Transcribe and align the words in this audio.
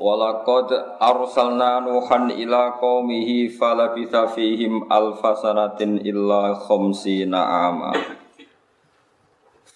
Walaqad 0.00 0.96
arsalna 0.96 1.84
Nuhan 1.84 2.32
ila 2.32 2.80
qaumihi 2.80 3.52
falabitha 3.52 4.32
fihim 4.32 4.88
alfa 4.88 5.36
sanatin 5.36 6.00
illa 6.00 6.56
khamsina 6.56 7.68
ama. 7.68 7.92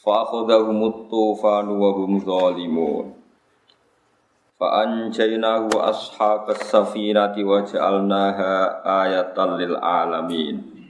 Fa 0.01 0.25
akhadhahum 0.25 1.13
tufan 1.13 1.69
wa 1.69 1.93
hum 1.93 2.25
zalimun. 2.25 3.13
Fa 4.57 4.89
anjaynahu 4.89 5.69
wa 5.77 5.93
ashabas 5.93 6.73
safinati 6.73 7.45
wa 7.45 7.61
ja'alnaha 7.61 8.81
ayatan 9.05 9.61
lil 9.61 9.77
alamin. 9.77 10.89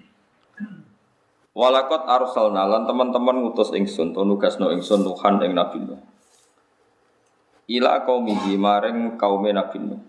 Walakot 1.59 2.07
arsalna 2.07 2.71
lan 2.71 2.87
teman-teman 2.87 3.43
ngutus 3.43 3.75
ingsun 3.75 4.15
to 4.15 4.23
nugasno 4.23 4.71
ingsun 4.71 5.03
Nuhan 5.03 5.43
ing 5.43 5.59
Nabi 5.59 5.83
Nuh 5.83 6.14
ila 7.69 8.05
qaumihi 8.05 8.61
maring 8.61 9.17
kaume 9.17 9.51
Nabi 9.53 9.79
Nuh. 9.81 10.01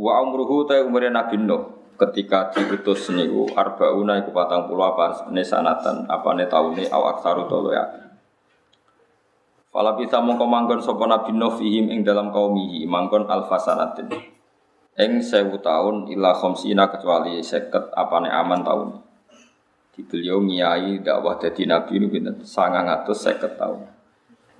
Wa 0.00 0.24
umruhu 0.24 0.64
ta 0.64 0.80
umure 0.80 1.12
Nabi 1.12 1.36
Nuh 1.36 1.80
ketika 2.00 2.48
diutus 2.56 3.12
niku 3.12 3.44
arbauna 3.52 4.16
iku 4.24 4.32
patang 4.32 4.64
puluh 4.64 4.88
apa 4.88 5.28
ne 5.28 5.44
sanatan 5.44 6.08
apa 6.08 6.32
ne 6.32 6.48
taune 6.48 6.88
au 6.88 7.02
aksaru 7.12 7.44
tolo 7.44 7.76
ya. 7.76 7.84
Fala 9.70 9.94
bisa 9.94 10.18
mongko 10.18 10.48
manggon 10.48 10.80
sapa 10.80 11.04
Nabi 11.04 11.36
Nuh 11.36 11.52
fihim 11.60 11.92
ing 11.92 12.00
dalam 12.00 12.32
kaumihi 12.32 12.88
manggon 12.88 13.28
alfasanatin. 13.28 14.08
Ing 14.96 15.22
sewu 15.22 15.60
tahun 15.60 16.10
ila 16.12 16.34
khamsina 16.34 16.88
kecuali 16.88 17.44
seket 17.44 17.92
apane 17.92 18.32
aman 18.32 18.64
tahun. 18.64 18.88
Di 19.94 20.00
beliau 20.08 20.40
ngiyai 20.40 21.04
dakwah 21.04 21.36
dadi 21.36 21.68
nabi 21.68 22.00
niku 22.00 22.16
pinten 22.16 22.40
950 22.40 23.60
tahun. 23.60 23.99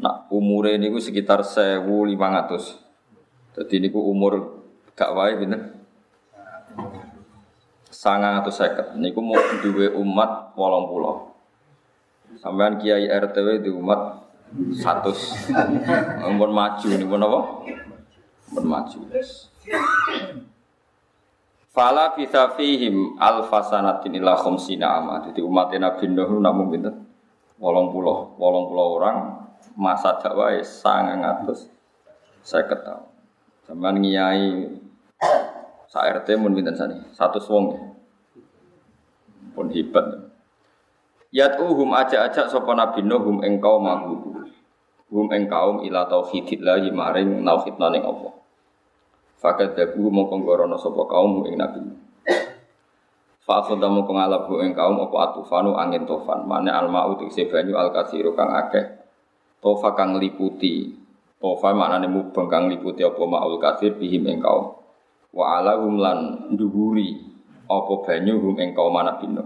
Nak 0.01 0.33
umure 0.33 0.81
niku 0.81 0.97
sekitar 0.97 1.45
1500. 1.45 3.61
Jadi 3.61 3.85
niku 3.85 4.01
umur 4.01 4.65
gak 4.97 5.13
wae 5.13 5.37
atau 5.37 5.61
seket. 8.53 8.97
Niku 8.97 9.21
mau 9.21 9.37
duwe 9.61 9.93
umat 9.93 10.57
wolong 10.57 10.89
pulau. 10.89 11.37
Sampean 12.41 12.81
kiai 12.81 13.13
RTW 13.13 13.61
di 13.61 13.69
umat 13.69 14.25
satu. 14.73 15.13
Ampun 16.25 16.49
maju 16.49 16.89
nih 16.89 17.05
pun 17.05 17.21
apa? 17.21 17.69
Ampun 18.49 18.65
maju. 18.65 19.05
Fala 21.71 22.11
bisa 22.17 22.51
fihim 22.57 23.21
alfasanatin 23.21 24.17
ila 24.17 24.33
khomsina 24.39 24.97
ama. 24.97 25.21
Jadi 25.29 25.45
umat 25.45 25.77
Nabi 25.77 26.09
Nuh 26.09 26.41
namun 26.41 26.73
pinten? 26.73 27.05
Wolong 27.61 27.93
pulau, 27.93 28.33
wolong 28.41 28.73
pulau 28.73 28.97
orang 28.97 29.50
masa 29.77 30.19
dakwah 30.19 30.55
sangat 30.61 31.21
ngatus 31.21 31.71
saya 32.41 32.67
ketahui 32.67 33.11
zaman 33.71 34.03
ngiyai 34.03 34.67
sa 35.91 36.07
RT 36.07 36.39
mun 36.39 36.55
pinten 36.55 36.75
sani? 36.75 36.99
Satu 37.15 37.43
wong 37.51 37.65
ya. 37.75 37.83
pun 39.55 39.67
hebat. 39.75 40.07
Yat'uhum 41.35 41.91
aja-aja 41.95 42.47
sapa 42.47 42.75
nabi 42.75 43.03
nuhum 43.07 43.43
ing 43.43 43.59
kaum 43.59 43.87
hum 45.11 45.27
ing 45.35 45.51
kaum 45.51 45.83
ila 45.83 46.07
tauhidillah 46.07 46.87
maring 46.95 47.43
tauhidna 47.43 47.87
ning 47.91 48.03
Allah. 48.07 48.35
Fakat 49.39 49.75
dabu 49.75 50.11
mongko 50.11 50.47
ngorono 50.47 50.79
sapa 50.79 51.03
kaum 51.11 51.47
ing 51.47 51.59
nabi 51.59 51.83
Fa 53.43 53.67
akhadha 53.67 53.91
mongko 53.91 54.15
ngalap 54.15 54.47
ing 54.63 54.75
kaum 54.75 54.99
atufanu 55.03 55.75
angin 55.75 56.07
tofan 56.07 56.47
mane 56.47 56.71
almau 56.71 57.19
tikse 57.19 57.51
banyu 57.51 57.75
al 57.75 57.91
kasiru 57.91 58.35
kang 58.39 58.51
akeh 58.51 59.00
Tofa 59.61 59.93
kang 59.93 60.17
liputi. 60.17 60.97
Tofa 61.37 61.77
maknane 61.77 62.09
mubeng 62.09 62.49
kang 62.49 62.73
liputi 62.73 63.05
apa 63.05 63.21
ma'ul 63.21 63.61
kafir 63.61 63.97
bihim 64.01 64.25
ing 64.29 64.41
kaum. 64.41 64.77
Wa 65.37 65.61
ala 65.61 65.77
lan 65.77 66.51
duhuri 66.57 67.21
apa 67.69 67.93
banyu 68.03 68.41
hum 68.41 68.57
ing 68.59 68.75
kaum 68.75 68.97
bino 69.21 69.45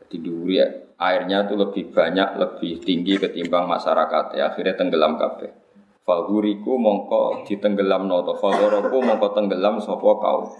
Jadi 0.00 0.16
duhuri 0.18 0.56
airnya 0.96 1.44
itu 1.44 1.54
lebih 1.54 1.92
banyak, 1.92 2.40
lebih 2.40 2.80
tinggi 2.80 3.20
ketimbang 3.20 3.68
masyarakat. 3.68 4.34
Ya, 4.34 4.50
Akhirnya 4.50 4.74
tenggelam 4.74 5.20
kabeh. 5.20 5.66
Falguriku 6.06 6.78
mongko 6.78 7.42
ditenggelam 7.50 8.06
noto 8.06 8.38
Falgoroku 8.38 9.02
mongko 9.02 9.34
tenggelam 9.34 9.82
sopo 9.82 10.22
kau 10.22 10.54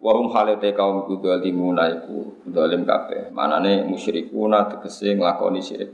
Wahum 0.00 0.32
halete 0.32 0.72
kaum 0.72 1.04
iku 1.04 1.20
dolimuna 1.20 1.92
iku 1.92 2.32
dolim 2.48 2.88
kabeh 2.88 3.28
Manane 3.36 3.84
musyrikuna 3.84 4.64
tegese 4.72 5.12
nglakoni 5.20 5.60
syirik 5.60 5.92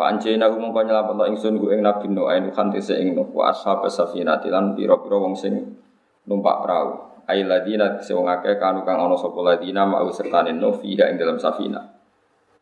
Fanjena 0.00 0.48
ku 0.48 0.56
mongko 0.56 0.80
nyelametno 0.80 1.28
ingsun 1.28 1.60
ku 1.60 1.68
ing 1.68 1.84
Nabi 1.84 2.08
Nuh 2.08 2.32
ainu 2.32 2.48
kan 2.56 2.72
tese 2.72 2.96
ing 2.96 3.12
Nuh 3.12 3.28
wa 3.36 3.52
ashab 3.52 3.84
safinati 3.84 4.48
lan 4.48 4.72
pira-pira 4.72 5.20
wong 5.20 5.36
sing 5.36 5.76
numpak 6.24 6.64
perahu. 6.64 7.20
Ai 7.28 7.44
ladina 7.44 8.00
wong 8.00 8.24
akeh 8.32 8.56
kanu 8.56 8.80
kang 8.80 8.96
ana 8.96 9.12
sapa 9.20 9.36
ladina 9.44 9.84
mau 9.84 10.08
sertane 10.08 10.56
Nuh 10.56 10.72
fiha 10.72 11.04
ing 11.12 11.20
dalam 11.20 11.36
safina. 11.36 11.84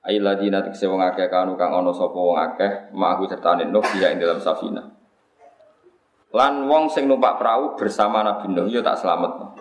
Ai 0.03 0.19
ladina 0.19 0.67
wong 0.67 0.99
akeh 0.99 1.31
kanu 1.31 1.55
kang 1.55 1.71
ana 1.71 1.95
sapa 1.95 2.19
wong 2.19 2.43
akeh 2.43 2.91
mau 2.99 3.23
sertane 3.23 3.71
Nuh 3.71 3.87
fiha 3.87 4.11
ing 4.11 4.19
dalam 4.19 4.43
safina. 4.43 4.83
Lan 6.35 6.67
wong 6.67 6.91
sing 6.91 7.07
numpak 7.07 7.39
perahu 7.39 7.79
bersama 7.79 8.27
Nabi 8.27 8.51
Nuh 8.51 8.67
yo 8.67 8.83
tak 8.83 8.99
selametno. 8.99 9.55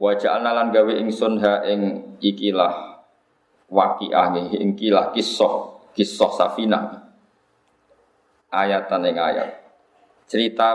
Wa 0.00 0.16
ja'alna 0.16 0.56
lan 0.56 0.72
gawe 0.72 0.92
ingsun 1.04 1.36
ha 1.44 1.60
ing 1.68 2.16
ikilah 2.16 2.96
waqi'ah 3.68 4.32
ing 4.56 4.72
kilah 4.72 5.12
kisah 5.12 5.77
kisah 5.94 6.32
Safina. 6.34 6.80
Ayatan 8.48 9.04
yang 9.06 9.20
ayat. 9.20 9.48
Cerita 10.24 10.68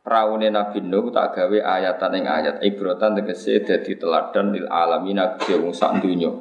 peraune 0.00 0.48
Nabi 0.48 0.80
Nuh 0.82 1.12
tak 1.12 1.38
gawe 1.38 1.58
ayatan 1.60 2.12
yang 2.18 2.26
ayat. 2.26 2.54
Ibrotan 2.64 3.14
tegese 3.20 3.62
dadi 3.62 3.94
teladan 3.94 4.52
lil 4.52 4.66
alamina 4.66 5.36
kedhe 5.36 5.60
wong 5.60 5.76
sak 5.76 6.00
donya 6.00 6.32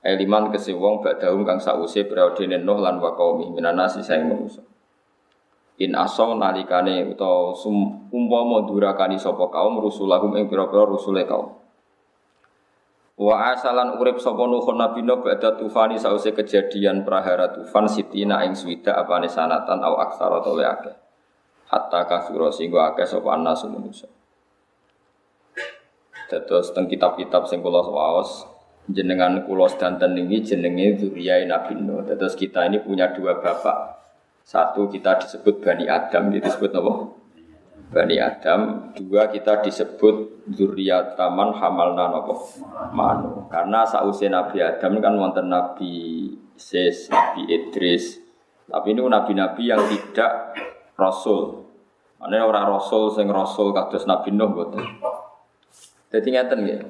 Eliman 0.00 0.48
kese 0.48 0.72
wong 0.72 1.04
badahum 1.04 1.44
kang 1.44 1.60
sause 1.60 2.08
periode 2.08 2.48
Nuh 2.48 2.78
lan 2.80 2.96
wa 3.02 3.12
qaumi. 3.12 3.52
Minanasi 3.52 4.00
saing 4.00 4.24
manusa. 4.24 4.64
In 5.80 5.96
asaw 5.96 6.36
nalikane 6.36 7.08
utawa 7.08 7.56
umpama 8.12 8.64
durakani 8.64 9.16
sapa 9.16 9.48
kaum 9.48 9.80
rusulahum 9.80 10.36
ing 10.36 10.48
pira-pira 10.48 10.84
rusule 10.84 11.24
kaum 11.24 11.59
Wa 13.20 13.52
asalan 13.52 14.00
urip 14.00 14.16
sapa 14.16 14.48
nuhun 14.48 14.80
nabi 14.80 15.04
no 15.04 15.20
ba'da 15.20 15.52
tufani 15.60 16.00
sause 16.00 16.32
kejadian 16.32 17.04
prahara 17.04 17.52
tufan 17.52 17.84
sitina 17.84 18.40
ing 18.48 18.56
swida 18.56 18.96
apane 18.96 19.28
sanatan 19.28 19.76
au 19.84 20.00
aksara 20.00 20.40
to 20.40 20.56
akeh. 20.56 20.96
Hatta 21.68 22.08
kasura 22.08 22.48
singgo 22.48 22.80
akeh 22.80 23.04
sapa 23.04 23.36
anas 23.36 23.60
manusa. 23.68 24.08
Dados 26.32 26.72
teng 26.72 26.88
kitab-kitab 26.88 27.44
sing 27.44 27.60
kula 27.60 27.84
waos 27.84 28.48
jenengan 28.88 29.44
kula 29.44 29.68
sedanten 29.68 30.16
niki 30.16 30.40
jenenge 30.40 30.96
zuriyah 31.04 31.44
Nabi 31.44 31.76
Nuh. 31.76 32.00
Dados 32.08 32.32
kita 32.32 32.72
ini 32.72 32.80
punya 32.80 33.12
dua 33.12 33.36
bapak. 33.36 34.00
Satu 34.48 34.88
kita 34.88 35.20
disebut 35.20 35.60
Bani 35.60 35.84
Adam, 35.92 36.32
disebut 36.32 36.72
apa? 36.72 37.19
Bani 37.90 38.16
Adam 38.22 38.94
dua 38.94 39.26
kita 39.26 39.58
disebut 39.66 40.46
zuriat 40.54 41.18
taman 41.18 41.50
hamalna 41.50 42.06
nopo? 42.10 42.38
Manu. 42.94 43.50
Karena 43.50 43.82
sausia 43.82 44.30
Nabi 44.30 44.62
Adam 44.62 45.02
kan 45.02 45.14
wonten 45.18 45.50
Nabi 45.50 46.30
Ses, 46.54 47.10
Nabi 47.10 47.50
Idris. 47.50 48.22
Tapi 48.70 48.94
ini 48.94 49.02
nabi-nabi 49.02 49.66
yang 49.66 49.82
tidak 49.90 50.54
rasul. 50.94 51.66
Mana 52.22 52.46
orang 52.46 52.78
rasul 52.78 53.10
sing 53.10 53.26
rasul 53.26 53.74
kados 53.74 54.06
Nabi 54.06 54.30
Nuh 54.30 54.52
betul 54.54 54.86
jadi 56.10 56.28
ngeten 56.28 56.60
ya 56.66 56.82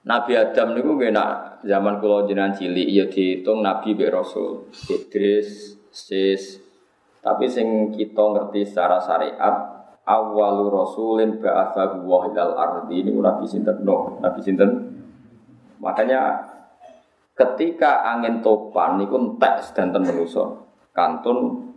Nabi 0.00 0.32
Adam 0.36 0.76
niku 0.76 0.96
nggih 0.96 1.12
nak 1.12 1.60
zaman 1.64 2.00
kula 2.00 2.24
jenengan 2.24 2.56
cilik 2.56 2.88
ya 2.88 3.04
dihitung 3.08 3.60
nabi 3.60 3.92
be 3.92 4.08
rasul. 4.08 4.68
Idris 4.88 5.76
Sis 5.92 6.60
tapi 7.20 7.44
sing 7.48 7.92
kita 7.92 8.20
ngerti 8.20 8.64
secara 8.64 8.96
syariat 8.96 9.79
awalu 10.10 10.74
rasulin 10.74 11.38
ba'athahu 11.38 12.02
wa 12.02 12.26
ilal 12.26 12.58
ardi 12.58 13.06
ini 13.06 13.14
Nabi 13.14 13.46
sinten 13.46 13.86
no 13.86 14.18
Nabi 14.18 14.42
sinten 14.42 14.70
makanya 15.78 16.50
ketika 17.38 18.02
angin 18.02 18.42
topan 18.42 18.98
niku 18.98 19.14
entek 19.14 19.62
sedanten 19.62 20.02
manusa 20.02 20.66
kantun 20.90 21.70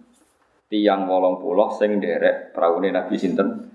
tiang 0.74 1.06
wolong 1.06 1.38
puloh 1.38 1.69
sing 1.69 2.01
derek 2.01 2.50
peraune 2.50 2.89
Nabi 2.89 3.13
sinten. 3.13 3.69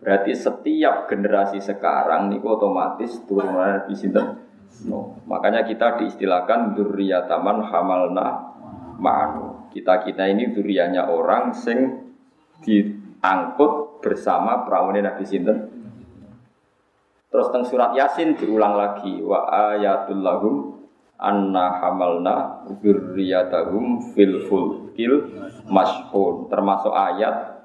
Berarti 0.00 0.32
setiap 0.32 1.04
generasi 1.04 1.60
sekarang 1.60 2.32
niku 2.32 2.56
otomatis 2.56 3.20
turunan 3.28 3.84
Nabi 3.84 3.92
sinten. 3.92 4.40
No. 4.88 5.20
Makanya 5.28 5.68
kita 5.68 6.00
diistilahkan 6.00 6.72
duriyataman 6.72 7.68
hamalna 7.68 8.56
ma'anu. 8.96 9.68
Kita-kita 9.68 10.24
ini 10.32 10.56
durianya 10.56 11.12
orang 11.12 11.52
sing 11.52 11.92
diangkut 13.24 14.04
bersama 14.04 14.68
peraune 14.68 15.00
Nabi 15.00 15.24
sinten. 15.24 15.72
Terus 17.32 17.48
teng 17.48 17.64
surat 17.64 17.96
Yasin 17.96 18.36
diulang 18.36 18.76
lagi 18.76 19.24
wa 19.24 19.48
ayatul 19.48 20.20
lahum 20.20 20.54
anna 21.16 21.80
hamalna 21.80 22.68
dzurriyyatahum 22.68 24.12
fil 24.12 24.44
fulkil 24.44 25.32
mashhun. 25.72 26.52
Termasuk 26.52 26.92
ayat 26.92 27.64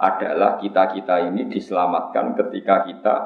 adalah 0.00 0.56
kita-kita 0.56 1.28
ini 1.28 1.52
diselamatkan 1.52 2.32
ketika 2.32 2.88
kita 2.88 3.16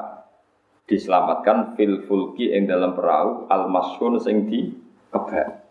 diselamatkan 0.83 1.79
fil 1.79 2.03
fulki 2.03 2.51
yang 2.51 2.67
dalam 2.67 2.91
perahu 2.91 3.47
al 3.47 3.71
mashhun 3.71 4.19
sing 4.19 4.51
di 4.51 4.75
kebak. 5.15 5.63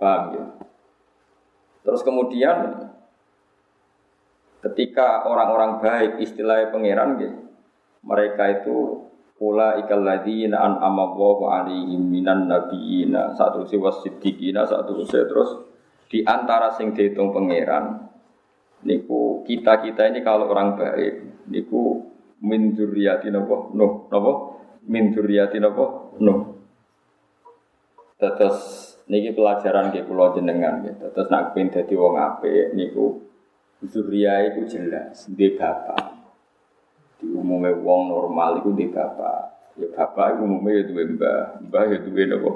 Paham 0.00 0.22
ya? 0.34 0.44
Terus 1.84 2.02
kemudian 2.02 2.85
ketika 4.64 5.26
orang-orang 5.26 5.82
baik 5.82 6.12
istilahnya 6.22 6.72
pangeran 6.72 7.10
gitu, 7.20 7.38
mereka 8.06 8.62
itu 8.62 9.06
Ula 9.36 9.76
ikal 9.84 10.00
ladina 10.00 10.64
an 10.64 10.80
amawahu 10.80 11.52
alaihim 11.52 12.08
minan 12.08 12.48
nabiyina 12.48 13.36
Satu 13.36 13.68
si 13.68 13.76
wasiddiqina 13.76 14.64
Satu 14.64 14.96
si 15.04 15.12
terus 15.12 15.60
Di 16.08 16.24
antara 16.24 16.72
sing 16.72 16.96
dihitung 16.96 17.36
pangeran 17.36 18.00
Niku 18.88 19.44
kita-kita 19.44 20.08
ini 20.08 20.24
kalau 20.24 20.48
orang 20.48 20.80
baik 20.80 21.44
Niku 21.52 22.00
min 22.40 22.72
dzurriyyati 22.72 23.28
napa 23.28 23.76
nuh 23.76 24.08
napa 24.08 24.32
min 24.88 25.12
dzurriyyati 25.12 25.60
napa 25.60 26.16
nuh 26.16 26.40
Terus 28.16 28.56
niki 29.12 29.36
pelajaran 29.36 29.92
ke 29.92 30.08
pulau 30.08 30.32
jenengan 30.32 30.80
gitu. 30.80 31.12
Terus 31.12 31.28
nak 31.28 31.52
pin 31.52 31.68
dadi 31.68 31.92
wong 31.92 32.16
apik 32.16 32.72
niku 32.72 33.25
zuriya 33.84 34.52
iku 34.52 34.64
jelas 34.64 35.28
di 35.28 35.52
bapak 35.52 36.16
di 37.20 37.32
umumnya 37.32 37.72
wong 37.80 38.12
normal 38.12 38.60
itu 38.60 38.70
di 38.76 38.86
bapak. 38.92 39.72
Ya 39.76 39.88
bapak 39.92 40.36
itu 40.36 40.40
umumnya 40.44 40.80
ya 40.80 40.82
dua 40.88 41.02
mbah, 41.04 41.40
mbah 41.68 41.84
ya 41.88 41.98
dua 42.04 42.22
nopo. 42.28 42.50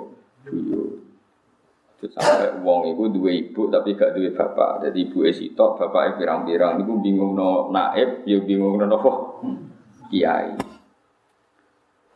Terus 2.01 2.13
sampai 2.17 2.65
wong 2.65 2.97
itu 2.97 3.03
dua 3.13 3.31
ibu 3.33 3.69
tapi 3.69 3.97
gak 3.97 4.17
dua 4.17 4.29
bapak. 4.33 4.89
Jadi 4.89 5.09
ibu 5.09 5.25
esitok, 5.25 5.81
bapak 5.81 6.03
itu 6.17 6.25
pirang-pirang. 6.25 6.81
Itu 6.81 6.97
bingung 7.01 7.37
no 7.37 7.69
naib, 7.73 8.25
ya 8.25 8.41
bingung 8.41 8.81
no 8.81 8.85
nopo 8.89 9.41
kiai. 10.09 10.57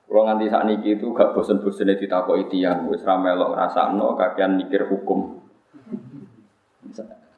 Kalau 0.04 0.30
nganti 0.30 0.46
saat 0.46 0.70
ini 0.70 0.94
itu 0.94 1.10
gak 1.10 1.34
bosen-bosennya 1.34 1.98
ditakoi 1.98 2.46
tiang, 2.46 2.86
wis 2.86 3.02
ramelok 3.02 3.56
no 3.96 4.14
kakian 4.14 4.56
mikir 4.60 4.86
hukum. 4.88 5.42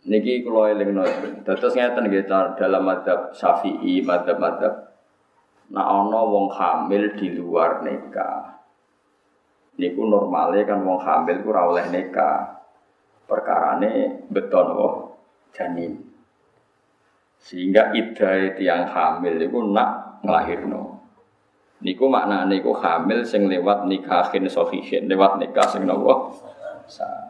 Niki 0.07 0.47
kalau 0.47 0.71
eling 0.71 0.95
no, 0.95 1.03
terus 1.43 1.75
ngeten 1.75 2.07
gitu 2.15 2.31
dalam 2.31 2.87
madhab 2.87 3.35
syafi'i, 3.35 4.07
madhab-madhab 4.07 4.87
Nah 5.67 5.83
ana 5.83 6.21
wong 6.23 6.47
hamil 6.55 7.19
di 7.19 7.35
luar 7.35 7.83
nikah. 7.83 8.63
Niku 9.77 10.07
normalnya 10.07 10.63
kan 10.63 10.87
wong 10.87 11.03
hamil 11.03 11.43
ku 11.43 11.51
ora 11.51 11.67
oleh 11.67 11.87
nikah. 11.91 12.63
Perkarane 13.27 14.23
beton 14.31 14.69
wong 14.79 14.95
janin. 15.51 15.99
Sehingga 17.43 17.91
iddah 17.95 18.55
tiang 18.55 18.87
hamil 18.87 19.43
itu 19.43 19.59
nak 19.75 20.23
nglahirno. 20.23 21.03
Niku 21.83 22.07
makna 22.07 22.47
niku 22.47 22.73
hamil 22.79 23.27
sing 23.27 23.51
lewat 23.51 23.85
nikahin 23.91 24.49
sohihin, 24.49 25.11
lewat 25.11 25.43
nikah 25.43 25.67
sing 25.67 25.85
nopo 25.85 26.33
sah. 26.87 27.26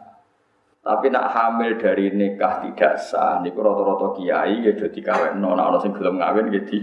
Tapi 0.87 1.11
nak 1.11 1.35
hamil 1.35 1.75
dari 1.75 2.15
nikah 2.15 2.63
tidak 2.63 2.95
sah, 2.95 3.43
niku 3.43 3.59
rata-rata 3.59 4.15
kiai 4.15 4.63
ya 4.63 4.71
dadi 4.71 5.03
kawekno, 5.03 5.51
nak 5.51 5.67
ana 5.67 5.77
sing 5.83 5.91
gelem 5.91 6.15
ngawin 6.15 6.47
ya 6.47 6.63
di 6.63 6.79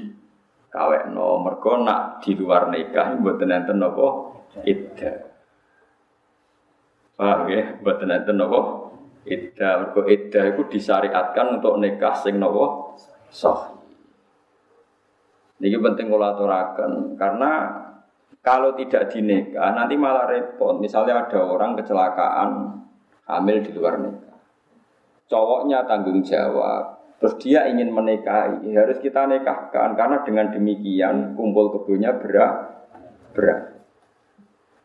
no 1.14 1.38
mergo 1.38 1.80
nak 1.80 2.20
di 2.20 2.34
luar 2.34 2.68
nikah 2.68 3.16
mboten 3.16 3.48
enten 3.54 3.78
napa 3.78 4.34
idda. 4.66 5.12
Paham 7.14 7.46
ya? 7.46 7.78
Mboten 7.78 8.10
enten 8.10 8.36
napa 8.36 8.60
idda. 9.24 9.68
Mergo 9.86 10.02
idda 10.04 10.52
iku 10.52 10.66
disyariatkan 10.66 11.62
untuk 11.62 11.78
nikah 11.78 12.12
sing 12.18 12.42
napa 12.42 12.98
sah. 13.30 13.72
Ini 15.64 15.80
penting 15.80 16.10
kula 16.12 16.36
karena 17.16 17.52
kalau 18.44 18.76
tidak 18.76 19.08
dinikah 19.08 19.72
nanti 19.72 19.96
malah 19.96 20.28
repot. 20.28 20.76
Misalnya 20.76 21.24
ada 21.24 21.40
orang 21.40 21.78
kecelakaan 21.78 22.50
hamil 23.28 23.64
di 23.64 23.70
luar 23.72 24.00
nikah. 24.00 24.36
Cowoknya 25.24 25.88
tanggung 25.88 26.20
jawab, 26.20 26.94
Terus 27.24 27.40
dia 27.40 27.64
ingin 27.70 27.88
menikahi, 27.88 28.68
harus 28.76 29.00
kita 29.00 29.24
nikahkan 29.24 29.96
karena 29.96 30.20
dengan 30.28 30.52
demikian 30.52 31.32
kumpul 31.32 31.72
kebunnya 31.72 32.20
berat, 32.20 32.84
berat. 33.32 33.80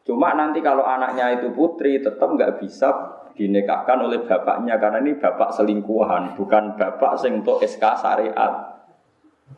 Cuma 0.07 0.31
nanti 0.37 0.63
kalau 0.63 0.87
anaknya 0.87 1.35
itu 1.35 1.51
putri 1.51 1.99
tetap 1.99 2.31
nggak 2.31 2.63
bisa 2.63 2.95
dinikahkan 3.35 4.07
oleh 4.07 4.23
bapaknya 4.23 4.79
karena 4.79 5.03
ini 5.03 5.19
bapak 5.19 5.51
selingkuhan, 5.51 6.39
bukan 6.39 6.79
bapak 6.79 7.19
sing 7.19 7.43
untuk 7.43 7.59
SK 7.59 7.83
syariat. 7.99 8.87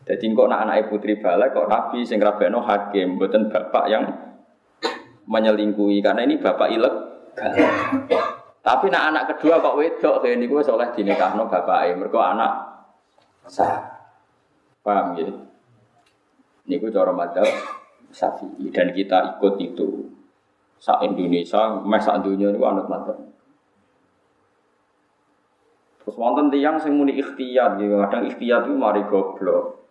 Jadi 0.02 0.34
kok 0.34 0.50
anak 0.50 0.60
anak 0.66 0.90
putri 0.90 1.22
balik 1.22 1.54
kok 1.54 1.70
nabi 1.70 2.02
sing 2.02 2.18
rabeno 2.18 2.66
hakim, 2.66 3.14
bukan 3.14 3.46
bapak 3.46 3.84
yang 3.86 4.10
menyelingkuhi 5.30 6.02
karena 6.02 6.26
ini 6.26 6.42
bapak 6.42 6.66
ilegal. 6.66 7.54
Tapi 8.62 8.86
nak 8.94 9.10
anak 9.10 9.24
kedua 9.34 9.58
kok 9.58 9.74
wedok 9.74 10.22
kayak 10.22 10.38
ini 10.38 10.46
gue 10.46 10.62
soleh 10.62 10.86
dinikahno 10.94 11.50
bapak 11.50 11.98
mereka 11.98 12.18
anak 12.30 12.52
sah. 13.50 13.90
Paham 14.82 15.18
ya? 15.18 15.30
Ini 16.66 16.78
gue 16.78 16.94
cara 16.94 17.10
madhab 17.10 17.46
Syafi'i 18.14 18.70
dan 18.70 18.94
kita 18.94 19.38
ikut 19.38 19.54
itu. 19.58 19.88
Sa 20.82 20.98
Indonesia, 21.02 21.78
mes 21.86 22.02
sak 22.02 22.26
dunia 22.26 22.50
itu 22.50 22.58
anut 22.66 22.90
madhab. 22.90 23.18
Terus 26.02 26.18
wonten 26.18 26.50
tiang 26.50 26.82
sing 26.82 26.98
muni 26.98 27.14
ikhtiyat, 27.14 27.78
gitu. 27.78 27.94
kadang 28.02 28.26
ikhtiyat 28.26 28.66
itu 28.66 28.74
mari 28.74 29.06
goblok. 29.06 29.86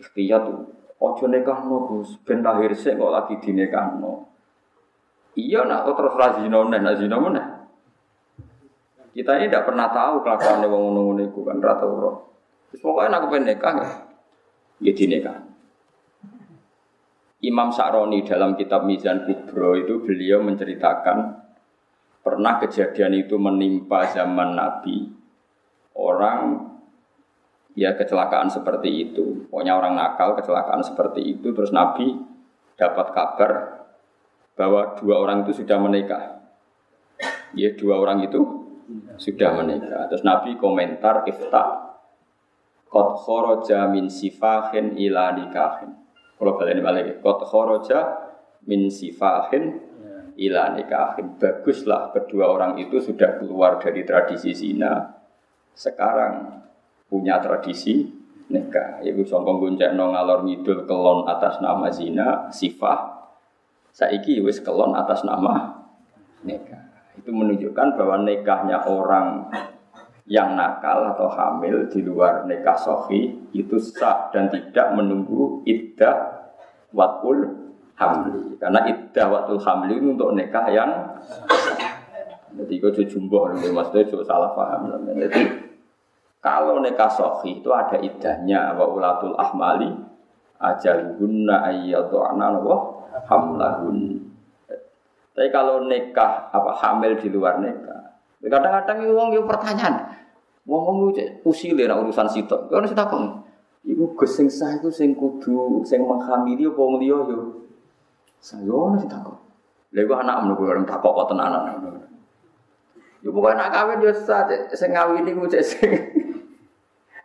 Ikhtiyat 0.00 0.48
itu 0.48 0.64
ojo 1.00 1.24
nekahno 1.28 1.88
Gus, 1.88 2.16
ben 2.24 2.40
lahir 2.40 2.72
sik 2.72 2.96
kok 2.96 3.12
lagi 3.12 3.36
dinekahno. 3.40 4.28
Iya 5.36 5.68
nak 5.68 5.88
terus 5.92 6.16
razino 6.16 6.68
neh, 6.68 6.80
razino 6.80 7.16
meneh. 7.20 7.39
Kita 9.10 9.36
ini 9.42 9.50
tidak 9.50 9.66
pernah 9.66 9.90
tahu 9.90 10.22
kelakuan 10.22 10.62
wong 10.70 10.82
ngono-ngono 10.90 11.22
iku 11.26 11.42
kan 11.42 11.58
rata 11.58 11.82
ora. 11.82 12.12
Terus 12.70 12.80
pokoknya 12.86 13.18
aku 13.18 13.26
pengen 13.34 13.44
nikah 13.50 13.74
ya, 13.74 13.88
ya 14.86 14.92
nikah. 14.94 15.38
Imam 17.40 17.72
Sa'roni 17.72 18.20
dalam 18.22 18.54
kitab 18.54 18.84
Mizan 18.84 19.24
Kubro 19.24 19.72
itu 19.74 20.04
beliau 20.04 20.44
menceritakan 20.44 21.40
pernah 22.20 22.60
kejadian 22.60 23.16
itu 23.16 23.40
menimpa 23.40 24.12
zaman 24.12 24.54
Nabi. 24.54 25.08
Orang 25.96 26.70
ya 27.74 27.96
kecelakaan 27.96 28.52
seperti 28.52 29.08
itu. 29.08 29.48
Pokoknya 29.48 29.72
orang 29.72 29.96
nakal 29.96 30.36
kecelakaan 30.36 30.84
seperti 30.84 31.34
itu. 31.34 31.50
Terus 31.50 31.72
Nabi 31.72 32.12
dapat 32.76 33.10
kabar 33.16 33.52
bahwa 34.54 34.94
dua 35.00 35.16
orang 35.18 35.48
itu 35.48 35.64
sudah 35.64 35.80
menikah. 35.80 36.44
Ya 37.56 37.72
dua 37.72 37.98
orang 37.98 38.20
itu 38.20 38.59
sudah 39.20 39.50
menikah 39.54 40.10
terus 40.10 40.26
Nabi 40.26 40.58
komentar 40.58 41.22
ifta 41.28 41.90
Kot 42.90 43.22
khoroja 43.22 43.86
min 43.86 44.10
sifahin 44.10 44.98
ila 44.98 45.30
nikahin. 45.38 45.94
Kalau 46.34 46.58
kalian 46.58 46.82
balik, 46.82 47.22
kot 47.22 47.46
khoroja 47.46 48.18
min 48.66 48.90
sifahin 48.90 49.78
ila 50.34 50.74
nikahin. 50.74 51.38
Baguslah 51.38 52.10
kedua 52.10 52.50
orang 52.50 52.82
itu 52.82 52.98
sudah 52.98 53.38
keluar 53.38 53.78
dari 53.78 54.02
tradisi 54.02 54.50
zina. 54.50 55.22
Sekarang 55.70 56.66
punya 57.06 57.38
tradisi 57.38 58.10
nikah. 58.50 58.98
Ibu 59.06 59.22
sombong 59.22 59.62
guncek 59.62 59.94
no 59.94 60.10
ngalor 60.10 60.42
ngidul 60.42 60.82
kelon 60.90 61.30
atas 61.30 61.62
nama 61.62 61.94
zina, 61.94 62.50
sifah. 62.50 63.22
Saiki 63.94 64.42
wis 64.42 64.58
kelon 64.58 64.98
atas 64.98 65.22
nama 65.22 65.78
nikah. 66.42 66.89
Itu 67.30 67.38
menunjukkan 67.38 67.94
bahwa 67.94 68.26
nikahnya 68.26 68.90
orang 68.90 69.46
yang 70.26 70.58
nakal 70.58 71.14
atau 71.14 71.30
hamil 71.30 71.86
di 71.86 72.02
luar 72.02 72.42
nikah 72.42 72.74
sohi 72.74 73.30
itu 73.54 73.78
sah 73.78 74.34
dan 74.34 74.50
tidak 74.50 74.98
menunggu 74.98 75.62
iddah 75.62 76.50
watul 76.90 77.70
hamli 77.94 78.58
karena 78.58 78.82
iddah 78.82 79.30
watul 79.30 79.62
hamli 79.62 80.02
itu 80.02 80.10
untuk 80.10 80.34
nikah 80.34 80.66
yang 80.74 80.90
Jadi 82.50 82.82
gue 82.82 83.06
jumbo, 83.06 83.46
maksudnya 83.46 84.10
juga 84.10 84.26
salah 84.26 84.50
paham. 84.58 84.90
Jadi 84.90 85.70
kalau 86.42 86.82
nikah 86.82 87.06
sohi 87.06 87.62
itu 87.62 87.70
ada 87.70 87.94
idahnya 87.94 88.74
wa 88.74 88.90
ulatul 88.90 89.38
ahmali 89.38 89.94
ajaluhunna 90.58 91.62
ayyadhu'na 91.62 92.58
wa 92.58 93.06
hamlahun. 93.30 94.19
Tapi 95.40 95.48
kalau 95.48 95.88
nikah 95.88 96.52
apa 96.52 96.68
hamil 96.84 97.16
di 97.16 97.32
luar 97.32 97.64
nikah, 97.64 98.12
kadang-kadang 98.44 99.08
wong 99.08 99.32
yo 99.32 99.48
pertanyaan. 99.48 100.04
Wong 100.68 100.84
wong 100.84 100.98
usile 101.48 101.88
nak 101.88 102.04
urusan 102.04 102.28
sitok. 102.28 102.68
Ono 102.68 102.84
sing 102.84 102.92
takon. 102.92 103.40
Iku 103.80 104.12
Gus 104.12 104.36
sah 104.36 104.76
iku 104.76 104.92
sing 104.92 105.16
kudu 105.16 105.80
sing 105.88 106.04
menghamili 106.04 106.68
apa 106.68 106.76
wong 106.76 107.00
liya 107.00 107.24
yo. 107.24 107.40
Saya 108.36 108.68
ono 108.68 109.00
sing 109.00 109.08
takon. 109.08 109.32
Iku 109.96 110.12
anak 110.12 110.44
menunggu 110.44 110.68
orang 110.68 110.84
takok 110.84 111.08
kok 111.08 111.32
tenanan. 111.32 111.88
Yo 113.24 113.32
pokoke 113.32 113.56
nak 113.56 113.72
kawin 113.72 114.04
yo 114.04 114.12
sah 114.12 114.44
sing 114.76 114.92
ngawini 114.92 115.32
ku 115.32 115.48
cek 115.48 115.64
sing 115.64 115.90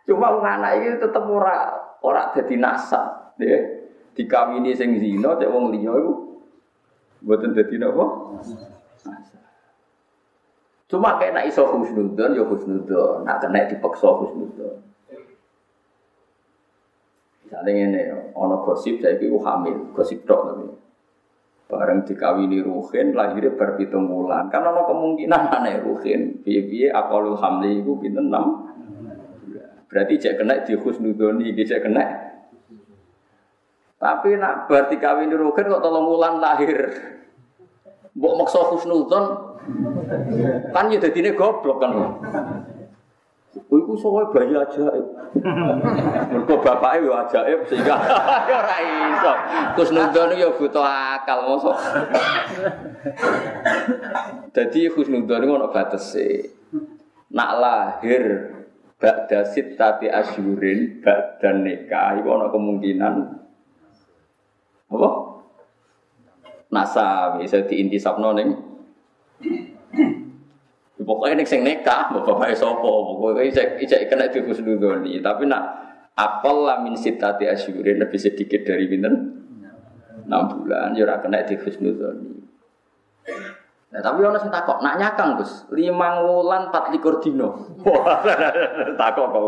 Cuma 0.08 0.32
wong 0.32 0.40
anak 0.40 0.80
iki 0.80 1.04
tetep 1.04 1.20
ora 1.20 1.68
ora 2.00 2.32
dadi 2.32 2.56
nasab, 2.56 3.36
ya. 3.36 3.60
Dikawini 4.16 4.72
sing 4.72 4.96
zina 4.96 5.36
cek 5.36 5.52
wong 5.52 5.68
liya 5.68 5.92
iku 6.00 6.25
mboten 7.26 7.58
dadi 7.58 7.74
napa? 7.82 8.06
Cuma 10.86 11.18
kayak 11.18 11.34
nak 11.34 11.46
iso 11.50 11.66
husnudon, 11.66 12.38
ya 12.38 12.46
husnudon. 12.46 13.26
Nak 13.26 13.42
kena 13.42 13.66
dipaksa 13.66 14.06
husnudon. 14.06 14.86
Misalnya 17.42 17.70
ini, 17.74 18.02
ono 18.34 18.62
gosip 18.62 19.02
saya 19.02 19.18
itu 19.18 19.34
hamil, 19.42 19.90
gosip 19.90 20.22
dok 20.22 20.40
tapi. 20.46 20.66
Bareng 21.66 22.06
dikawini 22.06 22.62
ruhin, 22.62 23.18
lahirnya 23.18 23.58
berpitung 23.58 24.06
bulan. 24.06 24.46
Karena 24.46 24.70
ono 24.70 24.86
kemungkinan 24.86 25.42
aneh 25.58 25.82
ruhin. 25.82 26.38
Biye-biye 26.46 26.94
akalul 26.94 27.34
hamli 27.34 27.82
itu 27.82 27.98
pinten 27.98 28.30
enam. 28.30 28.70
Berarti 29.90 30.22
cek 30.22 30.38
kena 30.38 30.62
di 30.62 30.78
husnudoni, 30.78 31.50
cek 31.50 31.82
kena. 31.82 32.02
Tapi 34.06 34.38
nak 34.38 34.70
berarti 34.70 35.02
kawin 35.02 35.34
ruhin 35.34 35.66
kok 35.66 35.82
tolong 35.82 36.06
bulan 36.06 36.38
lahir. 36.38 36.94
Mbok 38.14 38.34
maksa 38.38 38.62
husnudon, 38.70 39.24
Kan 40.70 40.94
ya 40.94 41.02
dadine 41.02 41.34
goblok 41.34 41.82
kan. 41.82 41.90
Kuwi 43.66 43.82
ku 43.82 43.98
sowe 43.98 44.22
bayi 44.30 44.54
ajaib. 44.54 45.06
Mergo 46.30 46.54
bapake 46.62 47.02
yo 47.02 47.18
ajaib 47.18 47.66
sehingga 47.66 47.98
ya 48.46 48.62
ora 48.62 48.78
iso. 48.78 49.32
Husnudon 49.74 50.38
yo 50.38 50.54
butuh 50.54 50.86
akal 50.86 51.50
mosok. 51.50 51.74
Dadi 54.54 54.86
husnudon 54.86 55.42
iku 55.42 55.52
ono 55.58 55.66
batese. 55.74 56.46
Nak 57.34 57.50
lahir 57.58 58.24
ba'da 59.02 59.42
sittati 59.50 60.06
asyurin 60.06 61.02
ba'da 61.02 61.58
nikah 61.58 62.22
iku 62.22 62.28
ono 62.38 62.54
kemungkinan 62.54 63.45
apa? 64.90 65.08
Nasa 66.70 67.38
bisa 67.38 67.62
diintisabno 67.64 68.34
ning 68.34 68.48
Pokoknya 70.96 71.38
ini 71.38 71.44
sing 71.46 71.62
nekah, 71.62 72.10
bapak 72.10 72.56
sopo, 72.58 73.14
pokoknya 73.14 73.46
ijek 73.46 73.68
ijek 73.84 74.10
kena 74.10 74.26
di 74.26 74.42
husnudoni. 74.42 75.22
Tapi 75.22 75.46
nak 75.46 75.62
apel 76.18 76.66
lah 76.66 76.82
min 76.82 76.98
sitati 76.98 77.46
asyurin 77.46 78.02
lebih 78.02 78.18
sedikit 78.18 78.66
dari 78.66 78.90
binten 78.90 79.14
enam 80.26 80.42
bulan, 80.50 80.96
ya 80.98 81.20
kena 81.22 81.46
di 81.46 81.54
husnudoni. 81.54 82.32
Nah, 83.86 84.00
tapi 84.02 84.18
orang 84.26 84.42
sing 84.42 84.50
takok, 84.50 84.82
nak 84.82 84.98
nyakang 84.98 85.38
Gus, 85.38 85.70
lima 85.70 86.20
wulan 86.26 86.74
empat 86.74 86.90
likur 86.90 87.22
dino. 87.22 87.54
Wah, 87.86 88.18
takok 89.00 89.26
kok 89.30 89.44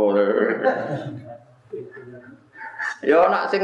Ya 2.98 3.30
nak 3.30 3.46
sing 3.46 3.62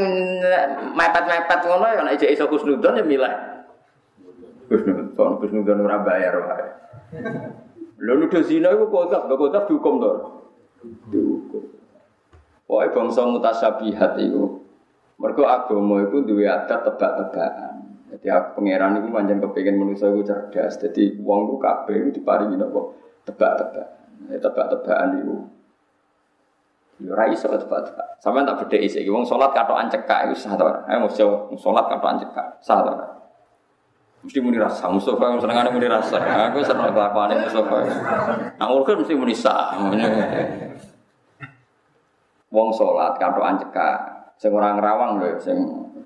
mepet-mepet 0.95 1.59
ngono 1.67 1.87
ya 1.91 2.07
ijek 2.15 2.31
iso 2.31 2.47
husnudon 2.47 2.99
ya 2.99 3.03
milih. 3.03 3.33
Husnudon, 4.71 5.31
husnudon 5.43 5.83
ora 5.83 5.99
bayar 5.99 6.39
wae. 6.39 6.67
Lho 7.99 8.13
nuduh 8.15 8.43
zina 8.43 8.71
iku 8.71 8.87
kodap, 8.87 9.27
lho 9.27 9.35
kodap 9.35 9.67
dihukum 9.67 9.99
to. 9.99 10.11
Dihukum. 11.11 11.63
Pokoke 12.65 12.87
bangsa 12.95 13.21
mutasyabihat 13.27 14.17
iku. 14.23 14.63
Mergo 15.15 15.43
agama 15.47 16.03
iku 16.03 16.23
duwe 16.23 16.47
adat 16.49 16.83
tebak-tebakan. 16.87 17.73
Jadi 18.11 18.27
pangeran 18.55 18.99
iku 18.99 19.07
pancen 19.11 19.39
kepengin 19.43 19.79
manusa 19.79 20.11
iku 20.11 20.23
cerdas. 20.23 20.79
Jadi 20.79 21.19
wong 21.19 21.51
ku 21.51 21.55
kabeh 21.59 21.95
iku 22.03 22.09
diparingi 22.15 22.55
napa? 22.55 22.95
Tebak-tebakan. 23.27 24.31
Ya 24.31 24.39
tebak-tebakan 24.39 25.09
iku. 25.23 25.35
Ya 26.95 27.11
ora 27.11 27.27
iso 27.27 27.51
tebak-tebakan. 27.51 28.23
Sampeyan 28.23 28.47
tak 28.47 28.57
bedheki 28.63 29.03
iki 29.03 29.11
wong 29.11 29.27
salat 29.27 29.51
katokan 29.51 29.91
cekak 29.91 30.31
iku 30.31 30.35
sah 30.39 30.55
to 30.55 30.63
ora? 30.63 30.79
Ayo 30.87 31.03
mesti 31.03 31.23
salat 31.59 31.85
katokan 31.91 32.17
cekak. 32.23 32.47
Sah 32.63 32.79
to 32.79 32.91
ora? 32.95 33.07
Mesti 34.25 34.41
muni 34.41 34.57
rasa, 34.57 34.89
Mustafa 34.89 35.21
yang 35.21 35.37
seneng 35.37 35.69
muni 35.69 35.85
rasa. 35.85 36.17
Aku 36.49 36.57
seneng 36.65 36.89
kelakuan 36.89 37.35
Mustafa. 37.37 37.77
Nah, 38.57 38.67
ulkur 38.73 38.97
mesti 38.97 39.13
muni 39.13 39.37
sah. 39.37 39.77
Wong 42.49 42.71
sholat 42.73 43.19
katokan 43.21 43.59
cekak, 43.61 43.97
sing 44.39 44.49
orang 44.49 44.79
rawang 44.81 45.19
lho, 45.21 45.35
sing 45.37 45.59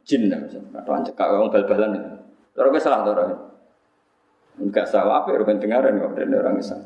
jin 0.04 0.28
katokan 0.74 1.06
cekak, 1.06 1.32
wong 1.32 1.48
bal-balan. 1.48 1.96
Terus 2.58 2.70
gue 2.74 2.82
salah 2.82 3.06
tuh 3.06 3.16
Enggak 4.60 4.84
salah 4.84 5.24
apa 5.24 5.32
ya, 5.32 5.40
dengaran 5.40 6.04
kok 6.04 6.12
dari 6.20 6.36
orang 6.36 6.60
Islam. 6.60 6.84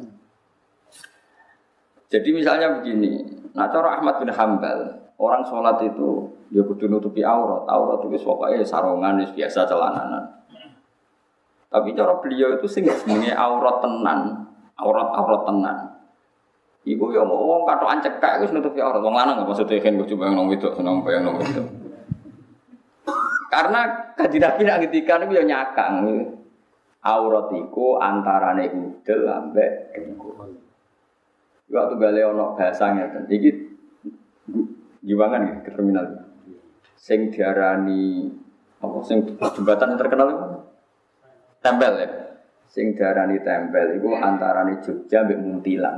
Jadi 2.13 2.29
misalnya 2.29 2.77
begini, 2.77 3.32
nah 3.53 3.69
cara 3.69 4.01
Ahmad 4.01 4.17
bin 4.17 4.33
Hambal, 4.33 4.79
orang 5.17 5.45
sholat 5.45 5.77
itu 5.85 6.29
ya 6.53 6.61
kudu 6.65 6.89
nutupi 6.89 7.21
aurat, 7.25 7.65
aurat 7.69 8.01
itu 8.05 8.21
pokoknya 8.21 8.65
sarongan 8.65 9.21
biasa 9.33 9.65
celananan. 9.65 10.43
Tapi 11.73 11.97
cara 11.97 12.13
beliau 12.21 12.53
itu 12.53 12.69
sing 12.69 12.85
jenenge 12.85 13.33
aurat 13.33 13.81
tenan, 13.81 14.45
aurat-aurat 14.77 15.41
tenan. 15.49 15.77
Iku 16.85 17.09
ya 17.15 17.25
mau 17.25 17.41
wong 17.49 17.65
katokan 17.65 17.97
cekak 18.03 18.45
wis 18.45 18.53
nutupi 18.53 18.77
aurat. 18.77 19.01
Wong 19.01 19.17
lanang 19.17 19.41
maksudnya 19.41 19.81
kan 19.81 19.97
gue 19.97 20.05
coba 20.13 20.29
nong 20.29 20.53
itu, 20.53 20.69
seneng 20.77 21.01
bayang 21.01 21.25
nong 21.25 21.41
itu. 21.41 21.63
Karena 23.49 24.13
kaji 24.13 24.37
Nabi 24.37 24.61
nak 24.65 24.77
ngetikan 24.85 25.25
itu 25.25 25.33
ya 25.33 25.43
nyakang. 25.49 25.93
Aurat 27.01 27.49
iku 27.57 27.97
antarane 27.97 28.69
udel 28.69 29.21
ambek. 29.25 29.97
Waktu 31.73 31.97
gale 31.97 32.21
ono 32.21 32.53
bahasanya 32.53 33.09
kan. 33.09 33.23
Iki 33.25 33.49
giwangan 35.01 35.41
ya 35.49 35.53
ke 35.65 35.73
terminal. 35.73 36.05
Sing 36.93 37.33
diarani 37.33 38.29
apa 38.77 38.97
sing 39.01 39.25
jembatan 39.25 39.95
yang 39.95 39.99
terkenal 39.99 40.27
itu 40.29 40.45
Tempel 41.63 41.93
ya. 41.97 42.09
Sing 42.69 42.93
darani 42.93 43.41
tempel 43.41 43.97
iku 43.97 44.13
antarane 44.17 44.81
Jogja 44.85 45.25
mbek 45.25 45.41
Muntilan. 45.41 45.97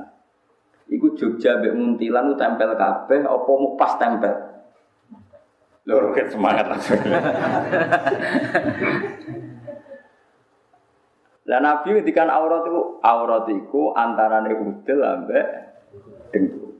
Iku 0.87 1.17
Jogja 1.19 1.59
mbek 1.59 1.75
Muntilan 1.75 2.31
ku 2.31 2.35
tempel 2.39 2.71
kabeh 2.79 3.27
apa 3.27 3.51
mau 3.51 3.75
pas 3.75 3.99
tempel? 3.99 4.33
Lho 5.85 6.15
semangat 6.31 6.65
langsung. 6.65 6.97
Lah 11.45 11.61
Nabi 11.61 11.93
ngendikan 11.93 12.25
aurat 12.25 12.65
itu 12.65 12.81
aurat 13.05 13.45
iku 13.53 13.93
antarane 13.93 14.49
udel 14.49 14.99
ambek 15.05 15.45
dengkul. 16.33 16.73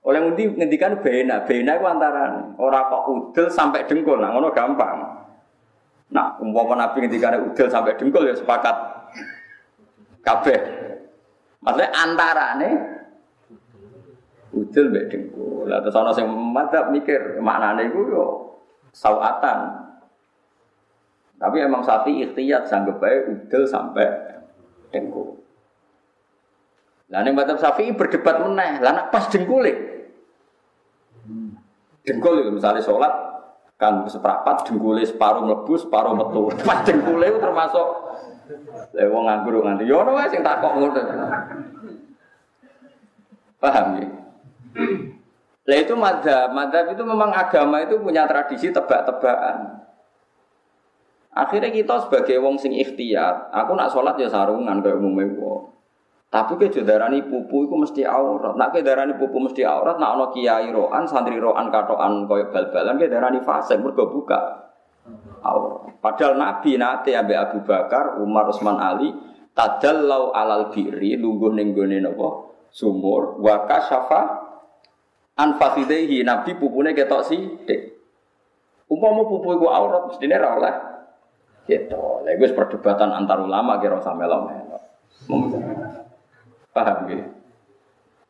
Oleh 0.00 0.20
ngendi 0.24 0.56
ngendikan 0.56 1.04
bena, 1.04 1.44
bena 1.44 1.76
iku 1.76 1.84
antarane 1.84 2.56
ora 2.56 2.88
kok 2.88 3.04
udel 3.12 3.52
sampai 3.52 3.84
dengkul, 3.84 4.16
nah 4.16 4.32
ngono 4.32 4.48
gampang. 4.56 5.20
Nah, 6.10 6.34
umpama 6.40 6.80
Nabi 6.80 7.06
ada 7.06 7.38
udel 7.44 7.68
sampai 7.68 8.00
dengkul 8.00 8.24
ya 8.24 8.32
sepakat 8.32 8.76
kabeh. 10.24 10.60
Maksudnya 11.60 11.92
antara 11.92 12.56
nih 12.56 12.72
udel 14.56 14.96
mbek 14.96 15.04
dengkul. 15.12 15.68
Lah 15.68 15.84
terus 15.84 16.00
ana 16.00 16.16
sing 16.16 16.24
madzhab 16.24 16.88
mikir 16.88 17.36
maknane 17.44 17.92
iku 17.92 18.00
yo 18.08 18.24
sawatan. 18.96 19.89
Tapi 21.40 21.56
emang 21.64 21.80
sapi 21.80 22.20
ikhtiyat 22.20 22.68
sanggup 22.68 23.00
baik 23.00 23.32
udel 23.32 23.64
sampai 23.64 24.04
dengkul. 24.92 25.40
Lah 27.08 27.24
ning 27.24 27.32
madzhab 27.32 27.56
Syafi'i 27.56 27.96
berdebat 27.96 28.44
meneh. 28.44 28.78
Lah 28.84 29.08
pas 29.08 29.24
dengkule. 29.32 29.72
Dengkul 32.04 32.44
itu 32.44 32.50
misalnya 32.52 32.84
sholat 32.84 33.30
kan 33.80 34.04
seprapat 34.04 34.68
dengkule 34.68 35.00
separuh 35.00 35.40
mlebu 35.40 35.72
separuh 35.80 36.12
metu 36.12 36.52
pas 36.68 36.84
dengkule 36.84 37.32
termasuk 37.40 37.88
lha 38.92 39.08
wong 39.08 39.24
nganggur 39.24 39.64
nganti 39.64 39.88
yo 39.88 40.04
wae 40.04 40.28
sing 40.28 40.44
takok 40.44 40.76
ngono 40.76 41.00
paham 43.56 43.86
ya 43.96 44.08
Lah 45.68 45.76
itu 45.76 45.94
madhab, 45.94 46.50
madhab 46.50 46.92
itu 46.92 47.02
memang 47.04 47.30
agama 47.30 47.84
itu 47.84 47.94
punya 48.00 48.26
tradisi 48.26 48.74
tebak-tebakan. 48.74 49.86
Akhirnya 51.30 51.70
kita 51.70 52.10
sebagai 52.10 52.42
wong 52.42 52.58
sing 52.58 52.74
ikhtiar, 52.74 53.54
aku 53.54 53.78
nak 53.78 53.94
sholat 53.94 54.18
ya 54.18 54.26
sarungan 54.26 54.82
kayak 54.82 54.98
umumnya 54.98 55.30
wong. 55.38 55.62
Tapi 56.30 56.58
ke 56.58 56.70
darani 56.86 57.26
pupu 57.26 57.66
itu 57.66 57.74
mesti 57.74 58.02
aurat. 58.06 58.54
Nak 58.54 58.70
ke 58.70 58.86
darani 58.86 59.18
pupu 59.18 59.42
mesti 59.42 59.66
aurat, 59.66 59.98
nak 59.98 60.14
ono 60.14 60.26
kiai 60.30 60.70
roan, 60.70 61.02
santri 61.06 61.42
roan, 61.42 61.74
katoan 61.74 62.30
koyo 62.30 62.54
bal-balan 62.54 63.02
ke 63.02 63.10
darani 63.10 63.42
fase 63.42 63.74
mergo 63.78 64.06
buka 64.10 64.38
aurat. 65.42 65.90
Padahal 65.98 66.38
Nabi 66.38 66.78
nate 66.78 67.18
ambek 67.18 67.38
Abu 67.38 67.58
Bakar, 67.66 68.22
Umar, 68.22 68.46
Utsman 68.46 68.78
Ali 68.78 69.10
tadallau 69.54 70.30
alal 70.30 70.70
biri 70.70 71.18
lungguh 71.18 71.50
ning 71.50 71.74
gone 71.74 71.98
napa 71.98 72.46
sumur 72.70 73.42
wa 73.42 73.66
kasyafa 73.66 74.20
an 75.34 75.58
fakhidaihi 75.58 76.22
Nabi 76.22 76.54
pupune 76.54 76.94
ketok 76.94 77.26
sithik. 77.26 77.98
Umpama 78.86 79.26
pupu 79.26 79.58
iku 79.58 79.66
aurat 79.66 80.10
mestine 80.10 80.38
ra 80.38 80.58
oleh 80.58 80.74
gitu. 81.68 82.24
Iku 82.24 82.44
perdebatan 82.54 83.10
antar 83.12 83.42
ulama 83.42 83.82
kira 83.82 83.98
usah 83.98 84.14
melo-melo. 84.14 84.78
Paham 86.70 86.96
gitu? 87.10 87.26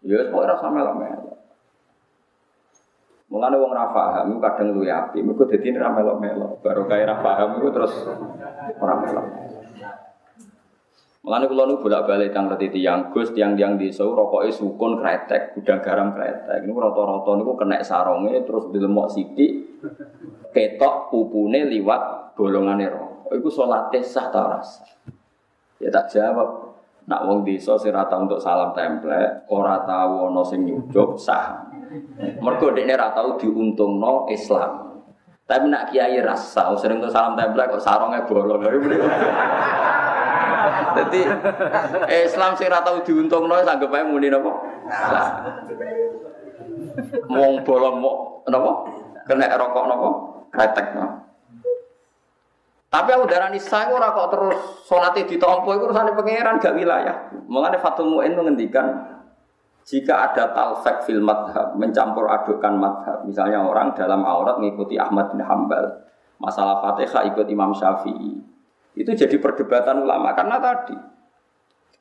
Ya, 0.00 0.32
pokoknya 0.32 0.56
rasa 0.56 0.72
melok-melok. 0.72 1.36
Mulane 3.30 3.56
wong 3.62 3.72
ra 3.76 3.92
paham 3.94 4.42
kadang 4.42 4.74
luwe 4.74 4.90
api, 4.90 5.22
mergo 5.22 5.44
dadi 5.44 5.70
ra 5.76 5.92
melok-melok. 5.92 6.64
Baru 6.64 6.88
kaya 6.88 7.04
ra 7.04 7.20
paham 7.20 7.60
iku 7.60 7.68
terus 7.68 7.92
ora 8.80 8.94
melok. 8.96 9.26
Mulane 11.20 11.44
kula 11.52 11.68
nu 11.68 11.84
bolak-balik 11.84 12.32
tang 12.32 12.48
reti 12.48 12.72
tiyang 12.72 13.12
Gus 13.12 13.36
tiang-tiang 13.36 13.76
desa 13.76 14.08
rokoke 14.08 14.48
sukun 14.48 14.96
kretek, 15.04 15.52
gudang 15.52 15.84
garam 15.84 16.16
kretek. 16.16 16.64
Niku 16.64 16.80
rata-rata 16.80 17.30
niku 17.36 17.52
kena 17.60 17.84
sarunge 17.84 18.40
terus 18.48 18.72
dilemok 18.72 19.12
sithik 19.12 19.52
ketok 20.56 21.12
pupune 21.12 21.68
liwat 21.68 22.34
bolongane 22.34 22.88
rokok. 22.88 23.09
Iku 23.30 23.48
salate 23.48 24.02
sah 24.02 24.26
ta 24.28 24.40
ora 24.42 24.60
Ya 25.80 25.88
tak 25.88 26.12
jawab, 26.12 26.70
Nak 27.10 27.26
wong 27.26 27.42
desa 27.42 27.74
sing 27.74 27.90
ora 27.90 28.06
untuk 28.14 28.38
salam 28.38 28.70
templek, 28.70 29.50
ora 29.50 29.82
tau 29.82 30.30
ana 30.30 30.46
sing 30.46 30.62
nyucuk 30.62 31.18
sah. 31.18 31.58
Mergo 32.38 32.70
dekne 32.70 32.94
ora 32.94 33.10
tau 33.10 33.34
diuntungno 33.34 34.30
Islam. 34.30 35.02
Tapi 35.42 35.66
nak 35.66 35.90
kiai 35.90 36.22
rasa 36.22 36.70
sering 36.78 37.02
untuk 37.02 37.10
salam 37.10 37.34
templek 37.34 37.66
kok 37.72 37.82
sarongnya 37.82 38.22
bolong. 38.22 38.62
Jadi 40.90 41.20
Islam 42.30 42.54
sing 42.54 42.70
ora 42.70 42.84
tau 42.86 43.02
diuntungno 43.02 43.58
sanggep 43.58 43.90
ae 43.90 44.06
muni 44.06 44.30
napa? 44.30 44.50
Wong 47.26 47.66
bolong 47.66 47.96
mau 47.98 48.44
napa? 48.46 48.70
Kena 49.26 49.58
rokok 49.58 49.84
napa? 49.90 50.08
Kretek 50.54 50.86
napa? 50.94 51.29
Tapi 52.90 53.10
aku 53.14 53.24
darah 53.30 53.54
nisa 53.54 53.86
aku 53.86 54.02
kok 54.02 54.28
terus 54.34 54.58
sholatnya 54.82 55.22
ditompo 55.22 55.70
itu 55.78 55.86
urusan 55.86 56.10
pangeran 56.10 56.58
gak 56.58 56.74
wilayah. 56.74 57.30
Mengenai 57.46 57.78
Fatul 57.78 58.10
Mu'in 58.10 58.34
menghentikan 58.34 58.86
jika 59.86 60.26
ada 60.26 60.50
talfek 60.50 61.06
fil 61.06 61.22
madhab, 61.22 61.78
mencampur 61.78 62.26
adukkan 62.26 62.74
madhab. 62.74 63.22
Misalnya 63.22 63.62
orang 63.62 63.94
dalam 63.94 64.26
aurat 64.26 64.58
mengikuti 64.58 64.98
Ahmad 64.98 65.30
bin 65.30 65.38
Hambal. 65.38 66.02
Masalah 66.42 66.82
Fatihah 66.82 67.30
ikut 67.30 67.46
Imam 67.46 67.70
Syafi'i. 67.70 68.42
Itu 68.98 69.14
jadi 69.14 69.38
perdebatan 69.38 70.02
ulama. 70.02 70.34
Karena 70.34 70.58
tadi, 70.58 70.98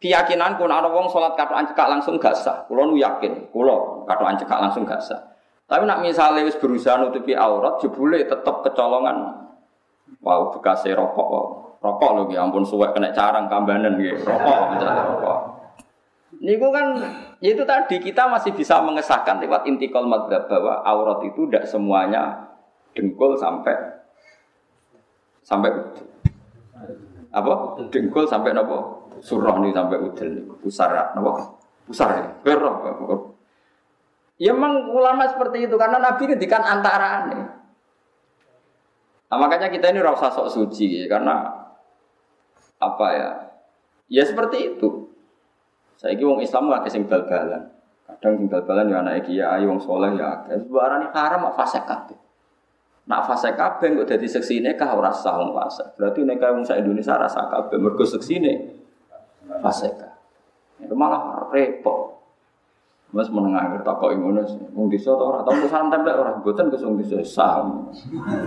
keyakinan 0.02 0.58
kun 0.58 0.74
ada 0.74 0.90
wong 0.90 1.06
sholat 1.06 1.38
katoan 1.38 1.70
cekak 1.70 1.86
langsung 1.86 2.18
gak 2.18 2.34
sah. 2.34 2.66
Kulo 2.66 2.90
nu 2.90 2.96
yakin, 2.98 3.54
kulo 3.54 4.10
katoan 4.10 4.42
cekak 4.42 4.58
langsung 4.58 4.90
gak 4.90 5.06
sah. 5.06 5.22
Tapi 5.70 5.86
nak 5.86 6.02
misalnya 6.02 6.50
berusaha 6.50 6.98
nutupi 6.98 7.38
aurat, 7.38 7.78
jebule 7.78 8.26
tetap 8.26 8.66
kecolongan 8.66 9.49
Wow, 10.20 10.52
bekasnya 10.52 10.98
rokok. 10.98 11.80
Rokok 11.80 12.10
loh, 12.12 12.26
ya 12.28 12.44
ampun 12.44 12.66
suwek 12.68 12.92
kena 12.92 13.16
carang 13.16 13.48
kambanan 13.48 13.96
gitu. 13.96 14.28
Rokok 14.28 14.76
misalnya 14.76 15.04
rokok. 15.08 15.38
Niku 16.40 16.72
kan 16.72 16.96
itu 17.44 17.64
tadi 17.68 18.00
kita 18.00 18.28
masih 18.32 18.56
bisa 18.56 18.80
mengesahkan 18.80 19.44
lewat 19.44 19.68
intikal 19.68 20.08
madhab 20.08 20.48
bahwa 20.48 20.80
aurat 20.88 21.20
itu 21.28 21.44
tidak 21.48 21.68
semuanya 21.68 22.48
dengkul 22.96 23.36
sampai 23.36 23.76
sampai 25.44 25.72
apa? 27.32 27.54
Dengkul 27.92 28.24
sampai 28.24 28.56
nopo 28.56 29.08
surah 29.20 29.60
nih 29.60 29.76
sampai 29.76 29.98
udel 30.00 30.32
pusara 30.64 31.12
nopo 31.16 31.60
pusar 31.88 32.24
ya. 32.24 32.28
Berok 32.44 32.78
ya 34.40 34.56
memang 34.56 34.88
ulama 34.96 35.28
seperti 35.28 35.68
itu 35.68 35.76
karena 35.76 36.00
nabi 36.00 36.24
ngedikan 36.24 36.64
antara 36.64 37.28
nih 37.28 37.44
Nah, 39.30 39.38
makanya 39.38 39.70
kita 39.70 39.94
ini 39.94 40.02
rasa 40.02 40.34
sok 40.34 40.50
suci 40.50 41.06
karena 41.06 41.46
apa 42.82 43.08
ya? 43.14 43.30
Ya 44.10 44.26
seperti 44.26 44.74
itu. 44.74 45.06
Saya 46.02 46.18
kira 46.18 46.34
wong 46.34 46.42
Islam 46.42 46.66
nggak 46.72 46.90
kesing 46.90 47.06
bal-balan. 47.06 47.70
Kadang 48.10 48.42
sing 48.42 48.48
bal-balan 48.50 48.90
ya 48.90 49.06
anak 49.06 49.30
kiai 49.30 49.64
wong 49.70 49.78
soleh 49.78 50.18
ya 50.18 50.42
akeh. 50.42 50.58
Haram 51.14 51.40
mak 51.46 51.54
fase 51.54 51.78
kabeh. 51.86 52.18
Nak 53.06 53.22
fase 53.30 53.54
kabeh 53.54 54.02
kok 54.02 54.08
dadi 54.10 54.26
seksine 54.26 54.74
kah 54.74 54.98
ora 54.98 55.14
sah 55.14 55.38
wong 55.38 55.54
fase. 55.54 55.86
Berarti 55.94 56.26
nek 56.26 56.42
wong 56.42 56.66
sak 56.66 56.82
Indonesia 56.82 57.14
rasa 57.14 57.46
kabeh 57.54 57.78
mergo 57.78 58.02
seksine 58.02 58.82
fase 59.62 59.94
Itu 60.82 60.96
malah 60.98 61.52
repot. 61.54 62.19
Mas 63.10 63.26
menengah 63.34 63.74
akhir 63.74 63.82
tak 63.82 63.98
kok 63.98 64.14
ngono 64.14 64.46
sih. 64.46 64.62
Wong 64.78 64.86
desa 64.86 65.18
to 65.18 65.24
ora 65.26 65.42
tau 65.42 65.58
salam 65.66 65.90
tempel 65.90 66.14
ora 66.14 66.38
mboten 66.38 66.70
ke 66.70 66.78
wong 66.78 67.02
desa 67.02 67.18
saham. 67.26 67.90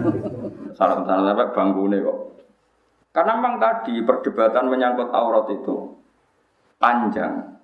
salam 0.79 1.03
salam 1.03 1.27
tempel 1.27 1.51
banggune 1.51 1.99
kok. 1.99 2.19
Karena 3.11 3.43
memang 3.43 3.59
tadi 3.59 3.99
perdebatan 4.07 4.71
menyangkut 4.71 5.11
aurat 5.11 5.51
itu 5.51 5.99
panjang. 6.79 7.59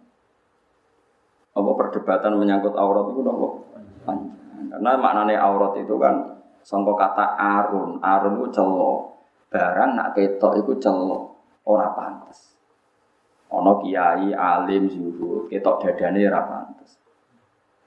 Apa 1.54 1.70
perdebatan 1.78 2.34
menyangkut 2.34 2.74
aurat 2.74 3.14
itu 3.14 3.20
nopo 3.22 3.62
panjang. 4.02 4.34
Karena 4.74 4.90
maknanya 4.98 5.38
aurat 5.38 5.78
itu 5.78 5.94
kan 6.02 6.42
sangka 6.66 6.98
kata 6.98 7.38
arun, 7.38 8.02
arun 8.02 8.42
itu 8.42 8.58
celo. 8.58 9.14
Barang 9.48 9.96
nak 9.96 10.12
ketok 10.12 10.61
itu 10.61 10.76
celo, 10.82 11.38
ora 11.64 11.94
pantas. 11.94 12.58
Ono 13.48 13.80
kiai 13.80 14.37
alim 14.37 14.92
zuhud, 14.92 15.48
ketok 15.48 15.80
dadane 15.80 16.20
ora 16.28 16.42
pantes. 16.44 17.00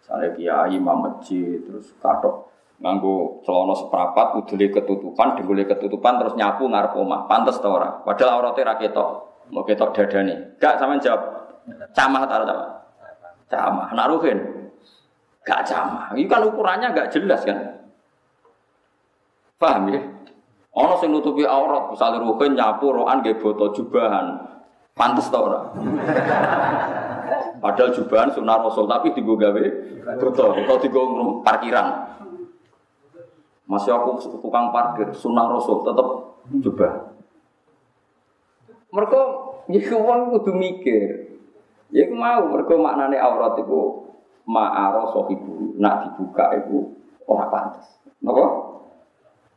Sale 0.02 0.34
kiai 0.34 0.74
imam 0.74 1.06
masjid 1.06 1.62
terus 1.62 1.94
katok 2.02 2.50
nganggo 2.82 3.46
celana 3.46 3.78
seprapat 3.78 4.42
udule 4.42 4.74
ketutupan, 4.74 5.38
dengkule 5.38 5.70
ketutupan 5.70 6.18
terus 6.18 6.34
nyapu 6.34 6.66
ngarep 6.66 6.98
omah. 6.98 7.30
Pantes 7.30 7.62
ta 7.62 7.70
ora? 7.70 8.02
Padahal 8.02 8.42
aurate 8.42 8.66
ra 8.66 8.74
ketok. 8.82 9.10
Mau 9.54 9.62
ketok 9.62 9.94
dadane. 9.94 10.58
Gak 10.58 10.82
sampean 10.82 10.98
jawab. 10.98 11.22
Camah 11.94 12.24
ta 12.26 12.42
camah? 13.52 13.88
Nak 13.92 14.08
ruhin. 14.10 14.40
Gak 15.44 15.68
camah. 15.68 16.16
Ini 16.16 16.26
kan 16.26 16.48
ukurannya 16.48 16.96
gak 16.96 17.12
jelas 17.12 17.44
kan? 17.44 17.60
Paham 19.60 19.92
ya? 19.94 20.02
Ono 20.72 20.96
sing 21.04 21.12
nutupi 21.12 21.44
aurat, 21.44 21.92
misalnya 21.92 22.24
ruhin 22.24 22.56
nyapu 22.56 22.96
rohan 22.96 23.20
nggih 23.20 23.38
boto 23.44 23.76
jubahan. 23.76 24.40
Pantes 24.92 25.32
tau 25.32 25.48
ora? 25.48 25.72
Padahal 27.62 27.96
jubahan 27.96 28.34
sunnah 28.34 28.60
Rasul 28.60 28.90
tapi 28.90 29.16
digo 29.16 29.40
gawe 29.40 29.64
betul 30.20 30.50
atau 30.52 30.78
digo 30.82 31.02
parkiran. 31.46 32.12
Masih 33.70 33.96
aku 33.96 34.20
tukang 34.44 34.76
parkir 34.76 35.14
sunnah 35.16 35.48
Rasul 35.48 35.86
tetap 35.88 36.08
jubah. 36.60 37.16
Mereka 38.92 39.20
ya 39.72 39.96
uang 39.96 40.36
kudu 40.36 40.52
mikir. 40.58 41.40
Ya 41.92 42.08
mau 42.12 42.52
mereka 42.52 42.76
maknane 42.76 43.16
aurat 43.20 43.56
itu 43.60 44.12
ma'aro 44.48 45.08
nak 45.80 45.96
dibuka 46.08 46.56
itu 46.60 46.92
orang 47.28 47.52
pantas. 47.52 47.88
Napa? 48.20 48.44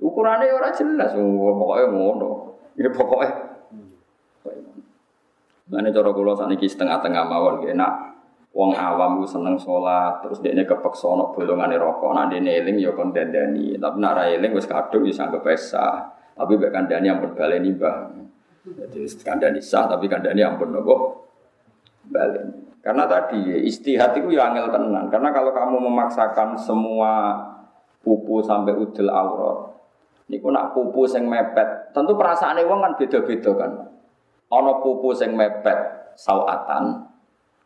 Ukurannya 0.03 0.51
orang 0.51 0.75
jelas, 0.75 1.15
pokoknya 1.15 1.87
ngono. 1.95 2.59
Ya 2.75 2.91
pokoknya 2.91 3.55
Mana 5.65 5.89
cara 5.89 6.13
kula 6.13 6.37
sakniki 6.37 6.69
setengah-tengah 6.69 7.25
mawon 7.25 7.65
enak. 7.65 7.93
Wong 8.55 8.71
awam 8.71 9.19
ku 9.19 9.27
seneng 9.27 9.59
sholat, 9.59 10.23
terus 10.23 10.39
dia 10.39 10.55
ini 10.55 10.63
kepeksa 10.63 11.11
ono 11.11 11.35
bolongane 11.35 11.75
rokok, 11.75 12.15
nak 12.15 12.31
dia 12.31 12.39
eling 12.39 12.79
ya 12.79 12.95
kon 12.95 13.11
dandani. 13.11 13.75
Tapi 13.75 13.97
nak 13.99 14.13
ra 14.15 14.31
eling 14.31 14.55
wis 14.55 14.71
kadung 14.71 15.03
ya 15.03 15.11
sanggep 15.11 15.43
pesa. 15.43 16.15
Tapi 16.39 16.55
mbek 16.55 16.71
kandhani 16.71 17.11
ampun 17.11 17.35
baleni 17.35 17.75
Mbah. 17.75 18.15
Jadi 18.63 19.11
kandhani 19.27 19.59
sah 19.59 19.91
tapi 19.91 20.07
kandhani 20.07 20.47
ampun 20.47 20.71
nopo 20.71 21.27
baleni. 22.07 22.79
Karena 22.79 23.11
tadi 23.11 23.65
istihad 23.67 24.15
itu 24.15 24.31
ya 24.31 24.53
angel 24.53 24.71
tenan. 24.71 25.11
Karena 25.11 25.35
kalau 25.35 25.51
kamu 25.51 25.91
memaksakan 25.91 26.55
semua 26.55 27.35
pupu 28.05 28.45
sampai 28.45 28.77
udel 28.77 29.09
aurat, 29.09 29.73
niku 30.29 30.53
nak 30.53 30.77
pupu 30.77 31.09
sing 31.09 31.25
mepet, 31.25 31.91
tentu 31.97 32.13
perasaane 32.15 32.61
wong 32.69 32.85
kan 32.85 32.93
beda-beda 33.01 33.51
kan. 33.57 33.73
Ana 34.53 34.81
pupu 34.81 35.13
sing 35.17 35.33
mepet 35.35 36.13
sawatan, 36.15 37.09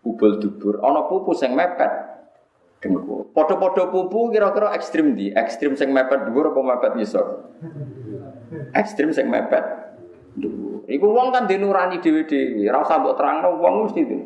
kubul 0.02 0.38
dubur. 0.38 0.80
Ana 0.82 1.04
pupu 1.06 1.34
sing 1.34 1.52
mepet 1.52 1.90
dengkul. 2.78 3.28
Padha-padha 3.34 3.90
pupu 3.90 4.30
kira-kira 4.30 4.72
ekstrim 4.74 5.18
di, 5.18 5.34
ekstrim 5.34 5.74
sing 5.74 5.90
mepet 5.90 6.30
dhuwur 6.30 6.54
apa 6.54 6.60
mepet 6.62 6.92
ngisor? 6.94 7.26
ekstrim 8.72 9.12
sing 9.12 9.28
mepet. 9.28 9.64
Duh, 10.38 10.86
iku 10.86 11.10
wong 11.10 11.34
kan 11.34 11.50
dinurani 11.50 11.98
dhewe-dhewe, 11.98 12.70
ora 12.70 12.86
usah 12.86 12.96
mbok 13.02 13.16
terangno 13.18 13.58
wong 13.58 13.74
mesti 13.90 14.00
itu. 14.06 14.16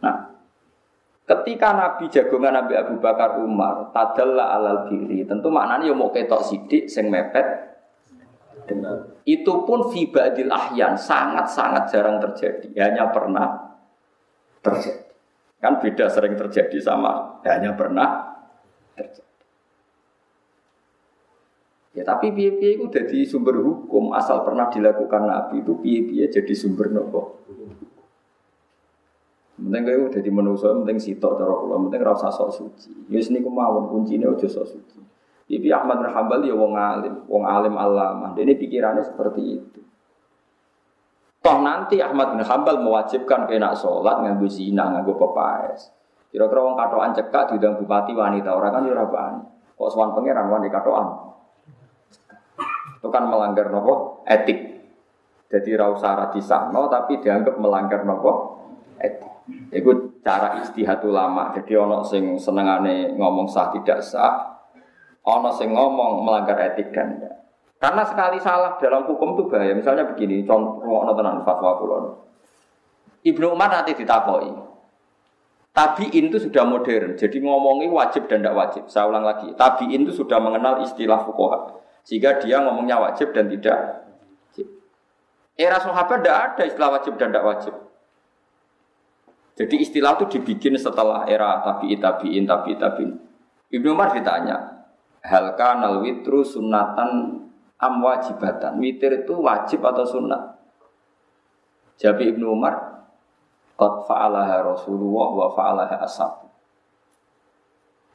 Nah, 0.00 0.16
ketika 1.28 1.76
Nabi 1.76 2.08
jagongan 2.08 2.56
Nabi 2.56 2.74
Abu 2.74 2.94
Bakar 2.98 3.36
Umar 3.38 3.92
tadalla 3.92 4.56
alal 4.56 4.88
diri, 4.88 5.28
tentu 5.28 5.52
maknanya 5.52 5.92
ya 5.92 5.94
mau 5.94 6.08
ketok 6.08 6.42
sidik 6.42 6.88
sing 6.88 7.12
mepet 7.12 7.44
Itu 9.30 9.62
pun 9.62 9.94
fi 9.94 10.10
ahyan 10.10 10.98
sangat-sangat 10.98 11.86
jarang 11.86 12.18
terjadi, 12.18 12.66
hanya 12.82 13.14
pernah 13.14 13.78
terjadi. 14.58 15.06
Kan 15.62 15.78
beda 15.78 16.10
sering 16.10 16.34
terjadi 16.34 16.82
sama 16.82 17.38
hanya 17.46 17.78
pernah 17.78 18.40
terjadi. 18.98 19.30
Ya 21.94 22.02
tapi 22.06 22.34
piye-piye 22.34 22.78
itu 22.78 22.86
jadi 22.90 23.22
sumber 23.26 23.58
hukum 23.62 24.14
asal 24.16 24.42
pernah 24.42 24.66
dilakukan 24.66 25.26
Nabi 25.26 25.62
itu 25.62 25.78
piye-piye 25.78 26.26
jadi 26.26 26.54
sumber 26.56 26.90
nopo. 26.90 27.38
Penting 29.60 29.84
udah 30.08 30.22
di 30.24 30.32
manusia, 30.32 30.72
penting 30.72 30.96
sitok 30.96 31.36
cara 31.36 31.52
kula, 31.52 31.76
penting 31.84 32.00
rasa 32.00 32.32
sok 32.32 32.50
suci. 32.56 32.90
Ya 33.12 33.20
sini 33.20 33.44
kemauan 33.44 33.92
kuncinya 33.92 34.32
udah 34.32 34.48
sok 34.48 34.66
suci. 34.66 35.09
Ibi 35.50 35.68
Ahmad 35.74 36.06
bin 36.06 36.14
Hambal 36.14 36.46
ya 36.46 36.54
wong 36.54 36.78
alim, 36.78 37.26
wong 37.26 37.42
alim 37.42 37.74
alama. 37.74 38.38
Ini 38.38 38.54
pikirannya 38.54 39.02
seperti 39.02 39.42
itu. 39.58 39.80
Toh 41.42 41.58
nanti 41.58 41.98
Ahmad 41.98 42.38
bin 42.38 42.46
Hambal 42.46 42.78
mewajibkan 42.78 43.50
kena 43.50 43.74
sholat 43.74 44.22
nganggo 44.22 44.46
zina, 44.46 44.86
nganggo 44.94 45.18
pepaes. 45.18 45.90
Kira-kira 46.30 46.62
wong 46.62 46.78
katoan 46.78 47.10
cekak 47.18 47.50
diundang 47.50 47.82
bupati 47.82 48.14
wanita 48.14 48.54
orang 48.54 48.78
kan 48.78 48.86
ya 48.86 48.94
ora 48.94 49.06
bani. 49.10 49.42
Kok 49.74 49.90
sowan 49.90 50.14
pangeran 50.14 50.46
wanita 50.46 50.78
katoan. 50.78 51.06
Itu 53.02 53.08
kan 53.10 53.26
melanggar 53.26 53.74
nopo 53.74 54.22
etik. 54.30 54.78
Jadi 55.50 55.70
rasa 55.74 56.14
radisahno 56.14 56.86
tapi 56.86 57.18
dianggap 57.18 57.58
melanggar 57.58 58.06
nopo 58.06 58.62
etik. 59.02 59.26
Itu 59.74 60.22
cara 60.22 60.62
istihad 60.62 61.02
ulama. 61.02 61.50
Jadi 61.58 61.74
ono 61.74 62.06
sing 62.06 62.38
senengane 62.38 63.18
ngomong 63.18 63.50
sah 63.50 63.74
tidak 63.74 63.98
sah, 63.98 64.59
ono 65.24 65.50
sing 65.52 65.72
ngomong 65.72 66.24
melanggar 66.24 66.56
etik 66.60 66.92
dan 66.94 67.18
enggak. 67.20 67.34
Karena 67.80 68.04
sekali 68.04 68.36
salah 68.44 68.76
dalam 68.76 69.08
hukum 69.08 69.36
itu 69.36 69.48
bahaya. 69.48 69.72
Misalnya 69.72 70.04
begini, 70.04 70.44
contoh 70.44 70.84
ono 70.84 71.16
tenan 71.16 71.40
fatwa 71.48 71.80
kulon. 71.80 72.04
Ibnu 73.24 73.56
Umar 73.56 73.72
nanti 73.72 73.96
ditakoi. 73.96 74.52
Tabiin 75.70 76.34
itu 76.34 76.42
sudah 76.42 76.66
modern, 76.66 77.14
jadi 77.14 77.38
ngomongi 77.38 77.86
wajib 77.86 78.26
dan 78.26 78.42
tidak 78.42 78.58
wajib. 78.58 78.82
Saya 78.90 79.06
ulang 79.06 79.22
lagi, 79.22 79.54
tabiin 79.54 80.02
itu 80.02 80.12
sudah 80.12 80.42
mengenal 80.42 80.82
istilah 80.82 81.22
fukoha. 81.22 81.78
Sehingga 82.02 82.42
dia 82.42 82.58
ngomongnya 82.58 82.98
wajib 82.98 83.30
dan 83.30 83.46
tidak. 83.46 84.02
Era 85.54 85.78
sahabat 85.78 86.24
tidak 86.24 86.36
ada 86.36 86.62
istilah 86.66 86.90
wajib 86.98 87.14
dan 87.20 87.30
tidak 87.30 87.46
wajib. 87.46 87.74
Jadi 89.60 89.76
istilah 89.78 90.16
itu 90.16 90.40
dibikin 90.40 90.74
setelah 90.74 91.28
era 91.28 91.60
tabi'i 91.60 92.00
tabi'in 92.00 92.48
tabi'i 92.48 92.74
tabi'in. 92.80 93.12
Ibnu 93.70 93.94
Umar 93.94 94.10
ditanya, 94.16 94.79
hal 95.24 95.56
kanal 95.56 96.00
witru 96.04 96.44
sunatan 96.44 97.40
am 97.80 97.94
wajibatan. 98.04 98.76
Witir 98.80 99.24
itu 99.24 99.34
wajib 99.40 99.80
atau 99.84 100.04
sunnah? 100.04 100.56
Jawab 102.00 102.20
Ibnu 102.20 102.46
Umar, 102.48 102.74
qad 103.76 103.94
fa'alaha 104.08 104.64
Rasulullah 104.64 105.28
wa 105.36 105.46
fa'alaha 105.52 105.96
ashab. 106.00 106.48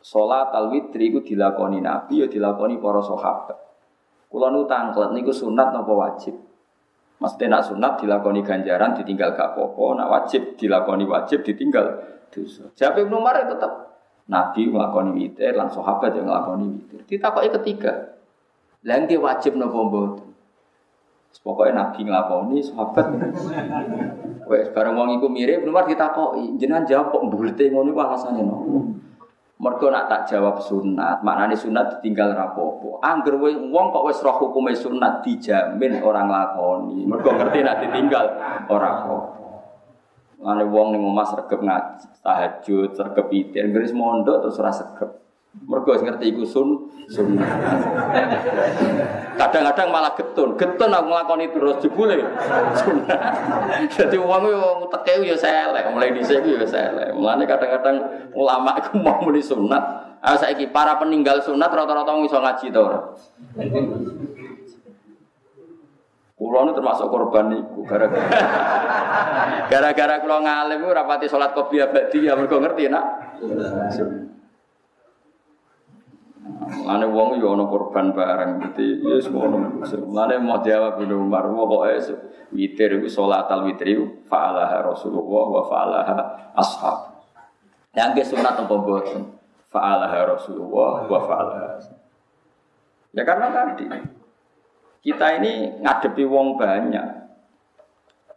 Salat 0.06 0.54
al-witri 0.54 1.10
itu 1.10 1.34
dilakoni 1.34 1.82
Nabi 1.82 2.22
ya 2.22 2.28
dilakoni 2.30 2.78
para 2.78 3.02
sahabat. 3.02 3.58
Kula 4.30 4.54
nu 4.54 4.70
tangklet 4.70 5.18
niku 5.18 5.34
sunat 5.34 5.74
napa 5.74 5.90
wajib? 5.90 6.38
Maksudnya 7.18 7.58
nak 7.58 7.64
sunat 7.66 7.94
dilakoni 7.98 8.46
ganjaran 8.46 8.94
ditinggal 8.94 9.34
gak 9.34 9.58
apa-apa, 9.58 9.86
nak 9.98 10.08
wajib 10.14 10.54
dilakoni 10.62 11.10
wajib 11.10 11.42
ditinggal 11.42 12.06
dosa. 12.30 12.70
Jawab 12.78 13.06
Ibnu 13.06 13.18
Umar 13.18 13.38
tetap 13.50 13.85
Nabi 14.26 14.74
nglakoni 14.74 15.12
witir 15.14 15.54
lan 15.54 15.70
sahabat 15.70 16.18
yang 16.18 16.26
nglakoni 16.26 16.66
witir. 16.66 17.00
Ditakoki 17.06 17.50
ketiga. 17.62 18.18
Lah 18.86 18.98
nggih 19.06 19.22
wajib 19.22 19.54
napa 19.58 19.78
mboten? 19.78 20.34
Pokoknya 21.46 21.74
Nabi 21.78 22.10
nglakoni 22.10 22.58
sahabat. 22.66 23.06
Wes 24.50 24.70
bareng 24.74 24.94
wong 24.94 25.10
iku 25.22 25.28
mirip 25.30 25.66
Umar 25.66 25.86
ditakoki, 25.90 26.58
jenengan 26.58 26.86
jawab 26.86 27.14
kok 27.14 27.24
mbulete 27.30 27.70
ngono 27.70 27.94
iku 27.94 28.02
alasane 28.02 28.42
nopo? 28.46 28.94
Mergo 29.56 29.88
nak 29.88 30.12
tak 30.12 30.28
jawab 30.28 30.60
sunat, 30.60 31.24
maknane 31.24 31.56
sunat 31.56 31.98
ditinggal 31.98 32.36
rapopo. 32.36 33.00
Angger 33.00 33.40
wong 33.40 33.86
kok 33.94 34.06
wis 34.10 34.20
roh 34.20 34.36
hukume 34.36 34.76
sunat 34.76 35.24
dijamin 35.24 36.02
orang 36.04 36.28
lakoni. 36.28 37.08
Mergo 37.08 37.30
ngerti 37.34 37.64
nak 37.64 37.80
ditinggal 37.82 38.26
ora 38.68 38.90
apa. 39.06 39.45
Mane 40.46 40.62
wong 40.70 40.94
ning 40.94 41.02
omah 41.02 41.26
sregep 41.26 41.58
ngaji, 41.58 42.22
tahajud, 42.22 42.94
sregep 42.94 43.28
itir, 43.34 43.66
ngris 43.66 43.98
mondok 43.98 44.46
terus 44.46 44.62
ora 44.62 44.70
sregep. 44.70 45.10
Mergo 45.66 45.98
ngerti 45.98 46.36
iku 46.36 46.46
sun 46.46 46.70
sunnah. 47.10 47.48
Kadang-kadang 49.40 49.88
malah 49.90 50.14
getun, 50.14 50.54
getun 50.60 50.92
aku 50.94 51.08
nglakoni 51.10 51.50
terus 51.50 51.82
jebule 51.82 52.22
sunnah. 52.78 53.20
Dadi 53.98 54.18
wong 54.22 54.44
yo 54.46 54.86
teke 54.94 55.26
yo 55.26 55.34
selek, 55.34 55.90
mulai 55.90 56.14
dhisik 56.14 56.46
yo 56.46 56.62
selek. 56.62 57.18
Mulane 57.18 57.50
kadang-kadang 57.50 58.30
ulama 58.38 58.78
iku 58.78 59.02
mau 59.02 59.18
muni 59.26 59.42
sunat. 59.42 59.82
Ah 60.22 60.38
saiki 60.38 60.70
para 60.70 61.02
peninggal 61.02 61.42
sunat 61.42 61.74
rata-rata 61.74 62.14
iso 62.22 62.38
ngaji 62.38 62.66
to 62.70 62.82
ora? 62.86 63.02
Kulo 66.36 66.68
nu 66.68 66.76
termasuk 66.76 67.08
korban 67.08 67.48
niku 67.48 67.88
gara-gara 67.88 68.28
gara-gara 69.72 70.20
kulo 70.20 70.44
ngalim 70.44 70.84
ora 70.84 71.08
pati 71.08 71.32
salat 71.32 71.56
qobliyah 71.56 71.96
ba'diyah 71.96 72.36
mergo 72.36 72.60
ngerti 72.60 72.92
nak. 72.92 73.06
Lane 76.84 77.08
wong 77.08 77.40
yo 77.40 77.56
ana 77.56 77.64
korban 77.72 78.12
bareng 78.12 78.60
dadi 78.68 79.00
ya 79.00 79.24
ngono. 79.32 79.80
Lane 80.12 80.36
mau 80.44 80.60
jawab 80.60 81.00
Ibnu 81.00 81.24
Umar 81.24 81.48
pokoke 81.48 82.04
witir 82.52 83.00
iku 83.00 83.08
salat 83.08 83.48
al 83.48 83.72
witri 83.72 83.96
fa'alaha 84.28 84.92
Rasulullah 84.92 85.46
wa 85.56 85.64
fa'alaha 85.72 86.16
ashab. 86.52 87.16
Yang 87.96 88.12
ke 88.12 88.24
sunat 88.36 88.60
apa 88.60 88.76
boten? 88.76 89.40
Fa'alaha 89.72 90.36
Rasulullah 90.36 91.08
wa 91.08 91.20
fa'alaha. 91.24 91.80
Ya 93.16 93.24
karena 93.24 93.48
tadi 93.56 93.88
kita 95.06 95.38
ini 95.38 95.86
ngadepi 95.86 96.26
wong 96.26 96.58
banyak. 96.58 97.06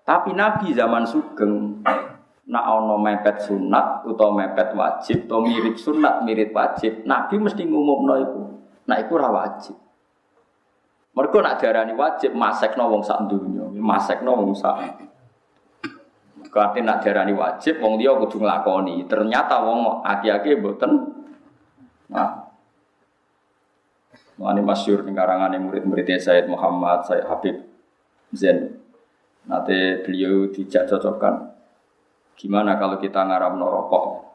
Tapi 0.05 0.37
Nabi 0.37 0.77
zaman 0.77 1.09
Sugeng 1.09 1.81
nak 2.49 2.65
ono 2.65 2.97
mepet 3.01 3.45
sunat 3.45 4.05
atau 4.05 4.29
mepet 4.33 4.73
wajib 4.77 5.29
atau 5.29 5.45
mirip 5.45 5.77
sunat 5.77 6.25
mirip 6.25 6.49
wajib 6.57 7.05
nabi 7.05 7.37
mesti 7.37 7.69
ngumumno 7.69 8.15
iku 8.25 8.43
nak 8.89 8.99
iku 9.05 9.21
wajib. 9.21 9.77
Mergo 11.13 11.39
nak 11.45 11.61
diarani 11.61 11.93
wajib 11.93 12.33
masekno 12.33 12.89
wong 12.89 13.05
sak 13.05 13.29
donya 13.29 13.69
masekno 13.69 14.33
wong 14.33 14.53
sak. 14.57 14.77
Kate 16.49 16.81
nak 16.81 17.05
diarani 17.05 17.37
wajib 17.37 17.85
wong 17.85 18.01
liya 18.01 18.17
kudu 18.17 18.41
nglakoni. 18.41 19.05
Ternyata 19.05 19.61
wong 19.61 20.01
aki-aki 20.01 20.57
mboten. 20.57 20.93
Nah 22.09 22.38
Ini 24.39 24.63
masyur 24.63 25.03
ning 25.03 25.19
karangane 25.19 25.59
murid-muridnya 25.59 26.15
Said 26.23 26.47
Muhammad, 26.47 27.03
Said 27.03 27.27
Habib 27.27 27.59
Zain. 28.31 28.79
Nanti 29.51 30.05
beliau 30.07 30.47
dijak 30.53 30.87
cocokkan 30.87 31.59
Gimana 32.39 32.79
kalau 32.79 33.03
kita 33.03 33.27
ngaram 33.27 33.59
rokok? 33.59 34.31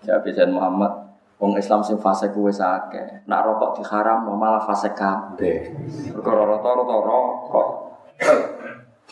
Jawab 0.00 0.24
Zain 0.32 0.48
Muhammad, 0.48 1.10
Wong 1.36 1.60
Islam 1.60 1.84
sing 1.84 2.00
fase 2.00 2.32
kuwe 2.32 2.48
sake. 2.48 3.28
Nak 3.28 3.44
rokok 3.44 3.76
diharam 3.76 4.24
malah 4.32 4.64
fase 4.64 4.96
kabeh. 4.96 5.76
Perkara 6.16 6.56
rata-rata 6.56 6.96
rokok. 7.04 7.68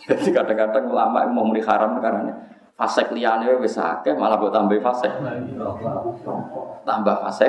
Jadi 0.08 0.32
kadang-kadang 0.32 0.88
ulama 0.88 1.28
mau 1.28 1.44
muni 1.44 1.60
haram 1.60 2.00
karena 2.00 2.32
fase 2.72 3.04
liyane 3.12 3.52
wis 3.60 3.76
akeh 3.76 4.16
malah 4.16 4.40
buat 4.40 4.48
tambah 4.48 4.80
fase. 4.80 5.12
Tambah 6.88 7.16
fase 7.20 7.48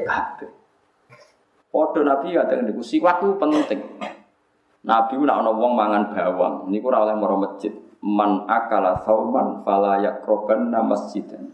kabeh. 0.00 0.55
Padha 1.76 2.00
Nabi 2.00 2.32
kadang 2.32 2.64
niku 2.64 2.80
siwak 2.80 3.20
penting. 3.36 4.00
Nabi 4.88 5.12
nak 5.20 5.44
ana 5.44 5.52
wong 5.52 5.76
mangan 5.76 6.08
bawang 6.08 6.72
niku 6.72 6.88
ora 6.88 7.04
oleh 7.04 7.20
maro 7.20 7.36
masjid 7.36 7.68
man 8.00 8.48
akala 8.48 8.96
sauman 9.04 9.60
fala 9.60 10.00
yakrobanna 10.00 10.80
masjidan. 10.80 11.52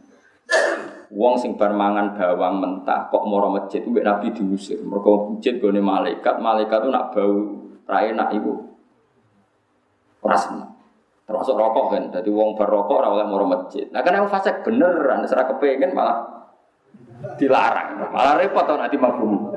Wong 1.10 1.34
sing 1.42 1.58
bar 1.58 1.74
mangan 1.74 2.14
bawang 2.14 2.62
mentah 2.62 3.10
kok 3.10 3.26
moro 3.26 3.50
masjid 3.50 3.82
mbek 3.82 4.06
Nabi 4.06 4.30
diusir. 4.30 4.78
Mergo 4.86 5.34
masjid 5.34 5.58
gone 5.58 5.82
malaikat, 5.82 6.38
malaikat 6.38 6.86
itu 6.86 6.90
nak 6.94 7.10
bau 7.10 7.34
ra 7.90 7.98
enak 8.06 8.28
iku. 8.38 8.54
Ora. 10.22 10.38
Termasuk 11.26 11.54
rokok 11.58 11.98
kan. 11.98 12.02
Jadi 12.14 12.30
wong 12.30 12.54
berrokok 12.54 12.94
ora 13.02 13.10
oleh 13.10 13.26
moro 13.26 13.42
masjid. 13.50 13.90
Nah 13.90 14.06
kan 14.06 14.14
yang 14.14 14.30
fasik 14.30 14.62
beneran, 14.62 15.26
ora 15.26 15.50
kepengin 15.50 15.90
malah 15.90 16.41
dilarang. 17.38 18.12
Malah 18.12 18.34
repot 18.38 18.64
to 18.66 18.74
nanti 18.78 18.96
mabum. 18.98 19.54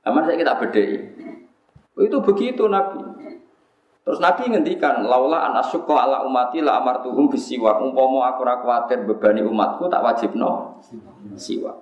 Zaman 0.00 0.22
saya 0.24 0.36
kita 0.36 0.54
bedai. 0.58 0.88
Itu 2.00 2.18
begitu 2.24 2.64
Nabi. 2.66 3.00
Terus 4.00 4.18
Nabi 4.18 4.48
ngendikan, 4.48 5.04
laula 5.04 5.52
an 5.52 5.60
asyqa 5.60 5.92
ala 5.92 6.24
umati 6.24 6.64
la 6.64 6.80
amartuhum 6.80 7.28
bisiwak. 7.28 7.78
Umpama 7.84 8.32
aku 8.32 8.42
ora 8.42 8.58
kuwatir 8.64 9.04
bebani 9.04 9.44
umatku 9.44 9.86
tak 9.92 10.00
wajib 10.00 10.34
no 10.34 10.80
siwak. 11.36 11.76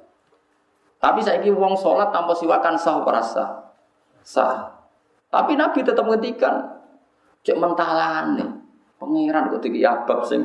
Tapi 0.99 1.23
saya 1.23 1.39
ini 1.39 1.55
wong 1.55 1.79
sholat 1.79 2.11
tanpa 2.11 2.35
siwakan 2.35 2.75
sah 2.75 2.99
apa 2.99 3.23
sah? 4.27 4.61
Tapi 5.31 5.55
Nabi 5.55 5.87
tetap 5.87 6.03
ngendikan, 6.03 6.83
cek 7.47 7.55
mentalan 7.55 8.35
nih. 8.35 8.51
Pangeran 8.99 9.47
kok 9.55 9.63
tinggi 9.63 9.87
abab 9.87 10.27
sing. 10.27 10.43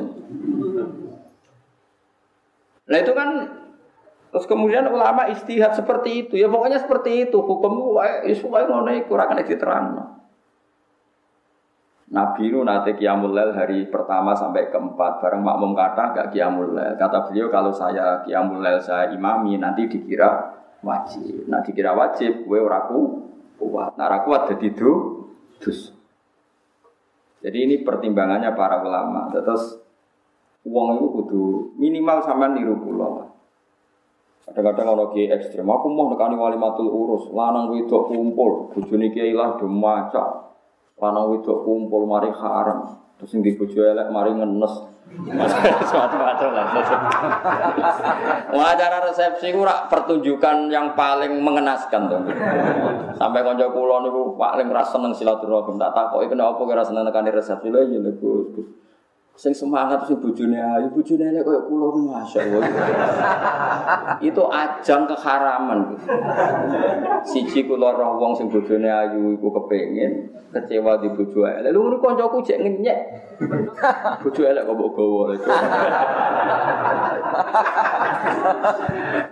Nah 2.84 2.98
itu 3.00 3.12
kan 3.16 3.28
Terus 4.34 4.50
kemudian 4.50 4.82
ulama 4.90 5.30
istihad 5.30 5.78
seperti 5.78 6.26
itu. 6.26 6.34
Ya 6.34 6.50
pokoknya 6.50 6.82
seperti 6.82 7.30
itu. 7.30 7.38
Hukum 7.38 7.94
itu 8.26 8.50
wae 8.50 8.66
ngono 8.66 8.90
iku 8.90 9.14
ora 9.14 9.30
kena 9.30 9.46
diterangno. 9.46 10.04
Nabi 12.10 12.50
itu 12.50 12.58
nanti 12.66 12.98
kiamul 12.98 13.30
hari 13.30 13.86
pertama 13.86 14.34
sampai 14.34 14.74
keempat 14.74 15.22
bareng 15.22 15.38
makmum 15.38 15.78
kata 15.78 16.18
gak 16.18 16.28
kiamul 16.34 16.74
Kata 16.98 17.30
beliau 17.30 17.46
kalau 17.46 17.70
saya 17.70 18.26
kiamul 18.26 18.58
saya 18.82 19.14
imami 19.14 19.54
nanti 19.54 19.86
dikira 19.86 20.50
wajib. 20.82 21.46
Nah 21.46 21.62
dikira 21.62 21.94
wajib, 21.94 22.42
gue 22.42 22.58
oraku 22.58 23.30
kuat. 23.62 23.94
Nah 23.94 24.18
kuat 24.26 24.50
jadi 24.50 24.74
dus. 25.62 25.94
Jadi 27.38 27.58
ini 27.70 27.86
pertimbangannya 27.86 28.50
para 28.58 28.82
ulama. 28.82 29.30
Terus 29.30 29.78
uang 30.64 30.88
itu 30.96 31.06
kudu 31.20 31.42
minimal 31.76 32.18
sama 32.24 32.52
niru 32.52 32.80
pulau. 32.80 33.30
Kadang-kadang 34.44 34.92
orang 34.92 35.08
kiai 35.16 35.32
ekstrim, 35.32 35.64
aku 35.64 35.88
mau 35.88 36.12
nekani 36.12 36.36
wali 36.36 36.60
matul 36.60 36.92
urus, 36.92 37.32
lanang 37.32 37.72
wedok 37.72 38.12
kumpul, 38.12 38.68
bujuni 38.76 39.08
kiai 39.08 39.32
lah 39.32 39.56
maca, 39.64 40.52
lanang 41.00 41.32
wedok 41.32 41.64
kumpul 41.64 42.04
mari 42.04 42.28
haram, 42.28 43.00
terus 43.16 43.32
yang 43.32 43.40
dibujuk 43.40 43.80
elek 43.80 44.12
mari 44.12 44.36
ngenes, 44.36 44.94
Macam-macam 45.24 46.48
lah. 46.56 46.66
Acara 48.50 48.98
resepsi 49.04 49.52
ku 49.52 49.62
rak 49.62 49.92
pertunjukan 49.92 50.72
yang 50.72 50.96
paling 50.96 51.38
mengenaskan 51.38 52.08
tuh. 52.08 52.20
Sampai 53.14 53.44
konco 53.44 53.68
kula 53.70 54.02
niku 54.02 54.34
paling 54.34 54.68
rasa 54.72 54.98
seneng 54.98 55.12
silaturahim. 55.14 55.76
Tak 55.76 55.92
takoki 55.92 56.32
kenapa 56.32 56.58
kira 56.66 56.82
seneng 56.82 57.04
nekani 57.06 57.30
resepsi 57.30 57.68
lho 57.68 57.84
ya 57.84 58.00
Gus. 58.16 58.66
Sing 59.34 59.50
semangat 59.50 60.06
sing 60.06 60.22
bojone 60.22 60.54
ayu, 60.54 60.86
bojone 60.94 61.34
elek 61.34 61.42
koyo 61.42 61.66
kula 61.66 61.90
masyaallah. 62.06 62.70
Itu 64.22 64.46
ajang 64.46 65.10
keharaman. 65.10 65.98
Siji 67.26 67.66
kula 67.66 67.98
roh 67.98 68.14
wong 68.22 68.38
sing 68.38 68.46
bojone 68.46 68.86
ayu 68.86 69.34
iku 69.34 69.50
kepengin 69.50 70.30
kecewa 70.54 71.02
di 71.02 71.10
bojo 71.10 71.50
elek. 71.50 71.74
Lha 71.74 71.78
ngono 71.82 71.98
kancaku 71.98 72.46
jek 72.46 72.62
ngenyek. 72.62 72.98
Bojo 74.22 74.42
elek 74.46 74.62
kok 74.70 74.74
mbok 74.78 74.90
gawa. 74.94 75.24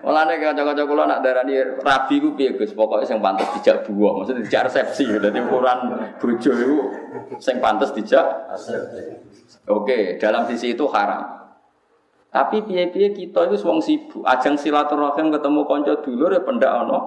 Mulane 0.02 0.34
kanca-kanca 0.42 0.82
kula 0.82 1.06
nak 1.06 1.22
darani 1.22 1.54
rabi 1.78 2.18
ku 2.18 2.34
piye 2.34 2.58
Gus? 2.58 2.74
Pokoke 2.74 3.06
sing 3.06 3.22
pantes 3.22 3.46
dijak 3.54 3.86
buah, 3.86 4.18
maksudnya 4.18 4.42
dijak 4.42 4.66
resepsi. 4.66 5.06
Dadi 5.06 5.38
ukuran 5.46 5.78
bojo 6.18 6.50
iku 6.50 6.78
sing 7.38 7.62
pantes 7.62 7.94
dijak 7.94 8.50
resepsi. 8.50 9.30
Oke, 9.68 10.16
dalam 10.18 10.48
sisi 10.48 10.74
itu 10.74 10.86
haram. 10.90 11.42
Tapi 12.32 12.64
piye-piye 12.64 13.12
kita 13.12 13.52
itu 13.52 13.60
wong 13.60 13.78
sibuk, 13.84 14.24
ajang 14.24 14.56
silaturahim 14.56 15.28
ketemu 15.28 15.60
konco 15.68 15.92
dulu 16.00 16.32
ya 16.32 16.40
pendak 16.40 16.72
ono. 16.88 17.00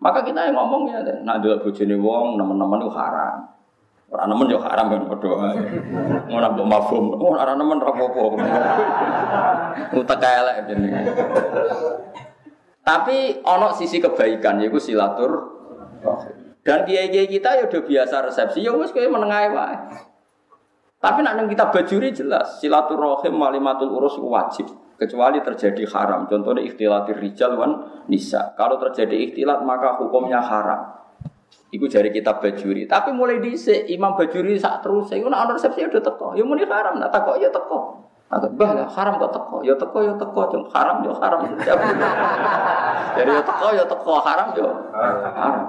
Maka 0.00 0.24
kita 0.24 0.48
yang 0.48 0.56
ngomong 0.56 0.88
ya, 0.88 1.04
nak 1.20 1.44
dulu 1.44 1.68
bojone 1.68 1.96
wong, 2.00 2.26
teman-teman 2.40 2.80
itu 2.80 2.92
haram. 2.96 3.54
Orang 4.14 4.30
nemen 4.30 4.46
yo 4.54 4.62
haram 4.62 4.86
kan 4.94 5.10
berdoa. 5.10 5.58
Mau 6.30 6.38
nambah 6.38 6.62
mafhum, 6.62 7.18
oh 7.18 7.34
orang 7.34 7.58
nemen 7.58 7.82
rapopo. 7.82 8.38
Utak 9.98 10.22
elek 10.22 10.70
jenenge. 10.70 11.02
Tapi 12.86 13.42
ono 13.42 13.74
sisi 13.74 13.98
kebaikan 13.98 14.62
yaitu 14.62 14.78
silatur 14.78 15.50
dan 16.62 16.86
kiai-kiai 16.86 17.26
kita 17.26 17.58
ya 17.58 17.62
udah 17.66 17.82
biasa 17.82 18.14
resepsi, 18.30 18.62
ya 18.62 18.72
wes 18.72 18.94
kayak 18.94 19.10
menengah 19.10 19.50
wae. 19.50 19.76
Tapi 21.04 21.20
nak 21.20 21.36
kita 21.52 21.68
bajuri 21.68 22.16
jelas 22.16 22.64
silaturahim 22.64 23.36
malimatul 23.36 23.92
urus 23.92 24.16
wajib 24.16 24.72
kecuali 24.96 25.44
terjadi 25.44 25.84
haram. 25.92 26.24
Contohnya 26.24 26.64
ikhtilatir 26.64 27.20
rijal 27.20 27.60
wan 27.60 28.00
nisa. 28.08 28.56
Kalau 28.56 28.80
terjadi 28.80 29.12
ikhtilat 29.12 29.60
maka 29.68 30.00
hukumnya 30.00 30.40
haram. 30.40 31.04
Iku 31.68 31.92
jari 31.92 32.08
kita 32.08 32.40
bajuri. 32.40 32.88
Tapi 32.88 33.12
mulai 33.12 33.36
dice 33.36 33.84
imam 33.92 34.16
bajuri 34.16 34.56
saat 34.56 34.80
terus 34.80 35.12
saya 35.12 35.20
nak 35.28 35.52
resepsi 35.52 35.84
udah 35.84 36.00
teko. 36.00 36.32
Ya 36.38 36.46
muni 36.46 36.64
haram, 36.64 36.96
nak 36.96 37.12
teko 37.12 37.36
ya 37.36 37.52
teko. 37.52 38.00
Agak 38.32 38.56
bah 38.56 38.72
ya 38.72 38.88
haram 38.88 39.20
kok 39.20 39.32
teko. 39.34 39.56
Ya 39.60 39.74
teko 39.76 39.98
ya 40.00 40.14
teko, 40.16 40.40
Cuma 40.56 40.66
haram 40.72 41.04
ya 41.04 41.12
haram. 41.20 41.40
Jadi 43.20 43.28
ya 43.28 43.42
teko 43.44 43.66
ya 43.76 43.84
teko, 43.84 44.14
haram 44.24 44.48
ya 44.56 44.68
haram. 45.36 45.66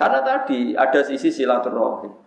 Karena 0.00 0.18
tadi 0.24 0.72
ada 0.72 1.00
sisi 1.04 1.28
silaturahim. 1.28 2.23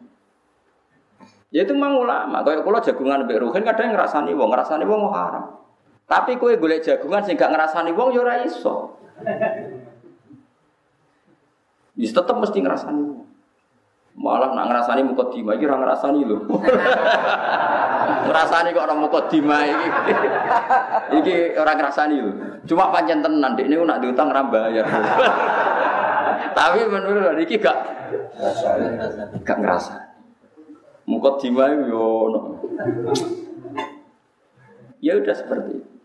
Ya 1.47 1.63
itu 1.63 1.71
mang 1.71 1.95
ulama, 1.95 2.43
kayak 2.43 2.67
kalau 2.67 2.79
jagungan 2.83 3.23
mbek 3.23 3.39
ruhin 3.39 3.63
kadang 3.63 3.95
ngrasani 3.95 4.35
wong, 4.35 4.51
ngrasani 4.51 4.83
wong 4.83 5.07
haram. 5.15 5.63
Tapi 6.03 6.35
kowe 6.35 6.51
golek 6.59 6.83
jagungan 6.83 7.23
sing 7.23 7.39
gak 7.39 7.55
ngrasani 7.55 7.95
wong 7.95 8.11
ya 8.11 8.19
ora 8.23 8.43
iso. 8.43 8.99
Ya 11.95 12.07
tetep 12.11 12.35
mesti 12.35 12.59
ngrasani 12.59 12.99
wong. 12.99 13.23
Malah 14.17 14.49
nak 14.57 14.65
ngrasani 14.73 15.05
mukadimah 15.07 15.55
iki 15.55 15.69
ora 15.69 15.77
ngrasani 15.77 16.19
lho. 16.25 16.37
ngrasani 18.27 18.73
kok 18.73 18.85
ora 18.89 18.95
mukadimah 18.97 19.61
iki. 19.67 19.87
iki 21.21 21.35
ora 21.55 21.71
ngrasani 21.79 22.15
lho. 22.19 22.31
Cuma 22.67 22.91
pancen 22.91 23.23
tenan 23.23 23.55
niku 23.55 23.87
nak 23.87 24.03
diutang 24.03 24.33
ora 24.33 24.43
bayar. 24.47 24.83
Tapi 26.57 26.79
menurut 26.91 27.39
iki 27.39 27.55
gak 27.55 27.77
gak 29.47 29.59
ngrasani. 29.63 30.06
Mukot 31.07 31.39
dimai 31.39 31.71
yo 31.87 32.27
Ya 34.99 35.15
udah 35.15 35.35
seperti 35.35 35.77
itu. 35.79 35.97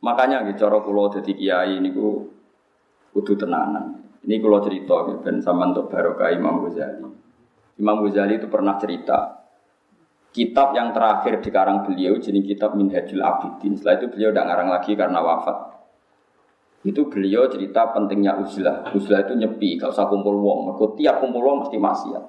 Makanya 0.00 0.46
gitu 0.48 0.64
cara 0.64 0.80
kula 0.80 1.12
dadi 1.12 1.34
kiai 1.34 1.82
niku 1.82 2.30
kudu 3.10 3.34
tenanan. 3.36 4.06
Ini 4.26 4.42
kalau 4.42 4.58
cerita 4.62 4.96
gitu, 5.06 5.18
dan 5.22 5.38
sama 5.38 5.70
untuk 5.70 5.86
barokah 5.90 6.34
Imam 6.34 6.62
Ghazali. 6.66 7.04
Imam 7.78 8.02
Ghazali 8.02 8.42
itu 8.42 8.50
pernah 8.50 8.74
cerita 8.78 9.46
kitab 10.34 10.76
yang 10.76 10.92
terakhir 10.92 11.40
di 11.40 11.48
karang 11.48 11.86
beliau 11.86 12.20
jadi 12.20 12.40
kitab 12.44 12.76
Minhajul 12.76 13.24
Abidin. 13.24 13.72
Setelah 13.72 13.96
itu 14.02 14.06
beliau 14.12 14.30
tidak 14.34 14.46
ngarang 14.52 14.68
lagi 14.68 14.92
karena 14.92 15.20
wafat. 15.24 15.58
Itu 16.86 17.08
beliau 17.08 17.48
cerita 17.48 17.90
pentingnya 17.90 18.36
uzlah. 18.38 18.92
Uzlah 18.94 19.26
itu 19.26 19.34
nyepi, 19.34 19.80
gak 19.80 19.90
usah 19.90 20.06
kumpul 20.06 20.38
wong. 20.38 20.70
Mereka 20.70 20.94
tiap 21.00 21.18
kumpul 21.18 21.42
wong 21.42 21.56
mesti 21.66 21.76
maksiat. 21.80 22.24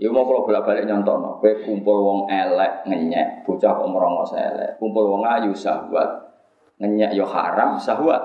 Ya 0.00 0.08
mau 0.08 0.24
kalau 0.24 0.48
bolak 0.48 0.64
balik 0.64 0.88
nyontono, 0.88 1.38
kue 1.38 1.62
kumpul 1.62 2.00
wong 2.00 2.20
elek 2.26 2.88
ngenyek, 2.88 3.44
bocah 3.44 3.76
kok 3.76 3.86
merongos 3.86 4.32
elek, 4.34 4.80
kumpul 4.80 5.04
wong 5.04 5.22
ayu 5.28 5.52
sahwat, 5.52 6.32
ngenyek 6.80 7.12
yo 7.12 7.28
haram 7.28 7.76
sahwat. 7.76 8.20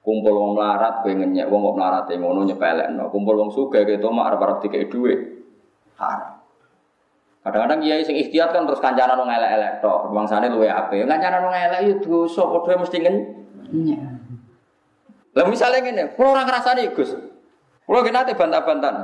Kumpul 0.00 0.32
wong 0.32 0.56
melarat, 0.56 1.04
kue 1.04 1.12
ngenyek 1.12 1.52
wong 1.52 1.60
kok 1.60 1.76
melarat 1.76 2.04
yang 2.08 2.24
ngono 2.24 2.48
nyepelek 2.48 2.88
no. 2.96 3.12
Kumpul 3.12 3.34
wong 3.36 3.50
suga 3.52 3.84
gitu 3.84 4.08
mah 4.08 4.32
arab 4.32 4.40
arab 4.46 4.58
tiga 4.64 4.80
duit 4.88 5.20
haram. 6.00 6.40
Kadang-kadang 7.44 7.80
kiai 7.84 8.04
sing 8.04 8.16
ikhtiat 8.16 8.48
kan 8.54 8.64
terus 8.64 8.80
kancanan 8.80 9.20
wong 9.20 9.28
elek-elek 9.28 9.84
tok, 9.84 10.14
bangsane 10.14 10.48
luwe 10.48 10.70
ape. 10.70 11.04
Kancanan 11.04 11.44
wong 11.44 11.54
elek 11.56 11.80
itu 11.92 12.08
dosa 12.08 12.46
padha 12.46 12.78
mesti 12.78 12.98
ngenyek. 13.04 14.00
Lah 15.36 15.44
misalnya 15.44 15.84
ngene, 15.84 16.02
kulo 16.16 16.34
ora 16.34 16.42
ngrasani 16.48 16.88
Gus. 16.96 17.12
Kulo 17.84 17.98
ki 18.00 18.10
nate 18.10 18.32
bantah-bantahan. 18.32 18.96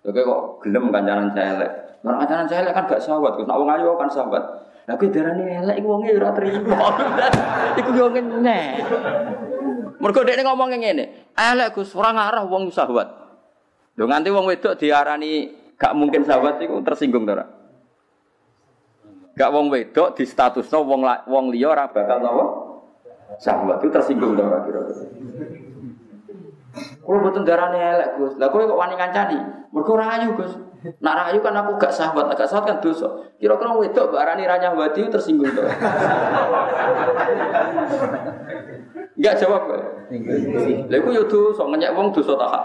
Oke 0.00 0.20
kok 0.24 0.40
gelem 0.64 0.88
kancanan 0.88 1.36
elek. 1.36 1.70
Ora 2.00 2.24
kancanan 2.24 2.48
elek 2.48 2.72
kan 2.72 2.84
gak 2.88 3.02
sahabat, 3.04 3.36
Gus. 3.36 3.44
Nek 3.44 3.58
wong 3.60 3.68
ayu 3.68 3.92
kan 4.00 4.08
sahabat. 4.08 4.44
Lah 4.88 4.96
kuwi 4.96 5.12
darane 5.12 5.44
elek 5.44 5.76
iku 5.76 5.88
wonge 5.92 6.10
ora 6.16 6.30
trimo. 6.32 6.78
Iku 7.80 7.90
yo 7.94 8.06
ngene. 8.08 8.58
Mergo 10.00 10.20
dekne 10.24 10.42
ngomong 10.48 10.72
ngene, 10.72 11.04
elek 11.36 11.76
Gus, 11.76 11.92
ora 11.92 12.16
ngarah 12.16 12.48
wong 12.48 12.72
sahabat. 12.72 13.08
Lho 14.00 14.08
nganti 14.08 14.32
wong 14.32 14.48
wedok 14.48 14.80
diarani 14.80 15.52
gak 15.76 15.92
mungkin 15.92 16.24
sahabat 16.24 16.56
iku 16.64 16.80
tersinggung 16.80 17.28
to? 17.28 17.36
Gak 19.36 19.52
wong 19.52 19.68
wedok 19.68 20.16
di 20.16 20.24
statusno 20.24 20.80
wong 20.80 21.04
wong 21.28 21.52
liya 21.52 21.76
ora 21.76 21.84
bakal 21.92 22.24
napa? 22.24 22.44
Sahabat 23.36 23.84
itu 23.84 23.92
tersinggung 23.92 24.32
to 24.32 24.42
kira-kira. 24.42 24.80
Kalau 26.76 27.18
betul 27.26 27.42
darahnya 27.42 27.98
elek 27.98 28.08
Gus, 28.18 28.38
lah 28.38 28.46
kok 28.50 28.78
wani 28.78 28.94
ngancani? 28.94 29.38
Mergo 29.74 29.98
rayu 29.98 30.38
Gus. 30.38 30.54
Nak 31.04 31.14
rayu 31.14 31.44
kan 31.44 31.52
aku 31.60 31.76
gak 31.76 31.92
sahabat, 31.92 32.32
gak 32.32 32.48
sahabat 32.48 32.66
kan 32.72 32.78
dosa. 32.80 33.08
Kira-kira 33.36 33.76
wedok 33.76 34.16
barani 34.16 34.48
ranyah 34.48 34.72
wadi 34.72 35.04
tersinggung 35.12 35.52
tuh. 35.52 35.68
Enggak 39.20 39.36
jawab 39.36 39.68
kowe. 39.68 39.80
Lha 40.88 40.96
iku 40.96 41.08
yo 41.12 41.28
dosa 41.28 41.68
ngenyek 41.68 41.92
wong 41.92 42.08
dosa 42.16 42.32
tak. 42.38 42.62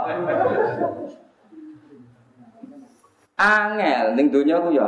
Angel 3.36 4.16
ning 4.16 4.32
donya 4.32 4.64
ku 4.64 4.72
ya. 4.72 4.88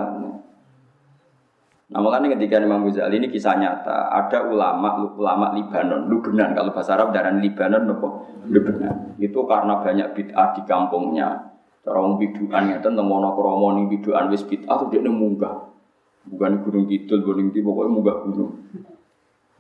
Nah 1.87 2.03
makanya 2.03 2.35
ketika 2.35 2.59
Imam 2.59 2.83
Ghazali 2.83 3.15
ini 3.15 3.31
kisah 3.31 3.55
nyata, 3.55 4.11
ada 4.11 4.43
ulama 4.43 5.07
ulama 5.15 5.55
Libanon, 5.55 6.11
Lubnan 6.11 6.51
kalau 6.51 6.75
bahasa 6.75 6.99
Arab 6.99 7.15
darah 7.15 7.31
Libanon 7.31 7.87
nopo 7.87 8.27
Lubnan. 8.51 9.15
Itu 9.15 9.47
karena 9.47 9.79
banyak 9.79 10.11
bid'ah 10.11 10.51
di 10.51 10.67
kampungnya. 10.67 11.55
Cara 11.87 12.03
wong 12.03 12.19
bid'ah 12.19 12.59
ngeten 12.59 12.91
teng 12.99 13.07
Wonokromo 13.07 13.79
ning 13.79 13.87
bid'ah 13.87 14.27
wis 14.27 14.43
bid'ah 14.43 14.75
tuh 14.83 14.91
dia 14.91 14.99
munggah. 15.07 15.63
Bukan 16.27 16.59
gunung 16.59 16.91
kidul, 16.91 17.23
gunung 17.23 17.55
di 17.55 17.63
pokoknya 17.63 17.87
munggah 17.87 18.17
gunung. 18.27 18.51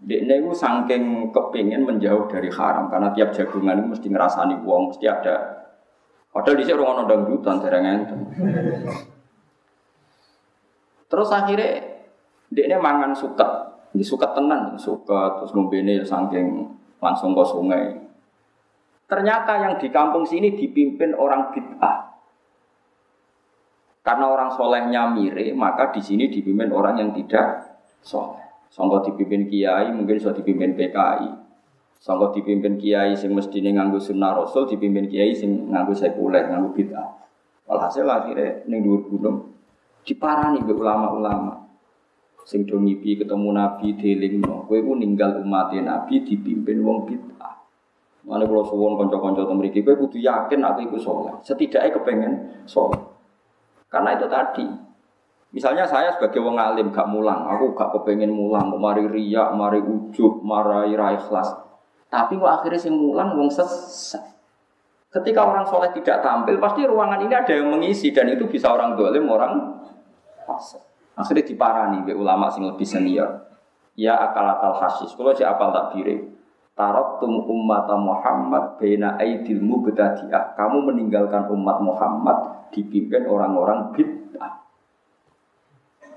Dia 0.03 0.19
itu 0.19 0.51
saking 0.51 1.31
kepingin 1.31 1.87
menjauh 1.87 2.27
dari 2.27 2.51
haram 2.51 2.91
karena 2.91 3.15
tiap 3.15 3.31
jagungan 3.31 3.79
itu 3.81 3.87
mesti 3.87 4.07
ngerasani 4.11 4.55
uang, 4.67 4.91
mesti 4.91 5.05
ada. 5.07 5.35
Padahal 6.29 6.59
di 6.59 6.63
sini 6.67 6.77
orang 6.77 7.07
dangdutan, 7.07 7.55
dereng 7.63 7.85
Terus 11.07 11.29
akhirnya 11.31 11.96
dia 12.47 12.63
ini 12.67 12.75
mangan 12.79 13.11
suket, 13.11 13.49
di 13.91 14.03
suket 14.03 14.31
tenan, 14.31 14.75
suket 14.79 15.41
terus 15.41 15.51
ngombene 15.51 15.99
saking 16.03 16.63
langsung 17.03 17.35
ke 17.35 17.43
sungai. 17.43 17.85
Ternyata 19.07 19.51
yang 19.63 19.73
di 19.79 19.87
kampung 19.87 20.23
sini 20.27 20.55
dipimpin 20.55 21.15
orang 21.15 21.51
bid'ah. 21.55 22.07
Karena 24.03 24.31
orang 24.31 24.51
solehnya 24.55 25.11
mire, 25.11 25.51
maka 25.51 25.91
di 25.91 25.99
sini 25.99 26.31
dipimpin 26.31 26.71
orang 26.71 26.95
yang 26.99 27.09
tidak 27.11 27.75
soleh. 28.03 28.39
Sangka 28.67 29.11
dipimpin 29.11 29.47
kiai, 29.47 29.91
mungkin 29.91 30.19
sudah 30.19 30.35
dipimpin 30.35 30.75
PKI. 30.75 31.27
Sangka 31.99 32.35
dipimpin 32.35 32.79
kiai 32.79 33.15
sing 33.15 33.35
mesti 33.35 33.59
nganggu 33.63 33.99
sunnah 33.99 34.35
rasul, 34.35 34.67
dipimpin 34.67 35.07
kiai 35.11 35.35
sing 35.35 35.71
nganggu 35.71 35.95
sekuler, 35.95 36.47
nganggu 36.51 36.71
bid'ah. 36.75 37.07
Walhasil 37.67 38.07
akhirnya 38.07 38.63
ning 38.63 38.79
dhuwur 38.79 39.11
gunung 39.11 39.57
diparani 40.07 40.63
be 40.63 40.71
ulama-ulama 40.71 41.66
sing 42.47 42.63
do 42.63 42.79
ngipi 42.79 43.19
ketemu 43.19 43.51
Nabi 43.51 43.99
delingno 43.99 44.63
kowe 44.71 44.79
ku 44.79 44.95
ninggal 44.95 45.43
umat 45.43 45.75
Nabi 45.75 46.23
dipimpin 46.23 46.79
wong 46.79 47.03
bid'ah 47.03 47.57
Mana 48.27 48.43
kalau 48.43 48.59
suwon 48.67 48.99
konco-konco 48.99 49.47
temeriki, 49.47 49.87
kowe 49.87 49.95
kudu 49.95 50.19
yakin 50.19 50.59
aku 50.59 50.83
itu 50.83 50.99
soleh. 50.99 51.31
Setidaknya 51.39 51.95
kepengen 51.95 52.31
soleh. 52.67 52.99
Karena 53.87 54.19
itu 54.19 54.27
tadi. 54.27 54.67
Misalnya 55.55 55.87
saya 55.87 56.11
sebagai 56.11 56.43
wong 56.43 56.59
alim 56.59 56.91
gak 56.91 57.07
mulang, 57.07 57.47
aku 57.47 57.71
gak 57.71 57.95
kepengen 57.95 58.35
mulang, 58.35 58.67
mari 58.75 59.07
riak, 59.07 59.55
mari 59.55 59.79
ujub, 59.79 60.43
mari 60.43 60.91
rai 60.91 61.15
ikhlas. 61.15 61.55
Tapi 62.11 62.35
kok 62.35 62.51
akhirnya 62.51 62.83
sing 62.83 62.99
mulang 62.99 63.31
wong 63.31 63.47
sesat. 63.47 64.35
Ketika 65.07 65.47
orang 65.47 65.63
soleh 65.63 65.87
tidak 65.95 66.19
tampil, 66.19 66.59
pasti 66.59 66.83
ruangan 66.83 67.23
ini 67.23 67.31
ada 67.31 67.55
yang 67.55 67.71
mengisi 67.71 68.11
dan 68.11 68.27
itu 68.27 68.43
bisa 68.43 68.75
orang 68.75 68.99
dolim, 68.99 69.23
orang 69.31 69.55
fasik. 70.43 70.86
Akhirnya 71.17 71.43
diparani 71.43 72.05
be 72.05 72.13
ulama 72.13 72.53
sing 72.53 72.63
lebih 72.69 72.85
senior. 72.85 73.49
Ya 73.97 74.13
akalatal 74.13 74.77
hasis. 74.77 75.17
Kalau 75.17 75.33
si 75.33 75.41
apal 75.41 75.73
tak. 75.73 75.97
Tarot 76.77 77.25
umat 77.25 77.89
Muhammad 77.97 78.77
bena 78.77 79.17
aidil 79.17 79.57
mubtadi'ah. 79.65 80.53
Kamu 80.53 80.85
meninggalkan 80.85 81.49
umat 81.49 81.81
Muhammad 81.81 82.69
dipimpin 82.69 83.25
orang-orang 83.25 83.97
bid'ah. 83.97 84.61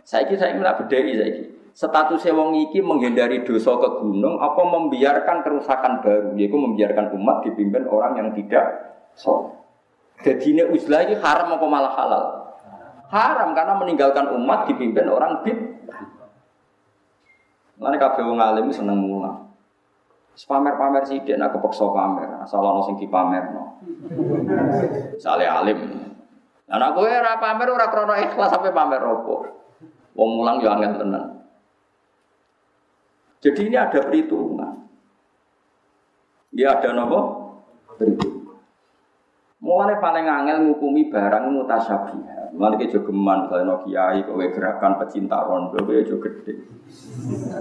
Saya 0.05 0.29
kira 0.29 0.45
saya 0.45 0.53
ingin 0.53 0.69
bedai 0.69 1.17
saya 1.17 1.33
Status 1.71 2.27
wong 2.35 2.69
iki 2.69 2.83
menghindari 2.83 3.47
dosa 3.47 3.79
ke 3.79 3.89
gunung 4.03 4.37
apa 4.43 4.59
membiarkan 4.59 5.47
kerusakan 5.47 6.03
baru 6.03 6.35
yaitu 6.35 6.59
membiarkan 6.59 7.15
umat 7.15 7.47
dipimpin 7.47 7.87
orang 7.89 8.19
yang 8.19 8.29
tidak 8.37 8.99
soleh. 9.15 9.55
Jadi 10.21 10.53
ini 10.53 10.63
uzlah 10.67 11.09
ini 11.09 11.17
haram 11.17 11.57
apa 11.57 11.67
malah 11.71 11.95
halal? 11.97 12.25
Haram 13.11 13.51
karena 13.59 13.75
meninggalkan 13.75 14.31
umat 14.39 14.71
dipimpin 14.71 15.11
orang 15.11 15.43
bid. 15.43 15.59
Lalu 17.81 17.97
kabeh 17.99 18.23
wong 18.23 18.39
alim 18.39 18.71
seneng 18.71 19.03
mulang. 19.03 19.51
Pamer-pamer 20.41 21.05
dia 21.05 21.37
nak 21.37 21.53
kepeksa 21.53 21.85
pamer, 21.93 22.41
asal 22.41 22.65
ono 22.65 22.81
sing 22.87 22.97
dipamerno. 22.97 23.83
Sale 25.21 25.45
alim. 25.45 26.01
Lah 26.71 26.95
aku 26.95 27.03
ora 27.03 27.37
pamer 27.37 27.69
ora 27.69 27.91
krana 27.91 28.15
ikhlas 28.25 28.49
sampai 28.49 28.73
pamer 28.73 29.03
opo. 29.05 29.45
Wong 30.15 30.31
mulang 30.39 30.63
yo 30.63 30.71
angel 30.71 30.97
tenan. 30.97 31.25
Jadi 33.43 33.61
ini 33.69 33.77
ada 33.77 34.01
perhitungan. 34.01 34.87
Dia 36.55 36.79
ada 36.79 36.89
nopo? 36.95 37.21
Perhitungan. 37.99 38.30
Mulane 39.71 40.03
paling 40.03 40.27
angel 40.27 40.67
ngukumi 40.67 41.15
barang 41.15 41.47
mutasyabih. 41.55 42.19
Mulane 42.59 42.75
ke 42.75 42.91
jogeman 42.91 43.47
kalau 43.47 43.79
kiai 43.87 44.27
kowe 44.27 44.43
gerakan 44.51 44.99
pecinta 44.99 45.47
rondo 45.47 45.79
kowe 45.79 45.95
aja 45.95 46.11
gede. 46.19 46.59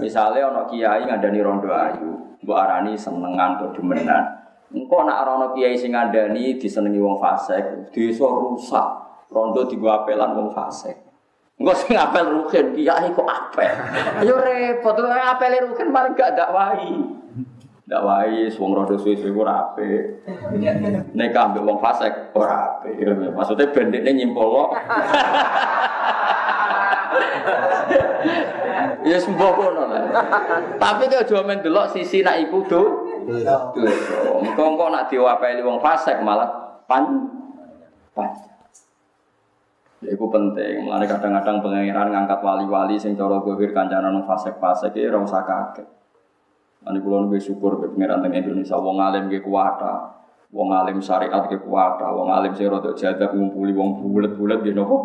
Misalnya 0.02 0.50
ono 0.50 0.66
kiai 0.66 1.06
ngandani 1.06 1.38
rondo 1.38 1.70
ayu, 1.70 2.34
mbok 2.42 2.58
arani 2.58 2.98
senengan 2.98 3.62
atau 3.62 3.70
demenan. 3.70 4.26
Engko 4.74 5.06
nak 5.06 5.22
ono 5.22 5.54
kiai 5.54 5.78
sing 5.78 5.94
ngandani 5.94 6.58
disenengi 6.58 6.98
wong 6.98 7.22
fasik, 7.22 7.94
desa 7.94 8.26
rusak. 8.26 8.88
Rondo 9.30 9.70
digo 9.70 9.86
apelan 9.86 10.34
wong 10.34 10.50
fasik. 10.50 10.98
Engko 11.62 11.78
sing 11.78 11.94
apel 11.94 12.26
rugen 12.26 12.74
kiai 12.74 13.06
kok 13.14 13.30
apel. 13.30 13.70
Yo 14.26 14.34
repot, 14.34 14.98
apel 14.98 15.62
rugen 15.62 15.94
paling 15.94 16.18
gak 16.18 16.34
dakwahi. 16.34 17.19
Ndak 17.90 18.06
wae 18.06 18.46
wong 18.54 18.70
rada 18.78 18.94
suwe-suwe 18.94 19.34
ora 19.34 19.66
apik. 19.66 20.22
Nek 21.10 21.34
ambek 21.34 21.66
wong 21.66 21.82
fasik 21.82 22.30
ora 22.38 22.78
apik. 22.78 23.02
Maksudnya 23.34 23.66
bendekne 23.74 24.14
nyimpol 24.14 24.70
Ya 29.10 29.18
sembuh 29.18 29.50
kono 29.58 29.90
lah. 29.90 30.06
Tapi 30.78 31.10
kok 31.10 31.26
aja 31.26 31.42
men 31.42 31.66
delok 31.66 31.90
sisi 31.90 32.22
nak 32.22 32.38
iku 32.38 32.62
do. 32.70 32.82
Dosa. 33.26 33.74
Engko 34.38 34.86
nak 34.86 35.10
diwapeli 35.10 35.58
wong 35.66 35.82
fasik 35.82 36.22
malah 36.22 36.46
pan 36.86 37.26
pan. 38.14 38.30
Ya 40.00 40.14
itu 40.14 40.26
penting, 40.30 40.86
mulai 40.86 41.04
kadang-kadang 41.10 41.60
pengiran 41.60 42.08
ngangkat 42.08 42.40
wali-wali 42.40 42.96
sing 42.96 43.18
cara 43.18 43.36
gohir 43.42 43.74
kancanan 43.74 44.22
fasik-fasik 44.24 44.94
ya 44.94 45.10
ora 45.10 45.26
usah 45.26 45.42
kaget. 45.42 45.99
Ane 46.80 46.96
kulo 47.04 47.28
nunggu 47.28 47.36
syukur 47.36 47.76
ke 47.76 47.92
pangeran 47.92 48.24
teng 48.24 48.32
Indonesia. 48.32 48.76
Wong 48.80 48.96
alim 48.96 49.28
ke 49.28 49.44
kuwata, 49.44 50.16
wong 50.48 50.72
alim 50.72 50.96
syariat 50.96 51.44
ke 51.44 51.60
kuwata, 51.60 52.08
wong 52.08 52.32
alim 52.32 52.56
sing 52.56 52.72
rada 52.72 52.96
jadab 52.96 53.36
ngumpuli 53.36 53.76
wong 53.76 54.00
bulet-bulet 54.00 54.64
gitu 54.64 54.80
kok 54.88 55.02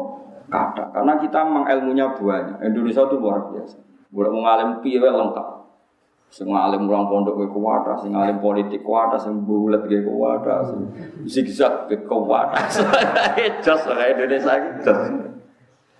kata. 0.47 0.95
Karena 0.95 1.13
kita 1.19 1.39
memang 1.43 1.65
ilmunya 1.67 2.15
banyak. 2.15 2.63
Indonesia 2.63 3.03
itu 3.03 3.15
luar 3.19 3.51
biasa. 3.51 3.77
Buat 4.07 4.29
wong 4.31 4.45
alim 4.47 4.69
piye 4.79 5.03
lengkap. 5.03 5.47
Sing 6.31 6.47
alim 6.51 6.87
mulang 6.87 7.11
pondok 7.11 7.43
ke 7.43 7.47
kuwata, 7.51 7.99
sing 7.99 8.15
alim 8.15 8.39
politik 8.39 8.79
kuwata, 8.79 9.19
sing 9.19 9.43
bulet 9.43 9.83
ke 9.87 10.03
kuwata, 10.03 10.63
sing 10.67 10.79
zigzag 11.27 11.91
ke 11.91 12.07
kuwata. 12.07 12.55
Jos 13.63 13.83
kayak 13.83 14.15
Indonesia 14.15 14.53
gitu. 14.59 14.91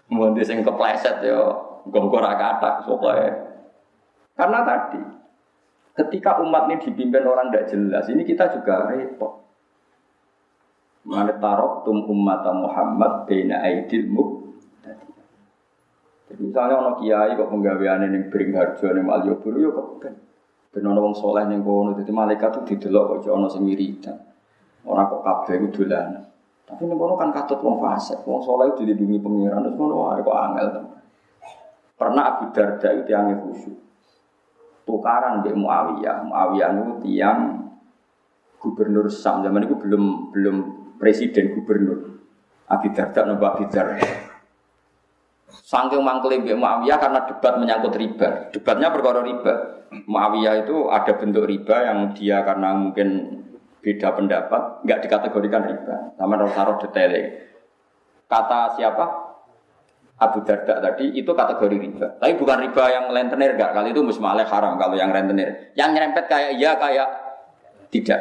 Mau 0.08 0.32
sing 0.40 0.64
kepleset 0.64 1.20
yo, 1.24 1.56
gak 1.92 2.04
ora 2.08 2.34
kata 2.40 2.84
pokoknya. 2.88 3.32
Karena 4.36 4.60
tadi 4.68 5.00
Ketika 5.96 6.44
umat 6.44 6.68
ini 6.68 6.76
dipimpin 6.84 7.24
orang 7.24 7.48
tidak 7.48 7.72
jelas, 7.72 8.04
ini 8.12 8.28
kita 8.28 8.52
juga 8.52 8.92
repot. 8.92 9.48
Mana 11.08 11.32
tarok 11.40 11.88
tum 11.88 12.04
umat 12.12 12.44
Muhammad 12.52 13.24
bina 13.24 13.64
aidilmu. 13.64 14.44
Jadi 16.28 16.42
misalnya 16.52 16.76
orang 16.84 17.00
kiai 17.00 17.32
kok 17.40 17.48
penggawean 17.48 18.12
ini 18.12 18.28
bering 18.28 18.52
harjo 18.52 18.92
ini 18.92 19.00
Malioboro 19.00 19.56
ya 19.56 19.70
kok 19.72 19.88
ben. 20.04 20.14
Ben 20.76 20.84
orang 20.84 21.16
soleh 21.16 21.48
yang 21.48 21.64
kono, 21.64 21.96
jadi 21.96 22.12
malaikat 22.12 22.60
itu 22.60 22.76
didelok 22.76 23.16
kok 23.16 23.32
jono 23.32 23.48
sing. 23.48 23.64
Orang 24.84 25.08
kok 25.08 25.24
kabeh 25.24 25.64
itu 25.64 25.88
dolanan. 25.88 26.28
Tapi 26.68 26.82
ning 26.92 27.00
kono 27.00 27.16
kan 27.16 27.32
katut 27.32 27.64
wong 27.64 27.80
fasik, 27.80 28.20
wong 28.28 28.44
itu 28.44 28.84
dilindungi 28.84 29.24
pengiran, 29.24 29.64
terus 29.64 29.80
ngono 29.80 29.96
wae 30.12 30.20
kok 30.20 30.36
angel. 30.36 30.68
Pernah 31.96 32.24
Abu 32.36 32.52
Darda 32.52 32.90
itu 32.92 33.08
yang 33.08 33.32
khusyuk 33.40 33.86
tukaran 34.86 35.42
di 35.42 35.52
Muawiyah. 35.52 36.30
Muawiyah 36.30 36.70
itu 36.72 36.94
tiang 37.04 37.40
gubernur 38.62 39.10
Sam 39.10 39.42
zaman 39.42 39.66
itu 39.66 39.76
belum 39.76 40.32
belum 40.32 40.56
presiden 41.02 41.54
gubernur. 41.58 42.22
Abi 42.66 42.94
Darda 42.94 43.26
nopo 43.28 43.46
Abi 43.46 43.66
Darda. 43.70 44.10
Sangking 45.66 46.02
mangkeli 46.02 46.46
Mbak 46.46 46.58
Muawiyah 46.58 46.98
karena 47.02 47.20
debat 47.26 47.54
menyangkut 47.58 47.94
riba. 47.98 48.54
Debatnya 48.54 48.94
perkara 48.94 49.26
riba. 49.26 49.54
Muawiyah 50.06 50.66
itu 50.66 50.90
ada 50.90 51.14
bentuk 51.18 51.46
riba 51.46 51.76
yang 51.86 52.00
dia 52.14 52.42
karena 52.46 52.74
mungkin 52.74 53.42
beda 53.86 54.18
pendapat, 54.18 54.82
nggak 54.82 55.02
dikategorikan 55.06 55.62
riba. 55.70 56.18
Sama 56.18 56.42
taruh 56.50 56.82
detailnya. 56.82 57.46
Kata 58.26 58.74
siapa? 58.74 59.25
Abu 60.16 60.48
Darda 60.48 60.80
tadi 60.80 61.12
itu 61.12 61.28
kategori 61.28 61.76
riba. 61.76 62.08
Tapi 62.24 62.34
bukan 62.40 62.58
riba 62.64 62.84
yang 62.88 63.06
rentenir 63.12 63.60
enggak. 63.60 63.76
Kali 63.76 63.92
itu 63.92 64.00
musmaleh 64.00 64.48
haram 64.48 64.80
kalau 64.80 64.96
yang 64.96 65.12
rentenir. 65.12 65.76
Yang 65.76 65.90
nyerempet 65.92 66.26
kayak 66.32 66.52
iya 66.56 66.72
kayak 66.80 67.08
Tidak. 67.92 68.20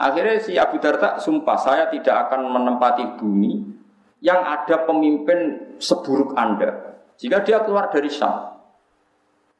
Akhirnya 0.00 0.36
si 0.40 0.56
Abu 0.56 0.80
Darda 0.80 1.20
sumpah 1.20 1.58
saya 1.60 1.90
tidak 1.92 2.28
akan 2.28 2.46
menempati 2.50 3.20
bumi 3.20 3.70
yang 4.24 4.40
ada 4.40 4.88
pemimpin 4.88 5.72
seburuk 5.76 6.32
Anda. 6.34 6.96
Jika 7.20 7.44
dia 7.44 7.60
keluar 7.60 7.92
dari 7.92 8.08
Syam. 8.08 8.48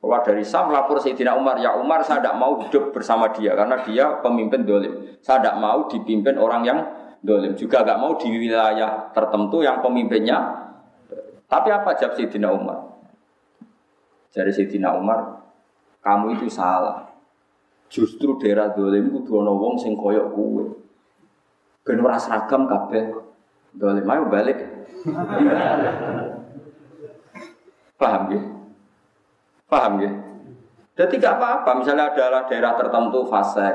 Keluar 0.00 0.24
dari 0.24 0.40
Syam 0.40 0.72
lapor 0.72 0.96
Sayyidina 0.96 1.36
Umar, 1.36 1.60
ya 1.60 1.76
Umar 1.76 2.00
saya 2.08 2.24
tidak 2.24 2.40
mau 2.40 2.56
hidup 2.64 2.88
bersama 2.88 3.28
dia 3.36 3.52
karena 3.52 3.84
dia 3.84 4.16
pemimpin 4.24 4.64
dolim. 4.64 5.20
Saya 5.20 5.44
tidak 5.44 5.60
mau 5.60 5.84
dipimpin 5.92 6.40
orang 6.40 6.62
yang 6.64 6.78
dolim. 7.20 7.52
Juga 7.56 7.84
gak 7.84 8.00
mau 8.00 8.16
di 8.16 8.28
wilayah 8.32 9.12
tertentu 9.12 9.60
yang 9.64 9.80
pemimpinnya. 9.84 10.68
Tapi 11.50 11.68
apa 11.72 11.96
jawab 11.98 12.14
Sayyidina 12.16 12.48
Umar? 12.52 12.78
Jadi 14.30 14.50
Sayyidina 14.54 14.94
Umar, 14.94 15.42
kamu 16.00 16.38
itu 16.38 16.46
salah. 16.46 17.10
Justru 17.90 18.38
daerah 18.38 18.70
dolim 18.70 19.10
itu 19.18 19.34
ana 19.34 19.50
wong 19.50 19.74
sing 19.74 19.98
koyok 19.98 20.30
kue. 20.30 20.64
Ben 21.82 21.98
ora 21.98 22.14
seragam 22.14 22.70
kabeh. 22.70 23.10
Dolim 23.74 24.06
ayo 24.06 24.30
balik. 24.30 24.62
Paham 28.00 28.22
ya? 28.30 28.40
Paham 29.66 29.94
ya? 30.00 30.10
Jadi 30.94 31.16
tidak 31.16 31.40
apa-apa, 31.40 31.80
misalnya 31.80 32.12
adalah 32.12 32.44
daerah 32.44 32.76
tertentu 32.76 33.24
fasek, 33.24 33.72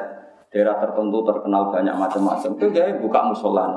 daerah 0.55 0.79
tertentu 0.79 1.19
terkenal 1.27 1.67
banyak 1.67 1.91
macam-macam, 1.91 2.55
itu 2.55 2.71
dia 2.71 2.95
buka 2.95 3.19
musola 3.27 3.75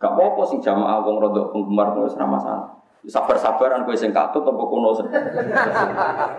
Gak 0.00 0.16
apa-apa 0.16 0.48
sih 0.48 0.56
jamaah 0.64 1.04
wong 1.04 1.20
rodok 1.20 1.52
penggemar 1.52 1.92
wis 2.00 2.16
ora 2.16 2.24
masalah. 2.24 2.72
Sabar-sabaran 3.04 3.84
kowe 3.84 3.92
sing 3.92 4.16
katut 4.16 4.48
apa 4.48 4.64
kuno. 4.64 4.96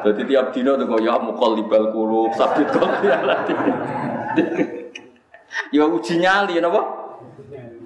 Jadi 0.02 0.22
tiap 0.34 0.50
dino 0.50 0.74
tuh 0.74 0.98
ya 0.98 1.22
mukol 1.22 1.62
libal 1.62 1.94
kulub 1.94 2.34
sabit 2.34 2.66
kolbi 2.74 3.14
Ya 5.78 5.86
uji 5.86 6.18
nyali 6.18 6.58
napa? 6.58 6.82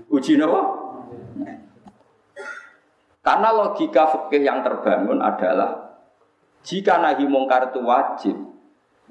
Uji 0.07 0.39
napa? 0.39 0.63
Karena 3.19 3.51
logika 3.51 4.07
fikih 4.07 4.47
yang 4.47 4.63
terbangun 4.63 5.19
adalah 5.19 5.99
jika 6.63 7.03
nahi 7.03 7.27
mungkar 7.27 7.75
itu 7.75 7.83
wajib, 7.83 8.35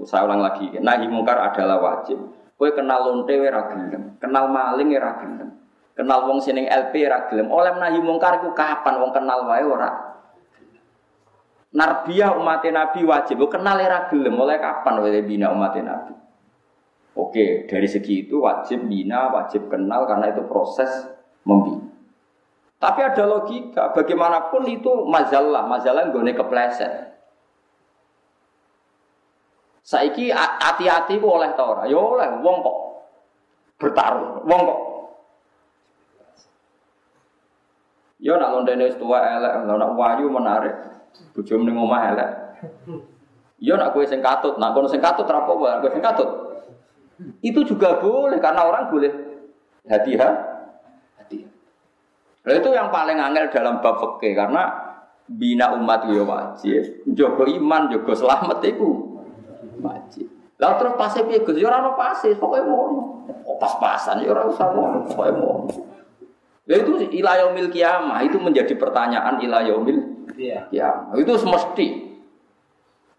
saya 0.03 0.27
ulang 0.27 0.43
lagi, 0.43 0.75
nahi 0.83 1.07
mungkar 1.07 1.39
adalah 1.39 1.79
wajib. 1.79 2.19
Kowe 2.59 2.71
kenal 2.75 3.07
lonte 3.07 3.35
ora 3.39 3.71
kenal 4.19 4.45
maling 4.51 4.91
ora 4.99 5.23
gelem. 5.23 5.51
Kenal 5.95 6.27
wong 6.27 6.43
sining 6.43 6.67
LP 6.67 7.07
ora 7.07 7.31
gelem. 7.31 7.47
Oleh 7.55 7.79
nahi 7.79 8.03
mungkar 8.03 8.43
iku 8.43 8.51
kapan 8.51 8.99
wong 8.99 9.15
kenal 9.15 9.47
wae 9.47 9.63
ora? 9.63 9.91
Narbiah 11.75 12.35
umat 12.35 12.67
Nabi 12.67 13.07
wajib. 13.07 13.39
Lo 13.39 13.47
kenal 13.47 13.79
era 13.79 14.11
gelem 14.11 14.35
oleh 14.35 14.59
kapan 14.59 14.99
wae 14.99 15.23
bina 15.23 15.55
umat 15.55 15.79
Nabi? 15.79 16.15
Oke, 17.15 17.71
dari 17.71 17.87
segi 17.87 18.27
itu 18.27 18.43
wajib 18.43 18.91
bina, 18.91 19.31
wajib 19.31 19.71
kenal 19.71 20.03
karena 20.03 20.35
itu 20.35 20.43
proses 20.51 20.91
membina. 21.47 21.95
Tapi 22.83 23.01
ada 23.01 23.25
logika, 23.25 23.95
bagaimanapun 23.95 24.67
itu 24.69 24.91
masalah, 25.07 25.65
masalah 25.65 26.11
gue 26.11 26.35
kepleset. 26.35 27.14
Saiki 29.85 30.33
hati-hati 30.33 31.21
oleh 31.21 31.53
tora, 31.53 31.85
ya 31.85 32.01
oleh, 32.01 32.41
wong 32.41 32.57
kok 32.65 32.79
bertaruh, 33.77 34.41
wong 34.49 34.61
kok 34.65 34.81
Ya 38.25 38.41
nak 38.41 38.57
londene 38.57 38.89
wis 38.89 38.97
tuwa 38.97 39.21
elek, 39.21 39.69
nak 39.69 39.93
wayu 40.01 40.33
menarik. 40.33 40.73
Bojo 41.37 41.61
ning 41.61 41.77
omah 41.77 42.03
elek. 42.17 42.31
Ya 43.61 43.77
nak 43.77 43.93
kowe 43.93 44.01
sing 44.09 44.25
katut, 44.25 44.57
nak 44.57 44.73
kono 44.73 44.89
sing 44.89 45.05
katut 45.05 45.29
ra 45.29 45.45
apa 45.45 45.53
kowe 45.53 45.93
sing 45.93 46.01
katut. 46.01 46.31
Itu 47.45 47.69
juga 47.69 48.01
boleh 48.01 48.41
karena 48.41 48.65
orang 48.65 48.89
boleh 48.89 49.13
hati-hati. 49.85 50.41
Hati. 51.21 51.39
Nah, 52.49 52.53
itu 52.57 52.71
yang 52.73 52.89
paling 52.89 53.21
angel 53.21 53.53
dalam 53.53 53.85
bab 53.85 54.01
fikih 54.01 54.33
karena 54.33 54.73
bina 55.29 55.77
umat 55.77 56.09
ya 56.09 56.25
wajib, 56.25 57.05
jaga 57.13 57.45
iman, 57.45 57.93
jaga 57.93 58.13
selamat 58.17 58.59
itu 58.65 58.89
wajib. 59.85 60.27
Lalu 60.57 60.75
terus 60.81 60.95
pasti 60.97 61.21
piye 61.29 61.45
Gus? 61.45 61.61
Ya 61.61 61.69
ora 61.69 61.85
ono 61.85 61.93
pasti, 61.99 62.33
pokoke 62.33 62.65
ngono. 62.65 63.01
Oh, 63.45 63.57
pas-pasan 63.61 64.25
ya 64.25 64.33
ora 64.33 64.49
usah 64.49 64.73
ngono, 64.73 65.05
pokoke 65.05 65.33
ngono. 65.37 65.69
Ya 66.65 66.81
itu 66.81 66.97
ilayomil 67.13 67.69
kiamah 67.69 68.25
itu 68.25 68.41
menjadi 68.41 68.73
pertanyaan 68.81 69.37
ilayomil 69.45 70.25
iya. 70.41 70.65
kiamah. 70.73 71.13
Itu 71.21 71.37
semesti 71.37 72.17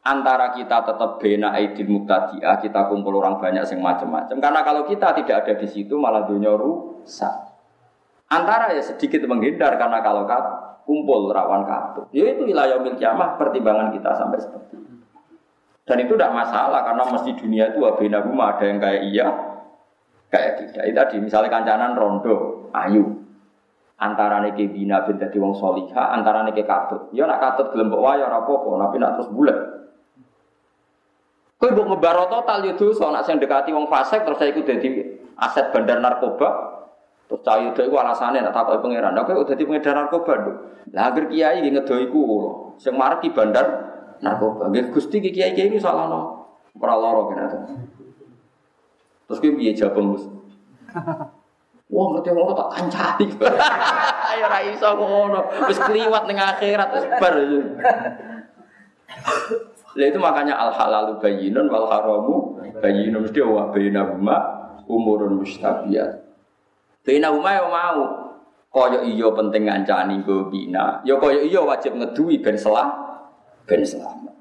antara 0.05 0.53
kita 0.53 0.86
tetap 0.86 1.18
bena 1.18 1.53
aidil 1.53 1.89
muktadiah, 1.89 2.61
kita 2.61 2.89
kumpul 2.89 3.22
orang 3.22 3.41
banyak 3.41 3.66
yang 3.66 3.82
macam-macam. 3.82 4.38
Karena 4.38 4.61
kalau 4.66 4.82
kita 4.86 5.13
tidak 5.18 5.36
ada 5.45 5.53
di 5.57 5.68
situ 5.70 5.97
malah 5.97 6.26
dunia 6.30 6.53
rusak. 6.53 7.53
Antara 8.26 8.74
ya 8.74 8.82
sedikit 8.82 9.22
menghindar 9.30 9.78
karena 9.78 10.01
kalau 10.01 10.26
kat, 10.26 10.41
kumpul 10.86 11.30
rawan 11.30 11.66
katut. 11.66 12.05
Ya 12.13 12.26
itu 12.30 12.45
ilayomil 12.49 12.97
kiamah 12.97 13.38
pertimbangan 13.38 13.93
kita 13.93 14.13
sampai 14.18 14.41
seperti 14.41 14.78
itu. 14.78 15.05
Dan 15.86 16.01
itu 16.01 16.17
tidak 16.17 16.33
masalah 16.33 16.81
karena 16.81 17.03
mesti 17.13 17.31
dunia 17.38 17.69
itu 17.69 17.86
bena 18.01 18.17
rumah 18.25 18.57
ada 18.57 18.65
yang 18.65 18.81
kayak 18.81 19.01
iya, 19.05 19.27
kayak 20.33 20.51
tidak. 20.57 20.83
Itu 20.89 20.97
tadi 20.97 21.15
misalnya 21.21 21.53
kancanan 21.53 21.93
rondo, 21.93 22.65
ayu, 22.73 23.21
antara 24.01 24.41
niki 24.41 24.65
bina 24.65 25.05
bin 25.05 25.21
dadi 25.21 25.38
wong 25.38 25.53
soliha, 25.53 26.09
antara 26.09 26.41
niki 26.41 26.65
katut. 26.65 27.13
Ya 27.13 27.29
nak 27.29 27.38
katut 27.38 27.69
gelem 27.69 27.93
mbok 27.93 28.01
wayo 28.01 28.25
ora 28.25 28.41
apa-apa, 28.41 28.69
tapi 28.81 28.95
nak 28.97 29.11
terus 29.21 29.29
bulat. 29.29 29.57
Kowe 31.61 31.69
mbok 31.69 31.86
ngebaro 31.93 32.33
total 32.33 32.65
yo 32.65 32.73
dosa 32.73 33.13
nak 33.13 33.23
sing 33.29 33.38
dekati 33.38 33.69
wong 33.69 33.86
fasik 33.86 34.25
terus 34.25 34.41
saya 34.41 34.51
ikut 34.57 34.65
dadi 34.65 34.89
aset 35.38 35.69
bandar 35.69 36.01
narkoba. 36.01 36.73
Terus 37.25 37.41
cah 37.41 37.57
itu 37.57 37.81
iku 37.86 37.97
alasane 38.01 38.41
nak 38.41 38.57
takoki 38.57 38.81
pangeran. 38.81 39.13
Lah 39.13 39.21
kowe 39.21 39.45
dadi 39.45 39.63
pengedar 39.69 39.93
narkoba 40.01 40.33
lho. 40.33 40.53
Lah 40.97 41.13
agar 41.13 41.29
kiai 41.29 41.61
nggih 41.61 41.73
ngedo 41.77 41.95
iku 42.09 42.19
kula. 42.25 42.51
Sing 42.81 42.97
marki 42.97 43.29
bandar 43.29 43.95
narkoba. 44.26 44.73
Nggih 44.73 44.89
Gusti 44.89 45.21
kiai-kiai 45.21 45.69
iki 45.69 45.78
salahno. 45.78 46.49
Ora 46.82 46.97
lara 46.97 47.21
kene. 47.30 47.45
Terus 49.30 49.39
kowe 49.41 49.51
piye 49.53 49.71
jabang 49.78 50.17
Gus? 50.17 50.26
Wah 51.95 52.05
ngerti 52.17 52.30
ngono 52.34 52.53
tak 52.57 52.69
kancani. 52.73 53.26
Ayo 54.34 54.45
ra 54.49 54.59
iso 54.65 54.89
ngono. 54.97 55.39
Wis 55.69 55.78
kliwat 55.78 56.26
ning 56.26 56.41
akhirat 56.41 56.89
wis 56.97 57.05
bar. 57.21 57.36
Lah 59.95 60.05
itu 60.11 60.19
makanya 60.19 60.57
al 60.59 60.73
halalu 60.73 61.21
bayyinun 61.21 61.71
wal 61.71 61.88
haramu 61.88 62.59
bayyinun 62.82 63.23
mesti 63.23 63.39
wa 63.45 63.69
bainahuma 63.69 64.38
umurun 64.89 65.39
mustabiat. 65.39 66.26
Bainahuma 67.05 67.49
yo 67.53 67.65
mau 67.69 68.01
kaya 68.76 69.05
iya 69.07 69.30
penting 69.32 69.69
ngancani 69.69 70.26
go 70.26 70.51
bina. 70.51 70.99
Ya 71.07 71.15
kaya 71.21 71.45
iya 71.45 71.61
wajib 71.63 71.95
ngeduwi 71.95 72.41
ben 72.41 72.57
selah 72.59 73.05
ben 73.66 73.82
selamat. 73.82 74.36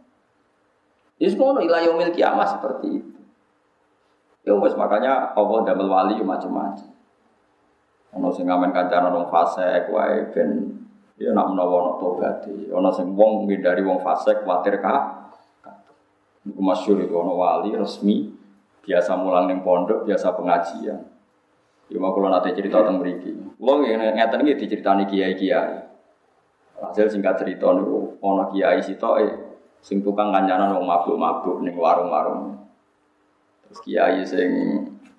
Is 1.20 1.34
ngono 1.34 1.64
ila 1.64 1.80
yaumil 1.80 2.12
kiamah 2.12 2.48
seperti 2.48 2.86
itu. 3.00 3.20
Ya 4.44 4.52
wis 4.60 4.76
makanya 4.76 5.32
Allah 5.32 5.64
damel 5.64 5.88
wali 5.88 6.20
macam-macam. 6.20 6.92
Ono 8.14 8.28
sing 8.30 8.46
ngamen 8.46 8.70
kancanan 8.70 9.10
wong 9.10 9.26
fasik 9.32 9.90
wae 9.90 10.30
ben 10.30 10.70
ya 11.16 11.32
nak 11.32 11.50
menawa 11.50 11.74
ono 11.80 11.92
tobat. 11.98 12.44
Ono 12.70 12.90
sing 12.92 13.16
wong 13.16 13.48
dari 13.48 13.80
wong 13.80 14.04
fasik 14.04 14.44
kuwatir 14.44 14.78
ka. 14.84 15.26
Iku 16.44 16.60
masyhur 16.60 17.00
itu 17.00 17.14
ono 17.16 17.40
wali 17.40 17.72
resmi 17.72 18.28
biasa 18.84 19.16
mulang 19.16 19.48
ning 19.48 19.64
pondok, 19.64 20.04
biasa 20.04 20.36
pengajian. 20.36 21.00
Ya 21.88 21.96
mau 22.00 22.12
kula 22.12 22.28
nate 22.28 22.52
cerita 22.52 22.84
tentang 22.84 23.00
mriki. 23.00 23.32
Kula 23.56 23.80
ngeten 23.80 24.44
iki 24.44 24.60
diceritani 24.60 25.08
kiai-kiai. 25.08 25.93
Hasil 26.74 27.06
singkat 27.06 27.38
cerita 27.38 27.70
niku 27.70 28.18
ono 28.18 28.50
kiai 28.50 28.82
sitoke 28.82 29.26
sing 29.84 30.02
tukang 30.02 30.34
kancanan 30.34 30.74
wong 30.74 30.88
mabuk-mabuk 30.88 31.62
ning 31.62 31.78
warung-warung. 31.78 32.56
Terus 33.68 33.78
kiai 33.84 34.20
sing 34.26 34.50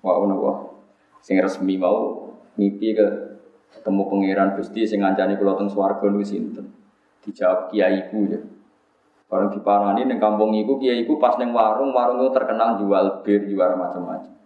wau 0.04 0.28
napa 0.28 0.76
sing 1.24 1.40
resmi 1.40 1.80
mau 1.80 2.28
mimpi 2.60 2.92
ke 2.92 3.06
ketemu 3.72 4.02
pangeran 4.08 4.48
Gusti 4.58 4.84
sing 4.84 5.00
ngancani 5.00 5.40
kula 5.40 5.56
teng 5.56 5.72
swarga 5.72 6.04
niku 6.12 6.26
sinten? 6.26 6.66
Dijawab 7.24 7.72
kiaiku 7.72 8.20
ya. 8.28 8.40
Orang 9.26 9.50
diparani 9.50 10.06
ning 10.06 10.22
kampung 10.22 10.54
iku 10.54 10.78
kiaiku 10.78 11.18
pas 11.18 11.34
ning 11.40 11.50
warung, 11.50 11.90
warung 11.90 12.22
itu 12.22 12.30
terkenal 12.30 12.78
jual 12.78 13.26
bir, 13.26 13.42
jual 13.42 13.74
macam-macam. 13.74 14.38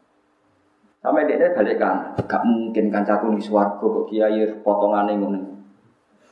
Sampai 1.00 1.28
dia 1.28 1.52
balik 1.52 1.80
kan, 1.80 2.12
gak 2.28 2.44
mungkin 2.44 2.92
kancaku 2.92 3.32
di 3.36 3.40
swarga 3.40 3.80
kok 3.80 4.08
kiai 4.08 4.40
potongane 4.64 5.16
ngono. 5.16 5.59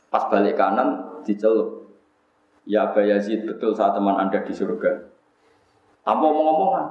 Pas 0.09 0.25
balik 0.29 0.57
kanan 0.57 1.21
dicelup. 1.25 1.89
Ya 2.69 2.89
Aba 2.89 3.01
Yazid, 3.01 3.45
betul 3.45 3.73
saat 3.73 3.97
teman 3.97 4.17
Anda 4.17 4.45
di 4.45 4.53
surga. 4.53 5.09
Tanpa 6.05 6.25
omong-omongan. 6.29 6.85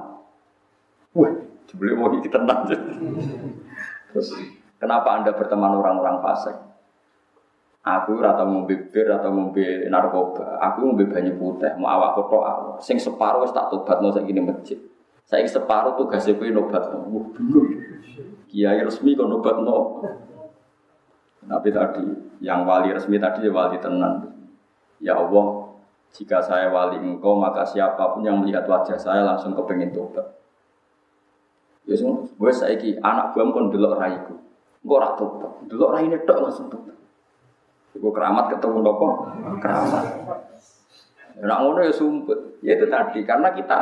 Wah, 1.15 1.31
jebule 1.67 1.95
mau 1.95 2.11
iki 2.15 2.27
tenang. 2.27 2.67
Terus 4.11 4.35
Kenapa 4.79 5.19
Anda 5.19 5.35
berteman 5.35 5.75
orang-orang 5.75 6.23
fasik? 6.23 6.55
Aku 7.83 8.19
ora 8.19 8.35
tau 8.35 8.47
ngombe 8.47 8.75
bir 8.91 9.07
atau 9.11 9.31
ngombe 9.31 9.87
narkoba. 9.91 10.55
Aku 10.71 10.87
ngombe 10.87 11.07
banyu 11.07 11.35
putih, 11.35 11.75
mau 11.75 11.91
awak 11.99 12.15
tok 12.15 12.31
awak. 12.31 12.79
Sing 12.79 12.95
separuh 12.95 13.43
tak 13.51 13.71
tobatno 13.71 14.11
saiki 14.11 14.31
ning 14.31 14.47
masjid. 14.47 14.79
Saiki 15.27 15.47
separuh 15.51 15.99
tugasnya 15.99 16.35
kowe 16.35 16.47
nobatno. 16.47 17.07
Wah, 17.11 17.25
bingung. 17.35 17.67
Kiai 18.47 18.83
resmi 18.83 19.15
kok 19.15 19.27
nobatno. 19.27 20.03
Tapi 21.49 21.73
tadi 21.73 22.05
yang 22.45 22.61
wali 22.69 22.93
resmi 22.93 23.17
tadi 23.17 23.49
ya 23.49 23.51
wali 23.51 23.81
tenan. 23.81 24.29
Ya 25.01 25.17
Allah, 25.17 25.73
jika 26.13 26.37
saya 26.45 26.69
wali 26.69 27.01
engkau 27.01 27.41
maka 27.41 27.65
siapa 27.65 28.13
pun 28.13 28.21
yang 28.21 28.37
melihat 28.37 28.69
wajah 28.69 29.01
saya 29.01 29.25
langsung 29.25 29.57
kepengen 29.57 29.89
tobat. 29.89 30.37
Ya 31.89 31.97
semua, 31.97 32.21
gue 32.21 32.51
saiki 32.53 33.01
anak 33.01 33.33
gue 33.33 33.41
kon 33.49 33.73
delok 33.73 33.97
raiku. 33.97 34.37
Gue 34.85 34.95
ora 34.95 35.17
tobat, 35.17 35.65
delok 35.65 35.89
raine 35.97 36.21
tok 36.29 36.37
langsung 36.45 36.69
tobat. 36.69 36.93
Gue 37.97 38.11
keramat 38.13 38.53
ketemu 38.53 38.85
nopo 38.85 39.05
keramat. 39.57 40.05
Nak 41.39 41.57
ngono 41.65 41.81
ya 41.81 41.93
sumput. 41.95 42.61
Ya 42.61 42.77
itu 42.77 42.85
tadi 42.91 43.25
karena 43.25 43.49
kita 43.55 43.79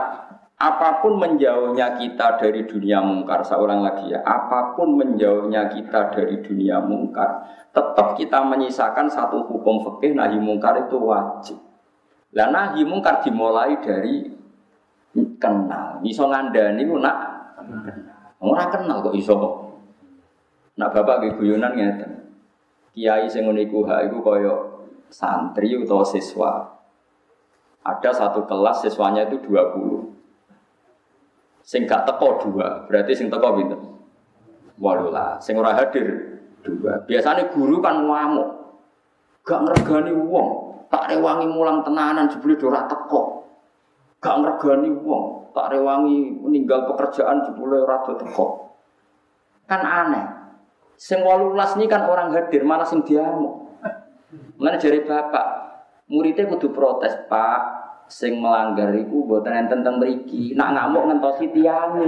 apa 0.58 1.06
pun 1.06 1.22
menjauhnya 1.22 2.02
kita 2.02 2.42
dari 2.42 2.66
dunia 2.66 2.98
mungkar, 2.98 3.46
seorang 3.46 3.86
lagi 3.86 4.10
ya, 4.10 4.26
apa 4.26 4.74
pun 4.74 4.98
menjauhnya 4.98 5.70
kita 5.70 6.10
dari 6.10 6.42
dunia 6.42 6.82
mungkar, 6.82 7.46
tetap 7.70 8.18
kita 8.18 8.42
menyisakan 8.42 9.06
satu 9.06 9.46
hukum 9.46 9.86
fikih 9.86 10.18
nahi 10.18 10.42
mungkar 10.42 10.74
itu 10.82 10.98
wajib. 10.98 11.62
Lah 12.34 12.50
nahi 12.50 12.82
mungkar 12.82 13.22
dimulai 13.22 13.78
dari 13.86 14.34
kenal. 15.38 16.02
Iso 16.02 16.26
ngandani 16.26 16.82
ku 16.90 16.98
nak 16.98 17.18
ora 18.42 18.66
kenal 18.74 19.06
kok 19.06 19.14
iso. 19.14 19.38
Nak 20.78 20.90
bapak 20.94 21.26
ge 21.26 21.30
guyonan 21.38 21.74
ngeten 21.74 22.18
kiai 22.98 23.30
sing 23.30 23.46
ngene 23.46 23.70
iku 23.70 23.86
hak 23.86 24.10
iku 24.10 24.26
kaya 24.26 24.54
santri 25.14 25.78
utawa 25.78 26.02
siswa. 26.02 26.82
Ada 27.86 28.10
satu 28.10 28.50
kelas 28.50 28.84
siswanya 28.84 29.30
itu 29.30 29.38
20. 29.46 30.17
Sing 31.68 31.84
gak 31.84 32.08
teko 32.08 32.48
dua, 32.48 32.88
berarti 32.88 33.12
sing 33.12 33.28
teko 33.28 33.60
pinten? 33.60 33.76
Walulah, 34.80 35.36
sing 35.44 35.60
ora 35.60 35.76
hadir 35.76 36.08
dua. 36.64 37.04
Biasanya 37.04 37.52
guru 37.52 37.84
kan 37.84 38.08
ngamuk. 38.08 38.56
Gak 39.44 39.68
ngregani 39.68 40.16
wong, 40.16 40.48
tak 40.88 41.12
rewangi 41.12 41.44
mulang 41.52 41.84
tenanan 41.84 42.32
jebule 42.32 42.56
ora 42.64 42.88
teko. 42.88 43.44
Gak 44.24 44.40
ngregani 44.40 44.96
wong, 44.96 45.52
tak 45.52 45.76
rewangi 45.76 46.40
meninggal 46.40 46.88
pekerjaan 46.88 47.44
jebule 47.44 47.84
ora 47.84 48.00
teko. 48.00 48.72
Kan 49.68 49.84
aneh. 49.84 50.24
Sing 50.96 51.20
walulas 51.20 51.76
ini 51.76 51.92
kan 51.92 52.08
orang 52.08 52.32
hadir, 52.32 52.64
malah 52.64 52.88
sing 52.88 53.04
diamuk. 53.04 53.76
Mana 54.56 54.80
jari 54.80 55.04
bapak, 55.04 55.48
muridnya 56.08 56.48
kudu 56.48 56.72
protes, 56.72 57.28
Pak. 57.28 57.77
Sing 58.08 58.40
melanggar 58.40 58.96
iku 58.96 59.28
mboten 59.28 59.52
enten 59.52 59.84
teng 59.84 60.00
mriki. 60.00 60.56
Nak 60.56 60.80
ngamuk 60.80 61.12
ngentosi 61.12 61.52
tiang. 61.52 62.00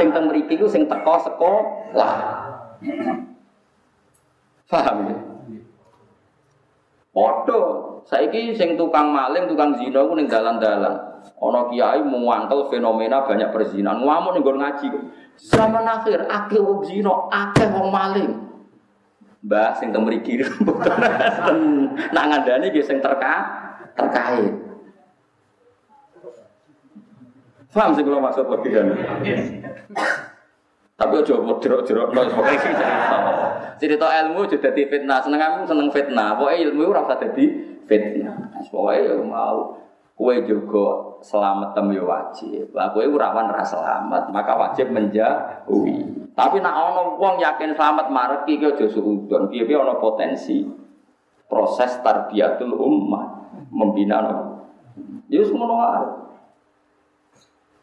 Sing 0.00 0.08
teng 0.08 0.32
mriki 0.32 0.56
iku 0.56 0.64
sing 0.64 0.88
teko 0.88 1.20
sekolah. 1.20 2.12
Paham 4.66 4.96
ya? 5.06 5.16
Padha, 7.16 7.60
saiki 8.04 8.52
sing 8.52 8.76
tukang 8.76 9.08
maling, 9.08 9.48
tukang 9.48 9.72
zina 9.80 10.04
ku 10.04 10.12
ning 10.12 10.28
dalan-dalan. 10.28 10.96
Ana 11.40 11.60
kiai 11.72 12.04
muangkel 12.04 12.68
fenomena 12.68 13.24
banyak 13.24 13.52
perzinahan. 13.52 14.04
Ngamuk 14.04 14.36
ning 14.36 14.44
ngaji. 14.44 14.88
Zaman 15.36 15.84
akhir 15.84 16.24
akeh 16.28 16.60
wong 16.60 16.80
zina, 16.84 17.12
akeh 17.28 17.68
wong 17.72 17.88
maling. 17.92 18.32
Mbah 19.44 19.76
sing 19.78 19.92
teng 19.94 20.02
mriki 20.02 20.42
nak 22.14 22.24
ngandani 22.26 22.72
nggih 22.72 22.82
sing 22.82 22.98
terka 22.98 23.46
terkait. 23.94 24.65
Paham 27.76 27.92
sih 27.92 28.00
kalau 28.00 28.24
maksud 28.24 28.48
logikanya? 28.48 28.96
Tapi 30.96 31.12
mau 31.12 31.60
jerok-jerok 31.60 32.08
no 32.16 32.24
pokoke 32.32 32.56
cerita. 32.56 32.88
Cerita 33.76 34.06
ilmu 34.24 34.48
jadi 34.48 34.82
fitnah, 34.88 35.20
seneng 35.20 35.44
aku 35.44 35.68
seneng 35.68 35.92
fitnah. 35.92 36.40
Pokoke 36.40 36.56
ilmu 36.56 36.88
ora 36.88 37.04
usah 37.04 37.20
dadi 37.20 37.76
fitnah. 37.84 38.56
Pokoke 38.72 38.96
ya 38.96 39.20
mau 39.20 39.76
kue 40.16 40.40
juga 40.48 41.20
selamat 41.20 41.76
tem 41.76 41.92
yo 41.92 42.08
wajib. 42.08 42.72
Lah 42.72 42.96
kowe 42.96 43.04
rawan 43.04 43.52
ra 43.52 43.60
selamat, 43.60 44.32
maka 44.32 44.56
wajib 44.56 44.88
menjauhi. 44.88 46.32
Tapi 46.32 46.56
nak 46.64 46.72
ono 46.72 47.20
wong 47.20 47.36
yakin 47.44 47.76
selamat 47.76 48.08
mareki 48.08 48.56
ki 48.56 48.72
aja 48.72 48.88
suudon. 48.88 49.52
Piye-piye 49.52 49.76
ono 49.76 50.00
potensi 50.00 50.64
proses 51.44 52.00
tarbiyatul 52.00 52.72
ummah, 52.72 53.52
membina 53.68 54.24
no. 54.24 54.32
Ya 55.28 55.44
wis. 55.44 55.52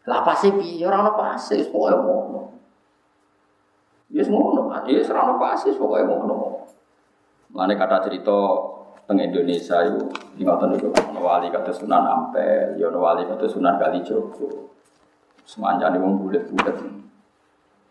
Lah 0.04 0.20
pasti 0.20 0.52
piye 0.52 0.84
ora 0.84 1.00
ono 1.00 1.12
pasti 1.16 1.64
pokoke 1.72 1.96
ngono. 1.96 2.40
Ya 4.12 4.20
wis 4.20 4.28
ngono, 4.28 4.68
ya 4.84 5.00
wis 5.00 5.08
ora 5.08 5.24
ono 5.24 5.34
pasti 5.40 5.72
pokoke 5.72 6.04
ngono. 6.04 6.36
Mane 7.56 7.72
kata 7.78 8.04
cerita 8.04 8.36
teng 9.08 9.20
Indonesia 9.20 9.80
itu 9.84 10.04
ngoten 10.44 10.76
niku 10.76 10.92
ono 10.92 11.20
wali 11.24 11.48
kata 11.48 11.72
Sunan 11.72 12.04
Ampel, 12.04 12.76
ya 12.76 12.92
ono 12.92 13.00
wali 13.00 13.24
kata 13.24 13.48
Sunan 13.48 13.80
Kalijogo. 13.80 14.76
Semanjane 15.44 15.96
wong 16.00 16.24
bulet-bulet. 16.24 16.76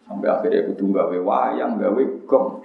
Sampai 0.04 0.30
akhirnya 0.30 0.68
kudu 0.70 0.90
gawe 0.90 1.18
wayang, 1.18 1.78
gawe 1.82 2.04
gong. 2.30 2.62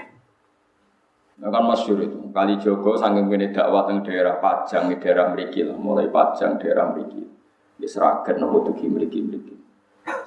Nah 1.38 1.49
kan 1.55 1.64
masyur 1.70 2.03
itu, 2.03 2.18
Kalijogo 2.34 2.99
sanggeng 2.99 3.30
kene 3.30 3.55
dakwah 3.55 3.86
teng 3.86 4.03
daerah 4.03 4.42
Pajang, 4.42 4.90
daerah 4.99 5.30
mriki 5.30 5.62
lah, 5.62 5.78
mulai 5.78 6.11
Pajang 6.11 6.59
daerah 6.59 6.90
mriki. 6.92 7.38
Di 7.78 7.86
Seragen 7.86 8.42
nopo 8.42 8.66
tuki 8.66 8.90
mriki-mriki. 8.90 9.54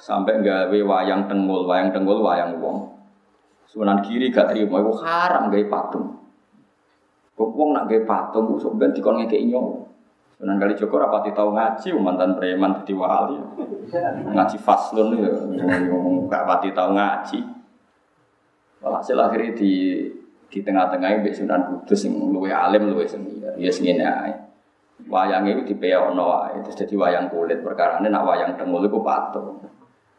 Sampai 0.00 0.40
gawe 0.40 0.72
wayang 0.72 1.28
tenggul, 1.28 1.68
wayang 1.68 1.92
tenggul 1.92 2.24
wayang 2.24 2.56
wong. 2.58 2.88
Sunan 3.68 4.00
kiri 4.00 4.32
gak 4.32 4.52
terima, 4.52 4.80
itu 4.80 4.92
haram 5.04 5.52
gawe 5.52 5.64
patung. 5.68 6.06
Kok 7.36 7.50
wong 7.52 7.76
nak 7.76 7.88
gawe 7.88 8.02
patung 8.08 8.56
sok 8.56 8.76
ben 8.80 8.92
dikon 8.96 9.20
ngekeki 9.20 9.52
nyawa. 9.52 9.84
Sunan 10.36 10.58
kali 10.58 10.74
Joko 10.74 10.98
rapati 10.98 11.30
tau 11.32 11.54
ngaji 11.54 11.88
mantan 11.96 12.34
preman 12.34 12.82
dadi 12.82 12.92
wali. 12.96 13.36
Ngaji 14.32 14.56
faslun 14.58 15.14
ya 15.20 15.32
gak 16.28 16.44
pati 16.48 16.68
tau 16.72 16.90
ngaji. 16.92 17.40
Walhasil 18.82 19.14
akhirnya 19.14 19.54
di 19.54 19.72
di 20.52 20.58
tengah-tengah 20.60 21.24
mbek 21.24 21.32
Sunan 21.32 21.62
Kudus 21.64 22.04
sing 22.04 22.12
luwe 22.12 22.52
alim 22.52 22.92
luwe 22.92 23.08
seni. 23.08 23.40
Ya 23.56 23.70
ngene 23.70 24.04
ae. 24.04 24.32
Wayang 25.08 25.44
itu 25.50 25.62
dipeyono 25.74 26.24
wae. 26.24 26.62
Terus 26.66 26.76
dadi 26.78 26.94
wayang 26.96 27.30
kulit 27.30 27.62
perkarane 27.62 28.08
nak 28.08 28.26
wayang 28.26 28.54
tengul 28.58 28.84
iku 28.86 29.02
patung. 29.02 29.62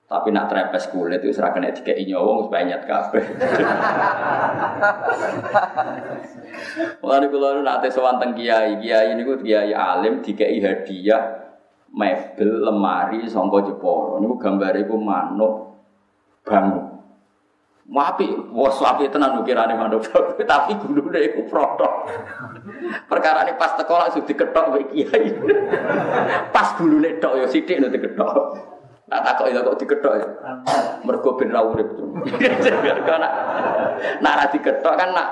Tapi 0.03 0.29
nak 0.29 0.45
trepes 0.45 0.93
kulit 0.93 1.25
itu 1.25 1.34
serah 1.34 1.49
kena 1.55 1.73
dikei 1.73 2.05
nyowong 2.05 2.45
supaya 2.45 2.63
nyat 2.69 2.86
kabeh. 2.86 3.23
Mulane 7.01 7.25
kula 7.34 7.65
nate 7.65 7.89
sowan 7.89 8.21
teng 8.21 8.38
kiai, 8.38 8.77
kiai 8.77 9.17
niku 9.17 9.41
kiai 9.41 9.73
alim 9.73 10.21
dikei 10.21 10.61
hadiah 10.61 11.49
mebel 11.89 12.61
lemari 12.61 13.25
sangka 13.25 13.65
Jepara. 13.65 14.21
Niku 14.21 14.38
gambare 14.38 14.86
iku 14.86 15.01
manuk 15.01 15.81
bangun. 16.45 16.93
Wapi, 17.84 18.31
wos 18.55 18.79
wapi 18.79 19.11
tenan 19.11 19.43
ukirane 19.43 19.75
manuk 19.75 20.07
tapi 20.47 20.71
gulune 20.79 21.19
iku 21.19 21.43
protok. 21.51 22.07
Perkara 23.11 23.43
ini 23.43 23.59
pas 23.59 23.75
teko 23.75 23.99
langsung 23.99 24.23
diketok 24.23 24.71
mbek 24.71 24.84
kiai. 24.95 25.27
pas 26.55 26.79
gulune 26.79 27.19
tok 27.19 27.43
ya 27.43 27.45
sithik 27.51 27.84
nek 27.84 27.91
diketok. 27.91 28.55
Tak 29.11 29.19
takok 29.27 29.47
ya 29.51 29.59
kok 29.59 29.75
diketok 29.84 30.13
ya. 30.15 30.27
Mergo 31.03 31.36
ben 31.36 31.51
ra 31.51 31.59
urip. 31.59 31.91
Karena 33.03 33.29
nak 34.23 34.34
ra 34.39 34.45
diketok 34.47 34.93
kan 34.95 35.09
nak 35.11 35.27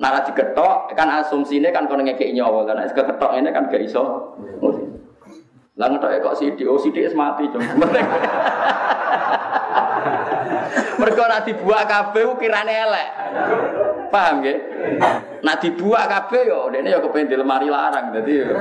nak 0.00 0.10
ra 0.16 0.20
diketok 0.24 0.96
kan 0.96 1.08
asumsine 1.20 1.68
kan 1.68 1.84
kono 1.84 2.00
ngekeki 2.00 2.32
nyawa. 2.32 2.64
Lah 2.64 2.80
nek 2.80 2.96
ketok 2.96 3.36
ini 3.36 3.52
kan 3.52 3.68
gak 3.68 3.84
iso. 3.84 4.32
Lah 5.76 5.88
ngetoke 5.88 6.20
kok 6.20 6.36
sithik, 6.36 6.68
oh 6.68 6.76
sithik 6.76 7.08
mati, 7.16 7.48
Jong. 7.48 7.64
Mergo 11.20 11.36
nek 11.36 11.44
dibuak 11.52 11.84
kabeh 11.84 12.24
ukirane 12.32 12.72
elek. 12.72 13.08
Paham 14.08 14.40
nggih? 14.40 14.56
Nek 15.44 15.60
dibuak 15.60 16.08
kabeh 16.08 16.48
yo 16.48 16.72
dene 16.72 16.88
yo 16.88 17.04
kepen 17.04 17.28
di 17.28 17.36
lemari 17.36 17.68
larang 17.68 18.08
dadi 18.08 18.40
yo 18.40 18.56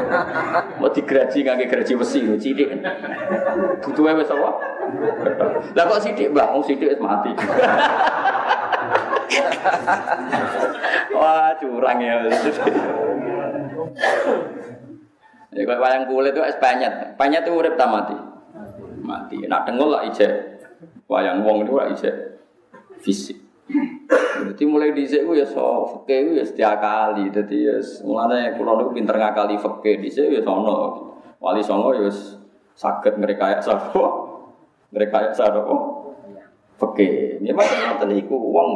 mau 0.75 0.91
digraji 0.91 1.47
ngangge 1.47 1.71
graji 1.71 1.95
besi 1.95 2.19
lho 2.27 2.35
cilik. 2.35 2.83
Butuhe 3.79 4.11
wis 4.11 4.27
apa? 4.27 4.49
Lah 5.71 5.83
kok 5.87 6.03
sithik, 6.03 6.35
Mbah? 6.35 6.51
Wong 6.51 6.67
sithik 6.67 6.91
wis 6.91 6.99
mati. 6.99 7.31
Wah, 11.15 11.55
curang 11.63 11.97
ya. 12.03 12.27
Ya 15.55 15.61
kok 15.63 15.79
wayang 15.79 16.11
kulit 16.11 16.35
itu 16.35 16.43
es 16.43 16.59
penyet. 16.59 17.15
Penyet 17.15 17.47
itu 17.47 17.55
urip 17.55 17.79
tak 17.79 17.87
mati. 17.87 18.19
Mati. 18.99 19.47
Nak 19.47 19.63
dengul 19.63 19.95
lah 19.95 20.03
ijek. 20.11 20.59
Wayang 21.07 21.47
wong 21.47 21.63
itu 21.63 21.71
lah 21.71 21.87
ijek 21.95 22.38
fisik. 22.99 23.37
Jadi 24.39 24.63
mulai 24.65 24.95
di 24.95 25.05
ku 25.05 25.35
ya 25.35 25.45
so 25.45 25.85
fakih 25.85 26.39
ya 26.39 26.43
setiap 26.43 26.79
kali. 26.79 27.29
Jadi 27.29 27.69
ya 27.69 27.77
mulanya 28.07 28.55
kulo 28.55 28.79
niku 28.79 28.91
pinter 28.95 29.15
ngakali 29.15 29.59
fakih 29.59 29.99
di 30.01 30.09
ya 30.09 30.41
sono. 30.41 30.75
Wali 31.39 31.61
songo 31.63 31.95
ya 31.95 32.09
sakit 32.75 33.19
mereka 33.19 33.51
ya 33.51 33.59
ya 33.59 33.63
sapa. 35.31 35.65
Fakih. 36.79 37.43
Ini 37.43 37.51
macam 37.51 37.77
ngoten 37.77 38.11
iku 38.15 38.35
wong 38.35 38.69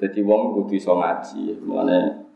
Jadi 0.00 0.18
wong 0.24 0.56
kudu 0.56 0.72
iso 0.74 0.96
ngaji. 0.96 1.62
Mulane 1.62 2.26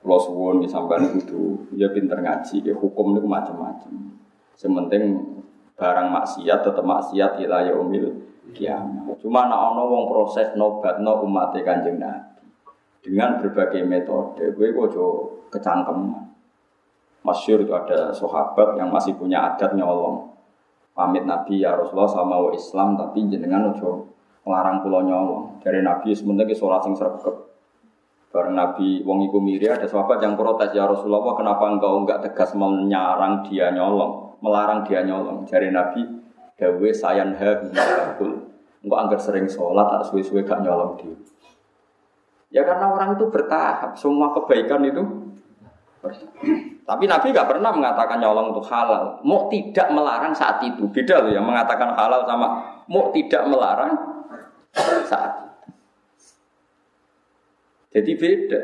kula 0.00 0.18
suwun 0.18 0.64
sampean 0.66 1.12
kudu 1.14 1.68
ya 1.76 1.92
pinter 1.92 2.18
ngaji. 2.18 2.64
Ya 2.64 2.74
hukum 2.74 3.14
niku 3.14 3.28
macam-macam. 3.28 4.18
Sementing 4.56 5.20
barang 5.76 6.08
maksiat 6.10 6.64
tetap 6.64 6.82
maksiat 6.86 7.42
ila 7.44 7.66
yaumil 7.68 8.33
kiamat. 8.52 9.16
Cuma 9.24 9.48
nak 9.48 9.72
ono 9.72 9.82
wong 9.88 10.04
proses 10.12 10.52
nobat 10.58 11.00
no 11.00 11.24
umat 11.24 11.56
kanjeng 11.56 11.96
Nabi 11.96 12.34
dengan 13.00 13.40
berbagai 13.40 13.80
metode. 13.84 14.52
Gue 14.52 14.72
kok 14.76 14.96
kecangkeman. 15.48 16.24
Masyur 17.24 17.64
itu 17.64 17.72
ada 17.72 18.12
sahabat 18.12 18.76
yang 18.76 18.92
masih 18.92 19.16
punya 19.16 19.52
adat 19.52 19.72
nyolong. 19.72 20.28
Pamit 20.92 21.24
Nabi 21.24 21.64
ya 21.64 21.72
Rasulullah 21.72 22.12
sama 22.12 22.36
wa 22.36 22.52
Islam 22.52 23.00
tapi 23.00 23.24
jenengan 23.26 23.72
ojo 23.72 24.12
ngelarang 24.44 24.84
pulau 24.84 25.00
nyolong. 25.00 25.44
Dari 25.64 25.80
Nabi 25.80 26.12
sebenarnya 26.12 26.52
sholat 26.52 26.84
sing 26.84 26.92
sregep. 26.92 27.32
Bareng 28.28 28.58
Nabi 28.58 29.00
wong 29.06 29.24
iku 29.30 29.38
miri 29.38 29.70
ada 29.70 29.86
sahabat 29.86 30.18
yang 30.20 30.34
protes 30.34 30.74
ya 30.74 30.84
Rasulullah 30.90 31.38
kenapa 31.38 31.70
engkau 31.70 32.02
enggak 32.02 32.18
tegas 32.28 32.52
menyarang 32.58 33.46
dia 33.46 33.70
nyolong, 33.72 34.36
melarang 34.42 34.82
dia 34.84 35.06
nyolong. 35.06 35.46
Dari 35.48 35.70
Nabi 35.70 36.02
dawe 36.58 36.88
sayan 36.94 37.34
ha 37.36 37.50
bakul. 37.70 38.54
Engkau 38.84 39.00
anggar 39.00 39.16
sering 39.16 39.48
sholat, 39.48 39.88
tak 39.88 40.12
suwe-suwe 40.12 40.44
gak 40.44 40.60
nyolong 40.60 41.00
dia. 41.00 41.16
Ya 42.52 42.62
karena 42.68 42.92
orang 42.92 43.16
itu 43.16 43.24
bertahap, 43.32 43.96
semua 43.96 44.30
kebaikan 44.36 44.84
itu 44.84 45.02
Tapi 46.84 47.08
Nabi 47.08 47.32
gak 47.32 47.48
pernah 47.48 47.72
mengatakan 47.72 48.20
nyolong 48.20 48.52
itu 48.52 48.60
halal. 48.68 49.24
Mau 49.24 49.48
tidak 49.48 49.88
melarang 49.88 50.36
saat 50.36 50.60
itu. 50.60 50.84
Beda 50.92 51.24
loh 51.24 51.32
ya, 51.32 51.40
mengatakan 51.40 51.96
halal 51.96 52.28
sama 52.28 52.60
mau 52.92 53.08
tidak 53.08 53.40
melarang 53.48 53.96
saat 55.08 55.32
itu. 55.48 55.48
Jadi 57.96 58.12
beda. 58.20 58.60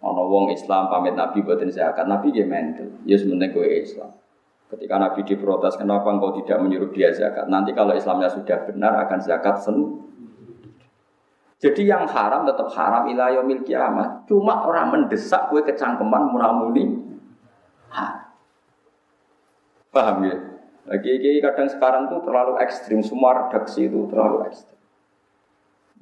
Ono 0.00 0.22
wong 0.32 0.50
Islam 0.50 0.88
pamit 0.88 1.12
Nabi 1.12 1.44
buatin 1.44 1.68
zakat, 1.68 2.08
Nabi 2.08 2.32
dia 2.32 2.48
mental. 2.48 2.88
Ya 3.04 3.20
sebenarnya 3.20 3.52
gue 3.52 3.66
Islam. 3.84 4.10
Ketika 4.72 4.96
Nabi 4.96 5.20
diprotes, 5.20 5.76
kenapa 5.76 6.08
engkau 6.08 6.32
tidak 6.40 6.64
menyuruh 6.64 6.88
dia 6.96 7.12
zakat? 7.12 7.44
Nanti 7.52 7.76
kalau 7.76 7.92
Islamnya 7.92 8.32
sudah 8.32 8.64
benar 8.64 9.04
akan 9.04 9.18
zakat 9.20 9.60
sendiri. 9.60 10.00
Jadi 11.62 11.86
yang 11.86 12.08
haram 12.08 12.42
tetap 12.42 12.72
haram 12.74 13.06
ilayah 13.06 13.44
mil 13.44 13.62
kiamat. 13.62 14.26
Cuma 14.26 14.66
orang 14.66 14.90
mendesak 14.90 15.52
gue 15.52 15.62
kecangkeman 15.62 16.32
munamuni 16.32 16.98
haram. 17.92 18.32
Paham 19.92 20.24
ya? 20.24 20.36
Lagi 20.88 21.38
kadang 21.38 21.68
sekarang 21.70 22.10
tuh 22.10 22.24
terlalu 22.26 22.58
ekstrim. 22.64 23.04
Semua 23.04 23.46
redaksi 23.46 23.86
itu 23.86 24.08
terlalu 24.10 24.50
ekstrim. 24.50 24.80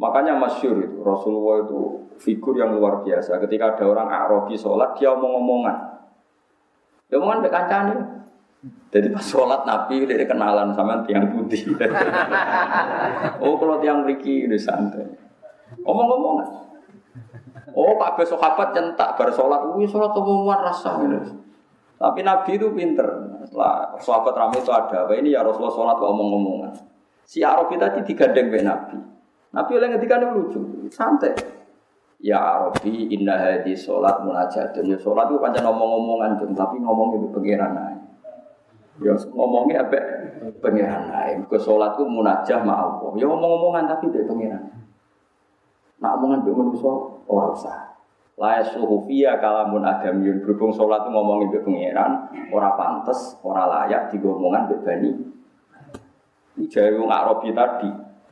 Makanya 0.00 0.32
masyur 0.38 0.80
itu 0.80 1.04
Rasulullah 1.04 1.68
itu 1.68 2.08
figur 2.16 2.56
yang 2.56 2.72
luar 2.72 3.04
biasa. 3.04 3.36
Ketika 3.44 3.76
ada 3.76 3.84
orang 3.84 4.08
Arabi 4.08 4.56
sholat, 4.56 4.96
dia 4.96 5.12
omong-omongan. 5.12 5.76
Dia 7.12 7.20
omongan 7.20 7.40
bekancane. 7.44 7.94
Jadi 8.60 9.08
pas 9.08 9.24
sholat 9.24 9.64
Nabi 9.64 10.04
dia 10.04 10.28
kenalan 10.28 10.76
sama 10.76 11.00
tiang 11.08 11.32
putih. 11.32 11.72
oh 13.44 13.56
kalau 13.56 13.80
tiang 13.80 14.04
beriki 14.04 14.44
udah 14.44 14.60
santai. 14.60 15.08
Ngomong-ngomong. 15.80 16.36
Oh 17.72 17.96
pak 17.96 18.20
besok 18.20 18.36
sahabat 18.36 18.76
centak 18.76 19.16
bar 19.16 19.32
sholat. 19.32 19.64
Wih 19.72 19.88
sholat 19.88 20.12
omongan 20.12 20.60
rasa 20.60 21.00
gitu. 21.00 21.40
Tapi 21.96 22.20
Nabi 22.20 22.50
itu 22.60 22.68
pinter. 22.76 23.08
Setelah 23.48 23.96
sahabat 23.96 24.34
ramai 24.36 24.60
itu 24.60 24.72
ada 24.72 25.08
apa 25.08 25.12
ini 25.16 25.32
ya 25.32 25.40
Rasulullah 25.40 25.72
sholat 25.72 25.96
ngomong-ngomongan. 25.96 26.72
Si 27.24 27.40
Arabi 27.40 27.78
tadi 27.78 28.04
digandeng 28.04 28.52
be 28.52 28.60
Nabi. 28.60 28.98
Nabi 29.50 29.70
oleh 29.78 29.88
ngetika 29.94 30.18
lucu, 30.20 30.90
santai. 30.90 31.32
Ya 32.20 32.36
Arabi 32.36 33.08
inna 33.08 33.38
hadi 33.38 33.72
sholat 33.72 34.20
munajatun. 34.20 34.84
Ya 34.84 34.98
sholat 35.00 35.30
itu 35.30 35.38
panjang 35.40 35.64
ngomong-ngomongan, 35.64 36.42
tapi 36.52 36.76
ngomongnya 36.82 37.22
di 37.22 37.28
pengiran 37.30 37.72
aja. 37.78 37.99
Ya 38.98 39.14
ngomongnya 39.14 39.86
apa? 39.86 39.98
Pengiran 40.58 41.08
lain. 41.08 41.38
Ke 41.46 41.56
sholat 41.56 41.94
itu 41.94 42.04
munajah 42.04 42.60
ma 42.66 42.74
Allah. 42.82 43.10
Ya 43.14 43.30
ngomong-ngomongan 43.30 43.86
tapi 43.86 44.10
dia 44.10 44.26
pengiran. 44.26 44.62
Nak 46.02 46.12
omongan 46.18 46.42
dia 46.42 46.52
manusia 46.56 46.90
orang 47.30 47.54
usah. 47.54 47.78
La 48.40 48.64
suhu 48.64 49.04
fiya 49.04 49.36
kalamun 49.36 49.84
adamiyun 49.84 50.40
berhubung 50.40 50.72
sholat 50.72 51.04
itu 51.04 51.12
ngomongin 51.12 51.52
be 51.52 51.60
pengiran, 51.60 52.24
ora 52.48 52.72
pantes, 52.72 53.36
ora 53.44 53.68
layak 53.68 54.08
digomongan 54.08 54.64
be 54.64 54.80
bani. 54.80 55.12
Ini 56.56 56.64
jauh 56.72 57.04
Arabi 57.04 57.52
tadi. 57.52 57.90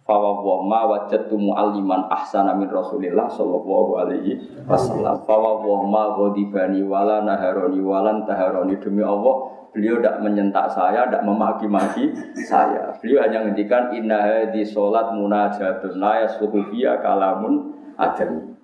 Fawa 0.09 0.41
wa 0.41 0.65
ma 0.65 0.81
wajadtu 0.89 1.37
mu'alliman 1.37 2.09
ahsana 2.09 2.57
min 2.57 2.73
Rasulillah 2.73 3.29
sallallahu 3.29 4.01
alaihi 4.01 4.65
wasallam. 4.65 5.21
Fawa 5.29 5.61
wa 5.61 5.85
ma 5.85 6.17
ghadibani 6.17 6.81
wala 6.81 7.21
naharoni 7.21 7.77
walan 7.85 8.25
taharoni 8.25 8.81
demi 8.81 9.05
Allah 9.05 9.53
Beliau 9.73 10.01
tidak 10.01 10.25
menyentak 10.25 10.67
saya, 10.73 11.07
tidak 11.07 11.29
memaki-maki 11.29 12.11
saya. 12.49 12.93
Beliau 12.99 13.21
hanya 13.21 13.45
menghentikan 13.45 13.93
inna 13.93 14.19
hadi 14.21 14.65
sholat 14.65 15.13
munajatun 15.13 16.01
la 16.01 16.25
yasuhufiyya 16.25 17.05
kalamun 17.05 17.77
adami. 18.01 18.57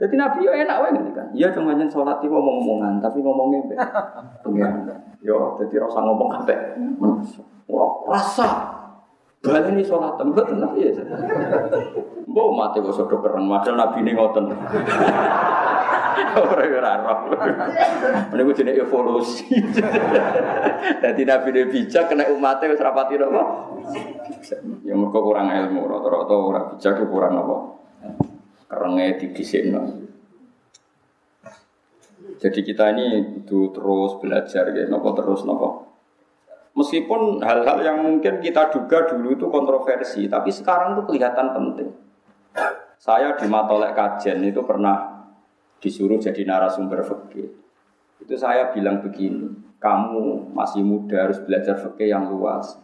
Jadi 0.00 0.14
Nabi 0.16 0.48
ya 0.48 0.52
enak 0.64 0.76
wae 0.80 0.96
kan. 1.12 1.28
Iya 1.36 1.52
cuma 1.52 1.76
nyen 1.76 1.92
sholat 1.92 2.24
itu 2.24 2.32
ngomong-ngomongan, 2.32 3.04
tapi 3.04 3.20
ngomongnya 3.20 3.60
be. 3.68 3.74
Pengen. 4.48 4.88
Yo, 5.20 5.60
jadi 5.60 5.76
rasa 5.84 6.00
ngomong? 6.00 6.40
Wah, 7.68 7.90
rasa. 8.08 8.48
Balik 9.40 9.72
ini 9.72 9.80
sholat 9.80 10.20
tempat 10.20 10.52
tenang 10.52 10.76
ya. 10.76 10.92
Mbok 12.28 12.48
mati 12.52 12.84
kok 12.84 12.92
sudah 12.92 13.18
keren, 13.24 13.48
padahal 13.48 13.76
Nabi 13.80 14.04
ini 14.04 14.12
ngoten. 14.12 14.52
Ora 16.30 16.62
ora 16.68 16.92
roh. 17.00 17.18
Menunggu 18.30 18.52
jenis 18.52 18.84
evolusi. 18.84 19.48
Jadi 21.00 21.22
Nabi 21.24 21.48
ini 21.56 21.72
bijak 21.72 22.12
kena 22.12 22.28
umatnya 22.28 22.68
wis 22.68 22.84
rapati 22.84 23.16
apa? 23.16 23.42
Ya 24.84 24.92
mereka 24.92 25.18
kurang 25.24 25.48
ilmu, 25.48 25.88
rata-rata 25.88 26.34
orang 26.36 26.64
bijak 26.76 27.00
itu 27.00 27.04
kurang 27.08 27.34
apa? 27.40 27.56
Kerengnya 28.68 29.16
didisikno. 29.16 29.82
Jadi 32.40 32.60
kita 32.60 32.92
ini 32.92 33.40
itu 33.40 33.72
terus 33.72 34.20
belajar 34.20 34.68
ya, 34.72 34.84
nopo 34.86 35.16
terus 35.16 35.48
nopo. 35.48 35.89
Meskipun 36.70 37.42
hal-hal 37.42 37.78
yang 37.82 37.98
mungkin 37.98 38.38
kita 38.38 38.70
duga 38.70 39.04
dulu 39.10 39.34
itu 39.34 39.46
kontroversi, 39.50 40.30
tapi 40.30 40.54
sekarang 40.54 40.94
itu 40.94 41.02
kelihatan 41.10 41.50
penting. 41.50 41.90
Saya 43.00 43.34
di 43.34 43.50
Matolek 43.50 43.96
Kajen 43.96 44.44
itu 44.46 44.62
pernah 44.62 45.26
disuruh 45.82 46.20
jadi 46.20 46.46
narasumber 46.46 47.02
fikih. 47.02 47.48
Itu 48.22 48.34
saya 48.36 48.70
bilang 48.70 49.02
begini, 49.02 49.50
kamu 49.80 50.52
masih 50.52 50.84
muda 50.84 51.26
harus 51.26 51.40
belajar 51.42 51.74
fikih 51.74 52.12
yang 52.12 52.28
luas. 52.28 52.76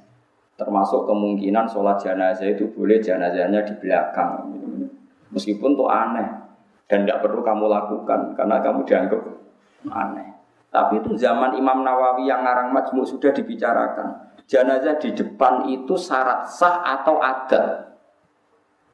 Termasuk 0.57 1.05
kemungkinan 1.05 1.69
sholat 1.69 2.01
jenazah 2.01 2.49
itu 2.49 2.73
boleh 2.73 2.97
jenazahnya 2.97 3.61
di 3.61 3.77
belakang. 3.77 4.57
Meskipun 5.31 5.77
itu 5.77 5.85
aneh 5.85 6.29
dan 6.89 7.05
tidak 7.05 7.29
perlu 7.29 7.45
kamu 7.45 7.69
lakukan 7.69 8.33
karena 8.33 8.57
kamu 8.65 8.81
dianggap 8.89 9.21
aneh. 9.93 10.36
Tapi 10.77 11.01
itu 11.01 11.17
zaman 11.17 11.57
Imam 11.57 11.81
Nawawi 11.81 12.29
yang 12.29 12.45
ngarang 12.45 12.69
majmuk 12.69 13.09
sudah 13.09 13.33
dibicarakan. 13.33 14.29
Jenazah 14.45 15.01
di 15.01 15.17
depan 15.17 15.65
itu 15.73 15.97
syarat 15.97 16.45
sah 16.53 16.85
atau 16.85 17.17
adat. 17.17 17.97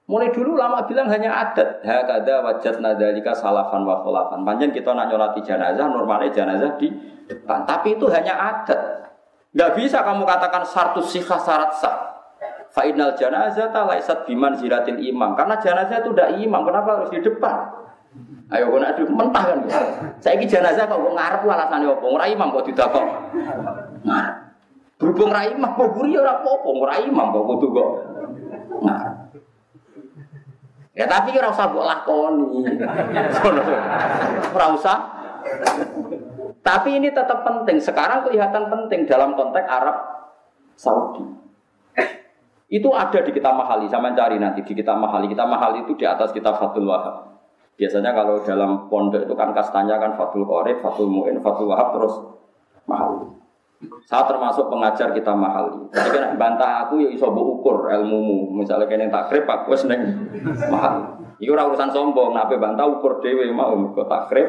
Mulai 0.07 0.30
dulu 0.30 0.55
lama 0.55 0.87
bilang 0.87 1.11
hanya 1.11 1.35
adat. 1.43 1.83
Hakada 1.83 2.47
wajat 2.47 2.78
nadalika 2.78 3.35
salafan 3.35 3.83
wa 3.83 3.99
khulafan. 3.99 4.47
Panjang 4.47 4.70
kita 4.70 4.95
nak 4.95 5.11
nyolati 5.11 5.43
jenazah, 5.43 5.91
normalnya 5.91 6.30
jenazah 6.30 6.78
di 6.78 6.87
depan. 7.26 7.66
Tapi 7.66 7.99
itu 7.99 8.07
hanya 8.14 8.39
adat. 8.39 9.11
Gak 9.51 9.74
bisa 9.74 10.07
kamu 10.07 10.22
katakan 10.22 10.62
satu 10.62 11.03
sikha 11.03 11.35
syarat 11.35 11.74
sah. 11.83 11.97
Fa'inal 12.70 13.18
jenazah 13.18 13.74
laisat 13.74 14.22
biman 14.30 14.55
ziratil 14.55 15.03
imam. 15.03 15.35
Karena 15.35 15.59
jenazah 15.59 15.99
itu 15.99 16.14
udah 16.14 16.30
imam, 16.39 16.62
kenapa 16.62 17.03
harus 17.03 17.11
di 17.11 17.18
depan? 17.18 17.83
Ayo 18.53 18.68
kau 18.68 18.76
nak 18.76 19.00
mentah 19.00 19.44
kan? 19.48 19.59
Saya 20.20 20.36
ini 20.36 20.44
jenazah 20.44 20.84
kok 20.84 21.00
ngarep 21.00 21.40
alasannya 21.48 21.88
apa? 21.88 22.05
Ora 22.05 22.28
imam 22.28 22.53
kok 22.53 22.68
tidak 22.68 22.92
kok 22.92 23.07
ngarep. 24.05 24.36
Berhubung 25.00 25.32
ora 25.32 25.48
imam, 25.48 25.72
kok 25.72 25.90
buri 25.96 26.14
ora 26.14 26.38
apa-apa, 26.38 26.68
ora 26.68 26.94
imam 27.00 27.32
kok 27.32 27.44
kudu 27.48 27.66
kok 27.72 27.88
ngarep. 28.84 29.14
Ya 30.92 31.09
tapi 31.09 31.32
ora 31.32 31.48
usah 31.48 31.66
mbok 31.72 31.84
lakoni. 31.88 32.48
Ora 34.53 34.66
usah. 34.76 34.96
Tapi 36.61 36.90
ini 37.00 37.09
tetap 37.09 37.40
penting. 37.42 37.80
Sekarang 37.80 38.28
kelihatan 38.28 38.68
penting 38.68 39.09
dalam 39.09 39.32
konteks 39.32 39.64
Arab 39.64 39.96
Saudi. 40.76 41.24
Itu 42.68 42.92
ada 42.92 43.20
di 43.20 43.32
kitab 43.32 43.57
mahali, 43.57 43.88
sama 43.88 44.12
cari 44.12 44.36
nanti 44.36 44.61
di 44.61 44.72
kitab 44.76 45.00
mahali. 45.00 45.28
Kitab 45.28 45.48
mahali 45.48 45.88
itu 45.88 45.96
di 45.96 46.05
atas 46.05 46.36
kitab 46.36 46.61
Fathul 46.61 46.84
Wahab. 46.88 47.32
Biasanya 47.83 48.14
kalau 48.14 48.39
dalam 48.47 48.87
pondok 48.87 49.26
itu 49.26 49.35
kan 49.35 49.51
kastanya 49.51 49.99
kan 49.99 50.14
Fathul 50.14 50.47
Qorib, 50.47 50.78
Fathul 50.78 51.11
Mu'in, 51.11 51.43
Fathul 51.43 51.66
Wahab, 51.66 51.99
terus 51.99 52.14
mahali. 52.87 53.26
Saya 54.07 54.22
termasuk 54.30 54.70
pengajar 54.70 55.11
kita 55.11 55.35
mahali. 55.35 55.91
Jadi 55.91 56.14
kan 56.14 56.39
bantah 56.39 56.87
aku 56.87 57.03
ya 57.03 57.11
iso 57.11 57.26
ukur 57.35 57.91
ilmumu. 57.91 58.55
Misalnya 58.55 58.87
kene 58.87 59.11
takrib 59.11 59.51
aku 59.51 59.74
wis 59.74 59.83
ning 59.91 59.99
mahali. 60.70 61.26
Iku 61.43 61.59
ora 61.59 61.66
urusan 61.66 61.91
sombong, 61.91 62.39
nape 62.39 62.55
bantah 62.55 62.87
ukur 62.87 63.18
dhewe 63.18 63.51
mau 63.51 63.74
kok 63.91 64.07
takrib, 64.07 64.47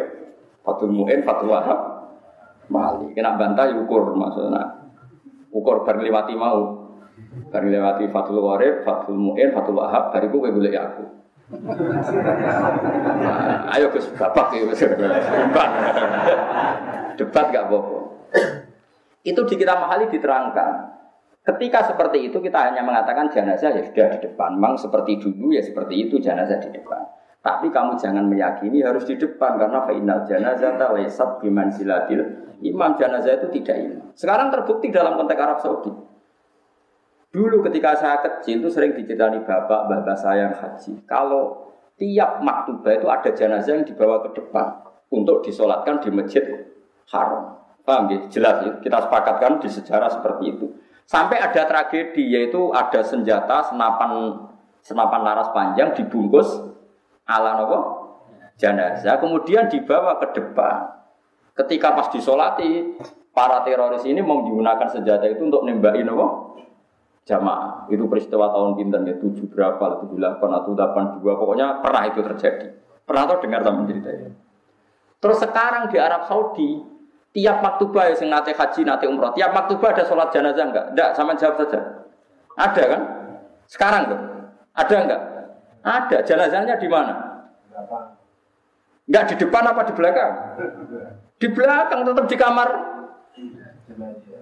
Fathul 0.61 0.93
Mu'in, 0.93 1.25
Fathul 1.25 1.57
Wahab, 1.57 1.79
mahali. 2.69 3.17
Kena 3.17 3.33
bantah 3.33 3.65
ya 3.65 3.81
ukur 3.81 4.13
maksudnya. 4.13 4.93
Ukur 5.49 5.81
bar 5.81 5.97
mau. 6.37 6.85
Bareng 7.49 7.73
lewati 7.73 8.05
Fathul 8.13 8.45
Warib, 8.45 8.85
Fathul 8.85 9.17
Mu'in, 9.17 9.49
Fathul 9.57 9.81
Wahab, 9.81 10.13
bariku 10.13 10.37
gue 10.37 10.53
boleh 10.53 10.77
aku. 10.77 11.22
Nah, 11.51 13.67
ayo 13.75 13.91
Gus 13.91 14.07
bapak 14.15 14.55
ya 14.55 14.63
debat. 14.71 15.69
Debat 17.19 17.45
gak 17.51 17.67
apa-apa. 17.67 17.99
Itu 19.27 19.43
di 19.43 19.55
kita 19.59 19.75
mahali 19.75 20.07
diterangkan. 20.07 20.95
Ketika 21.43 21.91
seperti 21.91 22.31
itu 22.31 22.39
kita 22.39 22.71
hanya 22.71 22.87
mengatakan 22.87 23.27
jenazah 23.27 23.75
ya 23.75 23.83
sudah 23.83 24.15
di 24.15 24.23
depan. 24.23 24.55
Memang 24.55 24.79
seperti 24.79 25.19
dulu 25.19 25.51
ya 25.51 25.59
seperti 25.59 26.07
itu 26.07 26.15
jenazah 26.23 26.63
di 26.63 26.71
depan. 26.71 27.03
Tapi 27.43 27.67
kamu 27.67 27.99
jangan 27.99 28.23
meyakini 28.23 28.79
harus 28.79 29.03
di 29.03 29.19
depan 29.19 29.59
karena 29.59 29.83
final 29.83 30.23
jenazah 30.23 30.79
laisat 30.95 31.43
biman 31.43 31.67
silatil 31.75 32.23
imam 32.63 32.95
jenazah 32.95 33.43
itu 33.43 33.59
tidak 33.59 33.75
imam. 33.83 34.15
Sekarang 34.15 34.47
terbukti 34.47 34.87
dalam 34.87 35.19
konteks 35.19 35.43
Arab 35.43 35.59
Saudi. 35.59 35.91
Dulu 37.33 37.65
ketika 37.65 37.97
saya 37.97 38.21
kecil 38.21 38.61
itu 38.61 38.69
sering 38.69 38.93
diceritani 38.93 39.41
bapak, 39.41 39.89
bapak 39.89 40.13
saya 40.13 40.47
yang 40.47 40.53
haji. 40.53 41.01
Kalau 41.09 41.73
tiap 41.97 42.45
maktubah 42.45 42.93
itu 42.93 43.09
ada 43.09 43.29
jenazah 43.33 43.73
yang 43.73 43.85
dibawa 43.89 44.21
ke 44.21 44.37
depan 44.37 44.85
untuk 45.09 45.41
disolatkan 45.41 45.97
di 45.97 46.13
masjid 46.13 46.45
haram. 47.09 47.57
Paham 47.81 48.05
ya? 48.13 48.19
Jelas 48.29 48.61
ya? 48.61 48.71
Kita 48.77 49.09
sepakatkan 49.09 49.57
di 49.57 49.65
sejarah 49.65 50.13
seperti 50.13 50.53
itu. 50.53 50.65
Sampai 51.09 51.41
ada 51.41 51.65
tragedi 51.65 52.37
yaitu 52.37 52.69
ada 52.69 53.01
senjata 53.01 53.65
senapan 53.65 54.39
senapan 54.85 55.21
laras 55.25 55.49
panjang 55.51 55.91
dibungkus 55.95 56.47
ala 57.27 57.59
nopo 57.59 57.77
jenazah 58.55 59.17
kemudian 59.17 59.67
dibawa 59.67 60.21
ke 60.21 60.37
depan. 60.37 60.85
Ketika 61.57 61.97
pas 61.97 62.07
disolati 62.13 62.93
para 63.33 63.65
teroris 63.65 64.05
ini 64.05 64.21
menggunakan 64.21 64.85
senjata 64.85 65.25
itu 65.27 65.43
untuk 65.43 65.65
nembakin 65.65 66.07
nopo 66.07 66.55
jamaah. 67.23 67.87
Itu 67.87 68.07
peristiwa 68.07 68.51
tahun 68.51 68.75
pinter 68.75 68.99
ya, 69.07 69.15
tujuh 69.19 69.47
berapa, 69.51 70.03
tujuh 70.03 70.19
delapan 70.19 70.49
atau 70.59 70.71
delapan 70.75 71.03
dua, 71.19 71.31
pokoknya 71.39 71.79
pernah 71.79 72.03
itu 72.07 72.19
terjadi. 72.19 72.67
Pernah 73.03 73.23
tau 73.27 73.39
dengar 73.43 73.61
sama 73.63 73.83
cerita 73.87 74.09
itu. 74.11 74.31
Terus 75.19 75.37
sekarang 75.39 75.87
di 75.87 75.97
Arab 75.99 76.27
Saudi, 76.27 76.83
tiap 77.31 77.63
maktubah 77.63 78.11
yang 78.11 78.27
nate 78.31 78.51
haji, 78.55 78.81
nate 78.83 79.05
umroh, 79.07 79.31
tiap 79.35 79.55
maktubah 79.55 79.95
ada 79.95 80.03
sholat 80.03 80.31
jenazah 80.35 80.67
enggak? 80.67 80.85
Enggak, 80.95 81.09
sama 81.15 81.31
jawab 81.39 81.55
saja. 81.63 81.79
Ada 82.59 82.83
kan? 82.85 83.01
Sekarang 83.67 84.01
tuh, 84.11 84.19
ada 84.75 84.95
enggak? 84.99 85.21
Ada. 85.83 86.17
Jenazahnya 86.27 86.75
di 86.79 86.87
mana? 86.87 87.13
Enggak 89.07 89.23
di 89.31 89.35
depan 89.39 89.63
apa 89.67 89.81
di 89.87 89.93
belakang? 89.95 90.31
Di 91.39 91.47
belakang, 91.51 91.99
tetap 92.07 92.25
di 92.27 92.37
kamar 92.39 92.69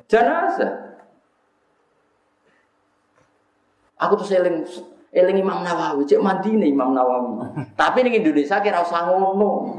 jenazah. 0.05 0.90
Aku 4.01 4.17
tuh 4.17 4.25
seling 4.25 4.65
eling 5.11 5.37
Imam 5.43 5.61
Nawawi, 5.61 6.07
cek 6.07 6.23
mandi 6.23 6.55
nih 6.55 6.71
Imam 6.71 6.95
Nawawi. 6.95 7.45
Tapi 7.79 8.01
nih 8.07 8.23
Indonesia 8.23 8.57
kira 8.63 8.81
usah 8.81 9.05
ngono. 9.05 9.77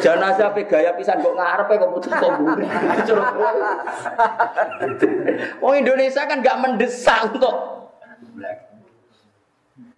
Jenazah 0.00 0.54
pe 0.54 0.70
gaya 0.70 0.94
pisan 0.94 1.18
kok 1.18 1.34
ngarepe 1.34 1.74
kok 1.76 1.90
putus 1.92 2.12
kok. 2.14 2.30
Oh 5.64 5.72
Indonesia 5.74 6.24
kan 6.24 6.40
gak 6.44 6.58
mendesak 6.62 7.32
untuk 7.32 7.54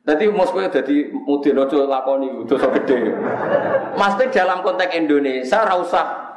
Jadi 0.02 0.26
Moskow 0.34 0.66
jadi 0.66 1.14
mudin 1.14 1.62
ojo 1.62 1.86
lakoni 1.86 2.26
dosa 2.50 2.66
gede. 2.74 3.14
Maksudnya 3.94 4.34
dalam 4.34 4.58
konteks 4.66 4.98
Indonesia 4.98 5.62
ra 5.62 5.78
usah 5.78 6.31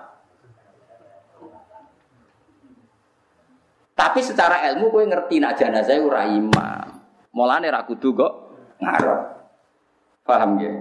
Tapi 4.16 4.32
secara 4.32 4.63
ilmu 4.72 4.95
kowe 4.95 5.03
ngerti 5.03 5.43
nak 5.43 5.59
jenazah 5.59 5.99
ora 5.99 6.24
imam. 6.24 6.88
Mulane 7.36 7.68
ra 7.68 7.84
kudu 7.84 8.16
kok 8.16 8.32
ngarep. 8.80 9.20
Paham 10.24 10.55
ya? 10.55 10.72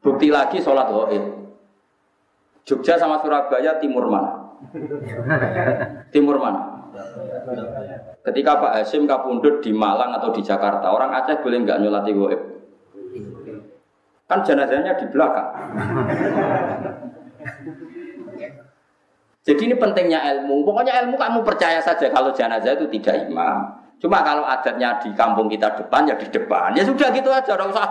Bukti 0.00 0.32
lagi 0.32 0.64
sholat 0.64 0.88
gaib. 0.88 1.44
Jogja 2.64 2.96
sama 2.96 3.20
Surabaya 3.20 3.76
timur 3.76 4.08
mana? 4.08 4.56
timur 6.16 6.40
mana? 6.40 6.88
Ketika 8.24 8.56
Pak 8.56 8.80
Hasim 8.80 9.04
kapundut 9.04 9.60
di 9.60 9.68
Malang 9.68 10.16
atau 10.16 10.32
di 10.32 10.40
Jakarta, 10.40 10.88
orang 10.88 11.12
Aceh 11.20 11.44
boleh 11.44 11.68
nggak 11.68 11.84
nyolati 11.84 12.16
gaib? 12.16 12.40
Kan 14.24 14.40
jenazahnya 14.40 14.96
di 14.96 15.04
belakang. 15.12 15.48
Jadi 19.44 19.60
ini 19.68 19.74
pentingnya 19.76 20.24
ilmu. 20.24 20.64
Pokoknya 20.64 21.04
ilmu 21.04 21.20
kamu 21.20 21.44
percaya 21.44 21.76
saja 21.84 22.08
kalau 22.08 22.32
jenazah 22.32 22.80
itu 22.80 22.88
tidak 22.96 23.28
imam. 23.28 23.76
Cuma 24.00 24.24
kalau 24.24 24.48
adatnya 24.48 24.96
di 25.04 25.12
kampung 25.12 25.52
kita 25.52 25.68
depan 25.76 26.08
ya 26.08 26.16
di 26.16 26.28
depan. 26.32 26.72
Ya 26.72 26.82
sudah 26.84 27.12
gitu 27.12 27.28
aja, 27.28 27.52
tidak 27.52 27.68
usah 27.68 27.88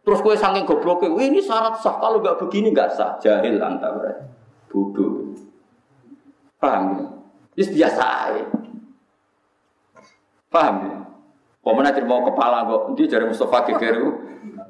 terus 0.00 0.24
kue 0.24 0.32
saking 0.32 0.64
goblok 0.64 1.02
ini 1.02 1.42
syarat 1.42 1.74
sah. 1.82 1.98
Kalau 1.98 2.22
nggak 2.22 2.38
begini 2.38 2.70
nggak 2.70 2.94
sah. 2.94 3.18
Jahil 3.18 3.58
anta 3.58 3.90
berarti. 3.90 4.24
Bodoh. 4.70 5.34
Paham 6.62 6.82
ya? 6.94 7.06
Ini 7.58 7.64
biasa 7.74 8.06
ya. 8.38 8.46
Paham 10.50 10.76
ya? 10.86 10.96
Pemenang 11.60 12.08
mau 12.08 12.24
kepala 12.24 12.64
kok, 12.64 12.96
dia 12.96 13.04
dari 13.04 13.28
Mustafa 13.28 13.68
Gegeru. 13.68 14.16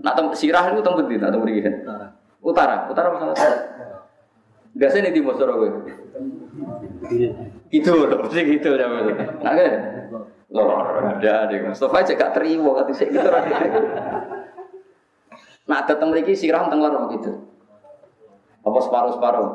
Nak 0.02 0.34
sirah 0.34 0.74
itu 0.74 0.82
tempat 0.82 1.06
di, 1.06 1.16
nak 1.20 1.30
tempat 1.30 1.46
Utara. 1.46 2.06
Utara, 2.40 2.76
utara 2.90 3.08
masalah. 3.14 3.79
Biasanya 4.70 5.10
di 5.10 5.18
timur 5.18 5.34
sore 5.34 5.52
gue. 5.54 5.70
Itu 7.74 7.90
loh, 7.90 8.22
pasti 8.22 8.42
gitu 8.46 8.74
ya 8.78 8.86
Nah 8.86 9.52
kan, 9.54 9.72
lor 10.50 10.70
ada 11.06 11.50
deh. 11.50 11.58
Mustafa 11.66 12.02
aja 12.02 12.12
gak 12.14 12.34
terima 12.38 12.70
kata 12.78 12.92
saya 12.94 13.10
gitu. 13.10 13.28
Nah 15.66 15.86
datang 15.86 16.10
lagi 16.14 16.34
sirah 16.34 16.66
tentang 16.66 16.86
lor 16.86 17.10
gitu. 17.14 17.32
Apa 18.60 18.78
separuh 18.84 19.12
separuh? 19.16 19.48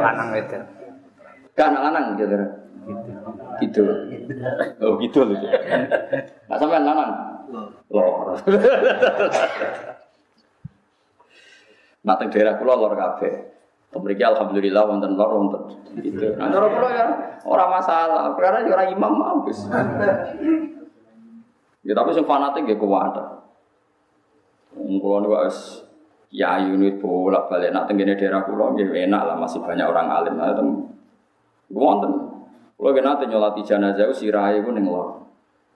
Lanang 0.00 0.30
itu. 0.34 0.58
Kan 1.54 1.76
lanang 1.76 2.18
gitu. 2.18 2.36
Gitu. 3.62 3.84
Oh 4.82 4.98
gitu 4.98 5.18
loh. 5.22 5.38
Nah 6.50 6.56
sampai 6.58 6.82
lanang. 6.82 7.10
Lor. 7.92 8.34
Nah 12.02 12.14
daerah 12.18 12.58
pulau 12.58 12.82
lor 12.82 12.94
kafe. 12.98 13.51
Memiliki 13.92 14.24
alhamdulillah 14.24 14.88
wonten 14.88 15.20
lor 15.20 15.30
wonten 15.36 15.68
gitu. 16.00 16.32
Nah 16.40 16.48
cara 16.48 16.64
kula 16.64 16.88
ya 16.96 17.06
ora 17.44 17.68
masalah, 17.68 18.32
karena 18.32 18.64
ya 18.64 18.72
ora 18.72 18.84
imam 18.88 19.14
habis. 19.20 19.68
Ya 21.84 21.92
tapi 21.92 22.16
sing 22.16 22.24
fanatik 22.24 22.64
ya 22.64 22.80
kuat. 22.80 23.12
Wong 24.80 24.96
kula 24.96 25.16
niku 25.20 25.36
wis 25.44 25.84
ya 26.32 26.56
unit 26.64 26.96
bolak-balik 27.04 27.76
nak 27.76 27.84
tenggene 27.84 28.16
daerah 28.16 28.48
kula 28.48 28.72
nggih 28.72 28.88
enak 28.88 29.22
lah 29.28 29.36
masih 29.36 29.60
banyak 29.60 29.84
orang 29.84 30.08
alim. 30.08 30.40
Nah, 30.40 30.56
tem 30.56 30.68
wonten. 31.68 32.12
Kula 32.80 32.96
nate 32.96 33.28
nyolati 33.28 33.60
jenazah 33.60 34.08
sirahe 34.08 34.64
ku 34.64 34.72
ning 34.72 34.88
lor. 34.88 35.20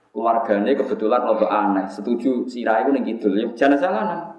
Keluargane 0.09 0.73
kebetulan 0.73 1.21
rada 1.21 1.45
aneh, 1.45 1.85
setuju 1.85 2.49
sirahe 2.49 2.89
ku 2.89 2.97
ning 2.97 3.05
kidul. 3.05 3.37
Ya 3.37 3.45
jenazah 3.53 3.93
lanang. 3.93 4.36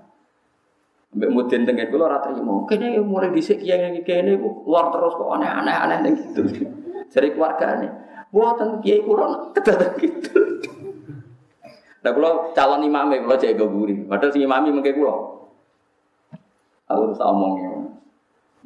Mbak 1.08 1.30
mudin 1.32 1.64
tengen 1.64 1.88
kula 1.88 2.04
ora 2.04 2.18
trimo. 2.20 2.68
Kene 2.68 3.00
mulai 3.00 3.32
dhisik 3.32 3.64
kiai 3.64 3.96
iki 3.96 4.04
kene 4.04 4.36
iku 4.36 4.68
luar 4.68 4.92
terus 4.92 5.16
kok 5.16 5.32
aneh-aneh 5.40 5.72
aneh 5.72 5.98
ning 6.04 6.14
gitu. 6.20 6.44
Jare 7.08 7.32
keluargane. 7.32 7.88
Mboten 8.28 8.84
kiai 8.84 9.00
kula 9.00 9.56
kedadak 9.56 9.96
gitu. 9.96 10.36
Nah 12.04 12.10
kula 12.12 12.52
calon 12.52 12.84
imam 12.84 13.08
kula 13.24 13.40
jaga 13.40 13.64
guri. 13.64 14.04
Padahal 14.04 14.32
sing 14.36 14.44
imami 14.44 14.68
mengke 14.68 14.92
kula. 14.92 15.14
Aku 16.92 17.02
terus 17.12 17.24
omongnya. 17.24 17.88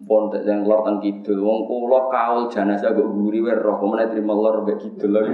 Pon 0.02 0.34
tak 0.34 0.42
yang 0.42 0.66
lor 0.66 0.82
teng 0.82 0.98
kidul, 0.98 1.46
wong 1.46 1.62
kula 1.70 2.10
kaul 2.10 2.50
jenazah 2.50 2.90
kok 2.90 3.06
guri 3.06 3.38
wae 3.38 3.54
roh, 3.54 3.78
ke 3.78 3.86
mana 3.86 4.10
terima 4.10 4.34
lor 4.34 4.66
mbek 4.66 4.82
kidul 4.82 5.14
lagi. 5.14 5.30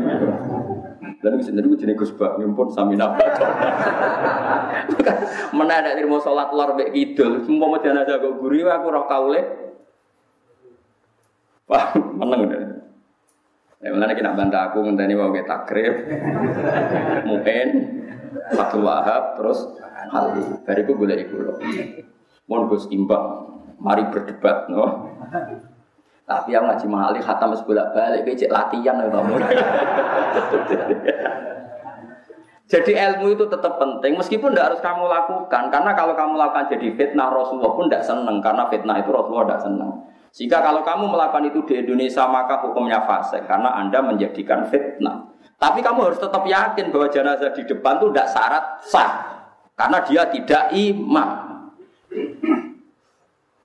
Lalu 1.19 1.43
bisa 1.43 1.51
jadi 1.51 1.66
jenis 1.66 1.99
Gus 1.99 2.12
Bak, 2.14 2.39
pun 2.39 2.71
sami. 2.71 2.95
Mana 5.51 5.75
ada 5.83 5.99
terima 5.99 6.23
sholat 6.23 6.55
lor 6.55 6.79
mbek 6.79 6.95
kidul, 6.95 7.43
semua 7.43 7.75
mau 7.75 7.83
jenazah 7.83 8.23
kok 8.23 8.39
guri 8.39 8.62
wae 8.62 8.71
aku 8.71 8.87
roh 8.95 9.05
kaule. 9.11 9.43
Wah, 11.66 11.91
meneng 11.99 12.49
deh. 12.49 12.62
Ya 13.79 13.95
mulane 13.95 14.19
kita 14.19 14.35
bantah 14.35 14.71
aku 14.71 14.83
ngenteni 14.83 15.14
mau 15.14 15.31
ke 15.31 15.47
takrib. 15.47 15.95
Mungkin 17.27 17.66
Fatul 18.55 18.83
Wahab 18.83 19.39
terus 19.39 19.75
hati. 20.11 20.43
Bariku 20.66 20.99
boleh 20.99 21.16
iku 21.23 21.37
lho. 21.39 21.55
Mohon 22.51 22.64
Gus 22.75 22.91
imbang. 22.91 23.27
Mari 23.79 24.11
berdebat 24.11 24.66
no. 24.71 25.14
Tapi 26.29 26.53
yang 26.53 26.68
ngaji 26.68 26.85
mahali 26.85 27.24
khatam 27.24 27.57
wis 27.57 27.64
bolak-balik 27.64 28.29
cek 28.29 28.53
latihan 28.53 29.01
ya 29.01 29.09
kamu. 29.09 29.35
Jadi 32.68 32.93
ilmu 32.93 33.33
itu 33.33 33.49
tetap 33.49 33.81
penting 33.81 34.20
meskipun 34.20 34.53
tidak 34.53 34.76
harus 34.76 34.81
kamu 34.85 35.09
lakukan 35.09 35.72
karena 35.72 35.97
kalau 35.97 36.12
kamu 36.12 36.37
lakukan 36.37 36.68
jadi 36.68 36.93
fitnah 37.01 37.33
Rasulullah 37.33 37.72
pun 37.72 37.89
tidak 37.89 38.05
senang 38.05 38.45
karena 38.45 38.68
fitnah 38.68 39.01
itu 39.01 39.09
Rasulullah 39.09 39.49
tidak 39.49 39.62
senang. 39.64 39.91
Jika 40.37 40.61
kalau 40.61 40.85
kamu 40.85 41.09
melakukan 41.09 41.49
itu 41.49 41.64
di 41.64 41.81
Indonesia 41.81 42.29
maka 42.29 42.61
hukumnya 42.61 43.01
fase 43.09 43.41
karena 43.49 43.72
anda 43.72 44.05
menjadikan 44.05 44.68
fitnah. 44.68 45.33
Tapi 45.57 45.81
kamu 45.81 46.12
harus 46.12 46.20
tetap 46.20 46.45
yakin 46.45 46.93
bahwa 46.93 47.09
jenazah 47.09 47.57
di 47.57 47.64
depan 47.64 47.97
itu 48.05 48.07
tidak 48.12 48.29
syarat 48.37 48.64
sah 48.85 49.12
karena 49.72 49.99
dia 50.05 50.22
tidak 50.29 50.68
imam. 50.76 51.47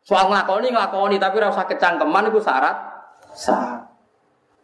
Soal 0.04 0.28
ngelakoni 0.28 0.68
ngelakoni 0.76 1.16
tapi 1.16 1.40
rasa 1.40 1.64
kecangkeman 1.64 2.28
itu 2.28 2.40
syarat 2.44 2.76
sah. 3.32 3.88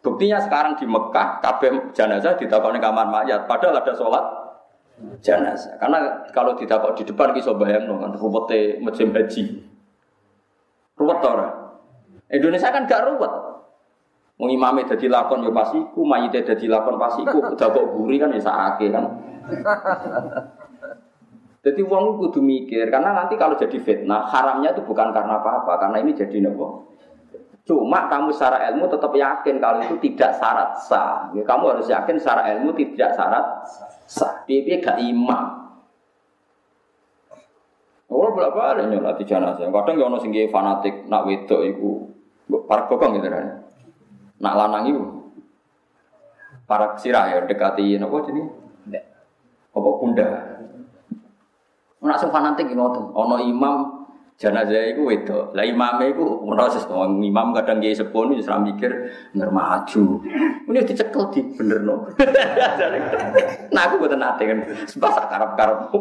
Buktinya 0.00 0.40
sekarang 0.40 0.80
di 0.80 0.88
Mekah, 0.88 1.44
kabeh 1.44 1.92
jenazah 1.92 2.32
ditakoni 2.32 2.80
kamar 2.80 3.04
mayat, 3.04 3.44
padahal 3.44 3.84
ada 3.84 3.92
sholat 3.92 4.24
jenazah. 5.20 5.76
Karena 5.76 6.24
kalau 6.32 6.56
ditakok 6.56 6.96
di 6.96 7.04
depan 7.04 7.36
kisah 7.36 7.52
bayang 7.56 7.84
kan 7.88 8.12
ruwete 8.16 8.80
mesin 8.80 9.12
haji. 9.12 9.60
Ruwet 10.96 11.20
orang. 11.20 11.52
Indonesia 12.32 12.72
kan 12.72 12.88
gak 12.88 13.12
ruwet. 13.12 13.32
Wong 14.40 14.56
imame 14.56 14.88
dadi 14.88 15.04
lakon 15.04 15.44
ya 15.44 15.52
pasiku, 15.52 16.00
mayite 16.00 16.40
dadi 16.40 16.64
lakon 16.64 16.96
pasiku, 16.96 17.44
udah 17.44 17.68
kok 17.76 17.86
guri 17.92 18.16
kan 18.16 18.32
ya 18.32 18.40
sakake 18.40 18.88
kan. 18.88 19.04
Jadi 21.60 21.80
uang 21.84 22.16
kudu 22.16 22.40
mikir 22.40 22.88
karena 22.88 23.12
nanti 23.12 23.36
kalau 23.36 23.52
jadi 23.52 23.76
fitnah 23.76 24.24
haramnya 24.24 24.72
itu 24.72 24.80
bukan 24.80 25.12
karena 25.12 25.44
apa-apa 25.44 25.76
karena 25.76 26.00
ini 26.00 26.16
jadi 26.16 26.40
nopo 26.40 26.88
Cuma 27.68 28.08
kamu 28.08 28.32
secara 28.32 28.66
ilmu 28.72 28.88
tetap 28.88 29.12
yakin 29.12 29.60
kalau 29.62 29.78
itu 29.84 29.94
tidak 30.10 30.34
syarat 30.40 30.74
sah. 30.80 31.30
Ya, 31.36 31.44
kamu 31.46 31.76
harus 31.76 31.86
yakin 31.86 32.16
secara 32.18 32.50
ilmu 32.56 32.74
tidak 32.74 33.14
syarat 33.14 33.46
sah. 34.10 34.42
Dia 34.48 34.80
gak 34.80 34.98
imam. 34.98 35.60
Oh, 38.10 38.34
berapa 38.34 38.74
ada 38.74 38.90
nyolati 38.90 39.22
jenazah. 39.22 39.70
Kadang 39.70 39.94
ya 39.94 40.10
ono 40.10 40.18
sing 40.18 40.34
fanatik 40.50 41.06
nak 41.06 41.30
wedok 41.30 41.62
iku 41.62 42.10
para 42.66 42.90
kokong 42.90 43.22
gitu 43.22 43.30
kan. 43.30 43.62
Nak 44.42 44.54
lanang 44.58 44.84
iku 44.90 45.04
para 46.66 46.98
sirah 46.98 47.30
ya 47.30 47.46
dekati 47.46 48.02
napa 48.02 48.26
jenenge? 48.26 48.50
Apa 49.70 49.88
bunda? 49.94 50.28
Nak 52.00 52.16
sing 52.16 52.32
fanatik 52.32 52.72
ngoten, 52.72 53.12
ono 53.12 53.36
imam 53.36 54.00
jenazah 54.40 54.96
itu 54.96 55.04
itu 55.12 55.36
lah 55.52 55.60
imamnya 55.68 56.16
itu 56.16 56.24
proses 56.48 56.88
imam 56.88 57.52
kadang 57.52 57.76
dia 57.76 57.92
sepuluh 57.92 58.32
justru 58.32 58.56
mikir 58.56 58.88
nggak 59.36 59.52
maju. 59.52 60.02
Ini 60.64 60.80
dicekel 60.88 61.28
di 61.28 61.40
bener 61.60 61.84
no. 61.84 62.08
Nah 63.76 63.82
aku 63.84 64.00
buat 64.00 64.16
nanti 64.16 64.48
kan. 64.48 64.64
Sebab 64.88 65.12
karap 65.28 65.50
karap 65.60 65.92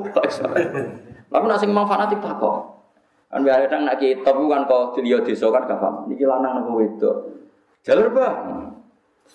tapi 1.29 1.45
nasi 1.45 1.67
imam 1.67 1.83
fanatik 1.83 2.23
tak 2.23 2.39
kok. 2.39 2.57
Kan 3.27 3.43
biar 3.43 3.67
kadang 3.67 3.85
nak 3.85 3.99
kita 3.99 4.31
bukan 4.31 4.65
kok 4.65 4.95
dilihat 4.95 5.27
desa 5.27 5.51
kan 5.51 5.67
gak 5.67 5.77
paham. 5.77 6.07
Ini 6.07 6.23
lanang 6.23 6.63
nopo 6.63 6.79
itu 6.79 7.11
jalur 7.83 8.11
bah 8.11 8.33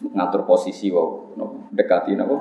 ngatur 0.01 0.43
posisi 0.45 0.91
wow 0.91 1.33
dekati 1.73 2.19
nopo 2.19 2.37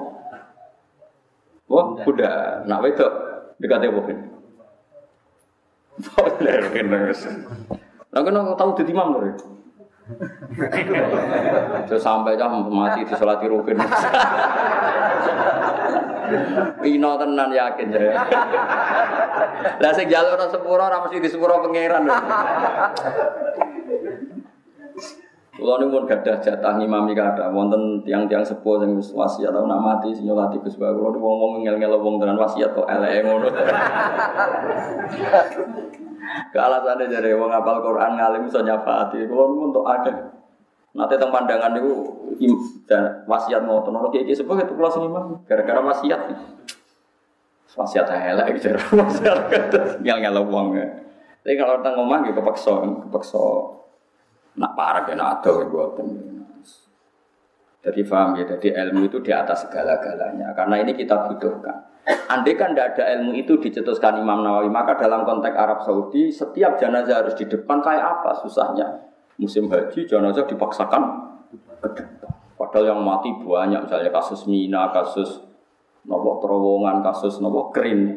wah 1.69 1.95
udah 2.01 2.65
nak 2.67 2.81
wedok 2.83 3.13
dekati 3.61 3.85
apa 3.89 4.01
Bener 5.93 6.61
bener. 6.73 7.13
Lah 8.13 8.21
kan 8.25 8.37
tahu 8.57 8.69
di 8.81 8.93
imam 8.93 9.13
lho. 9.13 9.33
Terus 11.87 12.03
sampai 12.03 12.35
jam 12.35 12.65
mati 12.67 13.07
di 13.07 13.13
sholat 13.13 13.39
rukin. 13.45 13.77
Ino 16.83 17.11
tenan 17.15 17.49
yakin 17.53 17.87
ya. 17.93 18.25
Lah 19.79 19.91
sing 19.93 20.09
jalur 20.09 20.41
sepuro 20.49 20.83
ora 20.83 20.97
mesti 21.05 21.21
di 21.21 21.29
sepuro 21.29 21.61
pangeran. 21.61 22.09
Kulo 25.53 25.77
niku 25.77 26.01
pun 26.01 26.09
gadah 26.09 26.41
jatah 26.41 26.81
ngimami 26.81 27.13
kathah 27.13 27.53
wonten 27.53 28.01
tiang-tiang 28.01 28.41
sepuh 28.41 28.81
sing 28.81 28.97
wis 28.97 29.13
wasiat 29.13 29.53
tau 29.53 29.69
nak 29.69 29.85
mati 29.85 30.09
sing 30.09 30.25
nyolati 30.25 30.57
Gus 30.57 30.81
Bae. 30.81 30.89
Kulo 30.89 31.13
wong-wong 31.13 31.61
ngel-ngel 31.61 31.93
wong 32.01 32.17
tenan 32.17 32.41
wasiat 32.41 32.73
kok 32.73 32.89
eleke 32.89 33.21
ngono. 33.21 33.53
Ke 36.49 36.57
alasannya 36.57 37.05
dari 37.05 37.37
wong 37.37 37.53
apal 37.53 37.85
Quran 37.85 38.17
ngalim 38.17 38.49
iso 38.49 38.65
nyafaati. 38.65 39.29
Kulo 39.29 39.53
niku 39.53 39.61
untuk 39.69 39.85
ada. 39.85 40.33
Nanti 40.97 41.21
teng 41.21 41.29
pandangan 41.29 41.77
niku 41.77 42.01
wasiat 43.29 43.61
ngoten 43.61 43.93
ora 43.93 44.09
iki 44.09 44.33
sepuh 44.33 44.57
itu 44.57 44.73
kulo 44.73 44.89
sing 44.89 45.05
imam 45.05 45.37
gara-gara 45.45 45.85
wasiat. 45.85 46.33
Wasiat 47.77 48.09
elek 48.09 48.57
gitu. 48.57 48.73
Wasiat 48.97 49.53
ngel-ngel 50.01 50.49
wong. 50.49 50.81
Tapi 51.45 51.53
kalau 51.61 51.77
teng 51.85 51.93
omah 51.93 52.25
nggih 52.25 52.33
kepeksa, 52.41 52.73
kepeksa 53.05 53.45
Nak 54.53 54.71
parah 54.77 55.03
ya 55.09 55.17
nak 55.17 55.41
ada 55.41 55.65
buatan. 55.65 56.33
Jadi 57.83 57.99
paham 58.07 58.39
ya, 58.39 58.47
jadi 58.47 58.79
ilmu 58.79 59.11
itu 59.11 59.19
di 59.19 59.35
atas 59.35 59.67
segala-galanya. 59.67 60.55
Karena 60.55 60.79
ini 60.79 60.95
kita 60.95 61.27
butuhkan. 61.27 61.91
Andai 62.31 62.55
kan 62.55 62.71
tidak 62.71 62.95
ada 62.95 63.19
ilmu 63.19 63.35
itu 63.35 63.59
dicetuskan 63.59 64.23
Imam 64.23 64.39
Nawawi, 64.39 64.71
maka 64.71 64.95
dalam 64.95 65.27
konteks 65.27 65.55
Arab 65.55 65.83
Saudi 65.83 66.31
setiap 66.31 66.79
jenazah 66.79 67.23
harus 67.23 67.35
di 67.35 67.43
depan 67.43 67.83
kayak 67.83 68.19
apa 68.19 68.39
susahnya. 68.39 68.87
Musim 69.35 69.67
haji 69.67 70.07
jenazah 70.07 70.47
dipaksakan 70.47 71.03
ke 71.83 71.89
depan. 71.91 72.31
Padahal 72.55 72.95
yang 72.95 72.99
mati 73.03 73.35
banyak, 73.35 73.83
misalnya 73.83 74.11
kasus 74.15 74.47
Mina, 74.47 74.87
kasus 74.95 75.43
nopo 76.07 76.39
terowongan, 76.39 77.03
kasus 77.03 77.43
nopo 77.43 77.67
kering. 77.75 78.15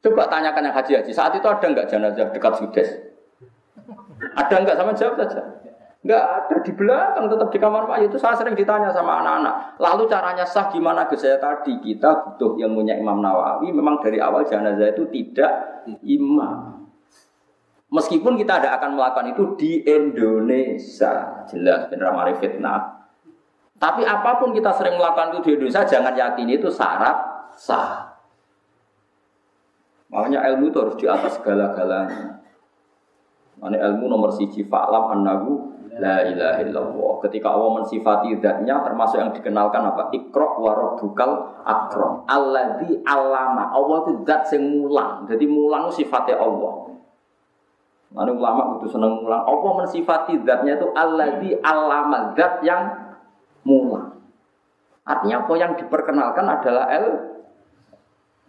Coba 0.00 0.24
tanyakan 0.32 0.72
yang 0.72 0.76
haji-haji, 0.76 1.12
saat 1.12 1.36
itu 1.36 1.44
ada 1.44 1.62
nggak 1.68 1.88
jenazah 1.92 2.32
dekat 2.32 2.52
Sudes? 2.56 3.11
Ada 4.22 4.54
enggak 4.62 4.76
sama 4.78 4.92
jawab 4.94 5.14
saja. 5.18 5.42
Enggak 6.02 6.24
ada 6.26 6.56
di 6.66 6.72
belakang 6.74 7.26
tetap 7.30 7.48
di 7.54 7.58
kamar 7.62 7.86
mayat 7.86 8.10
itu 8.10 8.18
saya 8.18 8.34
sering 8.34 8.58
ditanya 8.58 8.90
sama 8.90 9.22
anak-anak. 9.22 9.78
Lalu 9.78 10.02
caranya 10.10 10.42
sah 10.42 10.66
gimana 10.66 11.06
ke 11.06 11.14
saya 11.14 11.38
tadi 11.38 11.78
kita 11.78 12.10
butuh 12.26 12.58
ilmunya 12.58 12.98
Imam 12.98 13.22
Nawawi. 13.22 13.70
Memang 13.70 14.02
dari 14.02 14.18
awal 14.18 14.42
jenazah 14.42 14.90
itu 14.90 15.06
tidak 15.14 15.82
imam. 16.02 16.90
Meskipun 17.92 18.34
kita 18.40 18.58
tidak 18.58 18.82
akan 18.82 18.98
melakukan 18.98 19.26
itu 19.30 19.44
di 19.54 19.72
Indonesia, 19.84 21.44
jelas 21.46 21.86
benar 21.92 22.16
mari 22.16 22.34
fitnah. 22.40 23.04
Tapi 23.78 24.02
apa 24.02 24.42
pun 24.42 24.50
kita 24.56 24.74
sering 24.74 24.98
melakukan 24.98 25.36
itu 25.36 25.38
di 25.44 25.50
Indonesia, 25.60 25.86
jangan 25.86 26.14
yakin 26.16 26.48
itu 26.50 26.66
syarat 26.72 27.14
sah. 27.54 28.16
Makanya 30.10 30.50
ilmu 30.50 30.74
itu 30.74 30.78
harus 30.82 30.96
di 30.98 31.06
atas 31.06 31.38
segala-galanya. 31.38 32.41
Ini 33.62 33.78
ilmu 33.78 34.10
nomor 34.10 34.34
siji 34.34 34.66
fa'lam 34.66 35.14
annahu 35.14 35.70
la 36.02 36.26
ilaha 36.26 36.58
illallah. 36.66 37.12
Ketika 37.22 37.54
Allah 37.54 37.78
mensifati 37.78 38.34
zatnya 38.42 38.82
termasuk 38.82 39.22
yang 39.22 39.30
dikenalkan 39.30 39.86
apa? 39.86 40.10
Ikra 40.10 40.58
wa 40.58 40.72
rabbukal 40.74 41.62
akram. 41.62 42.26
Alladzi 42.26 42.98
alama. 43.06 43.70
Allah 43.70 43.96
itu 44.02 44.12
zat 44.26 44.50
sing 44.50 44.62
mulang. 44.66 45.30
Jadi 45.30 45.46
mulang 45.46 45.86
sifatnya 45.94 46.42
Allah. 46.42 46.90
Lalu 48.12 48.32
ulama 48.34 48.82
itu 48.82 48.90
seneng 48.90 49.22
mulang. 49.22 49.46
Allah 49.46 49.70
mensifati 49.78 50.42
zatnya 50.42 50.74
itu 50.82 50.88
alladzi 50.98 51.50
alama. 51.62 52.34
Zat 52.34 52.66
yang 52.66 52.82
mulang. 53.62 54.18
Artinya 55.06 55.46
apa 55.46 55.54
yang 55.54 55.72
diperkenalkan 55.78 56.46
adalah 56.46 56.86
el 56.90 57.31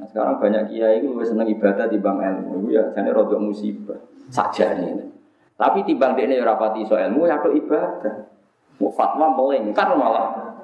Nah, 0.03 0.11
sekarang 0.11 0.35
banyak 0.43 0.63
kiai 0.67 0.99
itu 0.99 1.15
lebih 1.15 1.23
senang 1.23 1.47
ibadah 1.47 1.87
di 1.87 1.95
bang 1.95 2.19
ilmu. 2.19 2.67
Itu 2.67 2.75
ya 2.75 2.91
jadi 2.91 3.15
rodok 3.15 3.39
musibah 3.39 3.95
saja 4.27 4.75
ini. 4.75 5.07
Tapi 5.55 5.87
timbang 5.87 6.19
dia 6.19 6.27
ini 6.27 6.35
ya 6.35 6.43
rapati 6.43 6.83
so 6.83 6.99
ilmu 6.99 7.23
ya 7.23 7.39
ibadah. 7.39 8.27
Mau 8.83 8.91
fatwa 8.91 9.31
melengkar 9.31 9.95
malah 9.95 10.59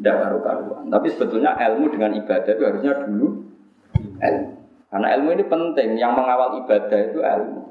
tidak 0.00 0.16
karu-karuan. 0.16 0.88
Tapi 0.88 1.06
sebetulnya 1.12 1.52
ilmu 1.60 1.92
dengan 1.92 2.16
ibadah 2.16 2.52
itu 2.56 2.64
harusnya 2.64 3.04
dulu 3.04 3.28
ilmu. 4.16 4.48
Karena 4.88 5.06
ilmu 5.20 5.28
ini 5.36 5.44
penting. 5.44 5.88
Yang 6.00 6.12
mengawal 6.16 6.64
ibadah 6.64 6.98
itu 7.04 7.20
ilmu. 7.20 7.62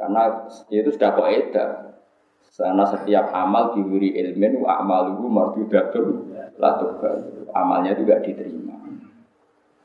Karena 0.00 0.22
itu 0.72 0.88
sudah 0.88 1.12
kaidah. 1.12 1.70
Karena 2.56 2.84
setiap 2.88 3.28
amal 3.36 3.76
diwiri 3.76 4.16
wa 4.56 4.80
amaluhu 4.80 5.28
mardudatun 5.28 6.32
la 6.56 6.80
Amalnya 7.52 7.92
itu 7.92 8.08
tidak 8.08 8.24
diterima. 8.24 8.87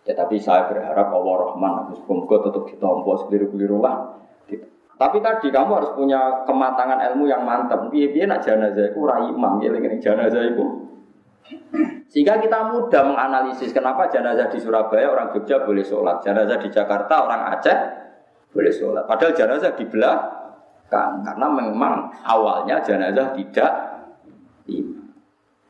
Ya 0.04 0.14
tapi 0.20 0.36
saya 0.36 0.68
berharap 0.68 1.16
Allah 1.16 1.36
Rahman, 1.48 1.96
Semoga 1.96 2.44
tetap 2.44 2.68
ditompo 2.68 3.16
sekeliru-keliru 3.24 3.80
lah. 3.80 4.20
Tapi 4.94 5.18
tadi 5.20 5.48
kamu 5.50 5.72
harus 5.74 5.92
punya 5.98 6.46
kematangan 6.46 7.02
ilmu 7.12 7.28
yang 7.28 7.44
mantap. 7.44 7.90
Piye-piye 7.90 8.30
nak 8.30 8.46
jenazah 8.46 8.94
iku 8.94 9.10
ora 9.10 9.26
imam, 9.26 9.60
ngeling 9.60 10.00
jenazah 10.00 10.44
iku. 10.54 10.64
Sehingga 12.08 12.40
kita 12.40 12.72
mudah 12.72 13.04
menganalisis 13.04 13.74
kenapa 13.74 14.08
jenazah 14.08 14.48
di 14.48 14.62
Surabaya 14.62 15.12
orang 15.12 15.34
Jogja 15.34 15.66
boleh 15.66 15.84
sholat, 15.84 16.24
jenazah 16.24 16.62
di 16.62 16.70
Jakarta 16.72 17.26
orang 17.26 17.42
Aceh 17.58 17.78
boleh 18.54 18.72
sholat. 18.72 19.04
Padahal 19.10 19.34
jenazah 19.34 19.74
di 19.76 19.84
belakang 19.90 21.26
karena 21.26 21.48
memang 21.52 22.14
awalnya 22.24 22.80
jenazah 22.86 23.36
tidak 23.36 23.72
imam. 24.72 25.03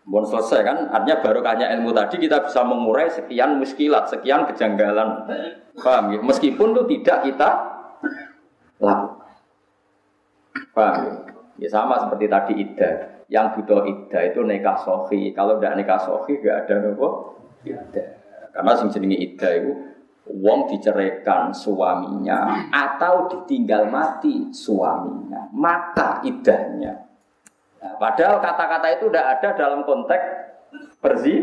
Bon 0.04 0.28
selesai 0.28 0.68
kan, 0.68 0.78
artinya 0.91 1.24
barokahnya 1.24 1.72
ilmu 1.80 1.95
tadi 1.95 2.20
kita 2.20 2.43
bisa 2.43 2.60
mengurai 2.68 3.08
sekian 3.08 3.56
muskilat, 3.56 4.12
sekian 4.12 4.43
kejanggalan. 4.51 5.32
Paham 5.80 6.12
ya? 6.12 6.20
Meskipun 6.20 6.76
itu 6.76 6.84
tidak 6.99 7.18
kita 7.24 7.49
lakukan. 8.84 9.32
Paham 10.76 10.95
ya? 11.08 11.14
Ya 11.64 11.70
sama 11.72 12.04
seperti 12.04 12.26
tadi 12.28 12.54
iddah. 12.60 12.93
Yang 13.32 13.45
butuh 13.56 13.82
iddah 13.88 14.22
itu 14.28 14.39
nikah 14.43 14.78
sohi. 14.84 15.32
Kalau 15.32 15.56
tidak 15.58 15.80
nikah 15.80 15.99
sohi 16.04 16.36
gak 16.43 16.68
ada 16.68 16.76
nopo 16.84 17.39
iddah. 17.64 18.08
Karena 18.51 18.72
sing 18.76 18.91
jenenge 18.91 19.18
iddah 19.24 19.51
itu 19.56 19.72
wong 20.30 20.72
diceraikan 20.72 21.51
suaminya 21.51 22.72
atau 22.72 23.28
ditinggal 23.28 23.91
mati 23.91 24.51
suaminya, 24.51 25.51
maka 25.51 26.24
iddahnya. 26.24 27.12
Nah, 27.84 28.00
padahal 28.00 28.40
kata-kata 28.40 28.88
itu 28.96 29.12
tidak 29.12 29.26
ada 29.38 29.50
dalam 29.60 29.84
konteks 29.84 30.24
perzi. 31.04 31.36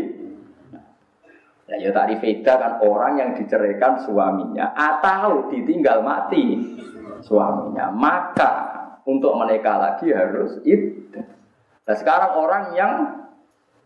Ya, 1.69 1.87
ya 1.87 1.91
tadi 1.93 2.17
beda 2.17 2.53
kan 2.57 2.73
orang 2.81 3.13
yang 3.21 3.29
diceraikan 3.37 4.01
suaminya 4.01 4.73
atau 4.73 5.47
ditinggal 5.53 6.01
mati 6.01 6.57
suaminya, 7.21 7.93
maka 7.93 8.51
untuk 9.05 9.37
menikah 9.37 9.77
lagi 9.77 10.09
harus 10.11 10.59
iddah. 10.65 11.23
Nah 11.87 11.95
sekarang 11.95 12.31
orang 12.35 12.63
yang 12.75 12.93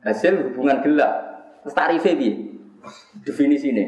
hasil 0.01 0.49
hubungan 0.49 0.81
gelap, 0.81 1.13
tarifnya 1.75 2.15
bi 2.17 2.29
definisi 3.21 3.69
ini. 3.69 3.85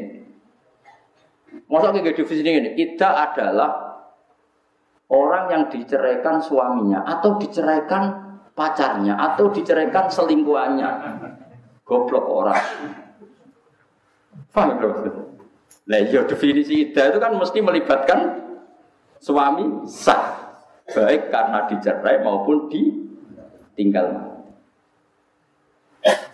Masa 1.66 1.90
kayak 1.90 2.14
definisi 2.14 2.44
ini, 2.44 2.76
iddah 2.76 3.32
adalah 3.32 3.70
orang 5.08 5.44
yang 5.48 5.62
diceraikan 5.72 6.38
suaminya 6.44 7.02
atau 7.02 7.40
diceraikan 7.40 8.27
pacarnya 8.58 9.14
atau 9.14 9.54
diceraikan 9.54 10.10
selingkuhannya. 10.10 10.90
Goblok 11.86 12.26
orang. 12.26 12.58
Paham 14.50 14.74
ya, 14.74 14.90
Nah, 15.88 15.98
iya 16.04 16.20
definisi 16.28 16.84
iddah 16.84 17.08
itu 17.08 17.18
kan 17.22 17.32
mesti 17.32 17.64
melibatkan 17.64 18.44
suami 19.22 19.88
sah. 19.88 20.36
Baik 20.88 21.32
karena 21.32 21.64
dicerai 21.64 22.20
maupun 22.20 22.68
ditinggal. 22.68 24.36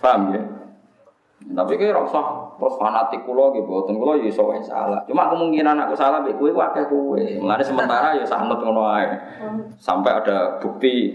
Paham 0.03 0.35
ya? 0.35 0.43
Tapi 1.45 1.77
kayak 1.77 1.93
rasa 1.93 2.25
terus 2.57 2.75
fanatik 2.81 3.21
kulo 3.29 3.53
gitu 3.53 3.69
boten 3.69 4.01
kulo 4.01 4.17
ya 4.17 4.27
iso 4.33 4.49
salah. 4.65 5.05
Cuma 5.05 5.29
kemungkinan 5.29 5.77
aku 5.87 5.95
salah 5.95 6.25
kowe 6.25 6.51
akeh 6.51 6.89
kowe. 6.89 7.21
Mulane 7.21 7.61
sementara 7.61 8.17
ya 8.17 8.25
sanut 8.25 8.59
ngono 8.65 8.89
ae. 8.89 9.13
Sampai 9.77 10.19
ada 10.19 10.57
bukti 10.59 11.13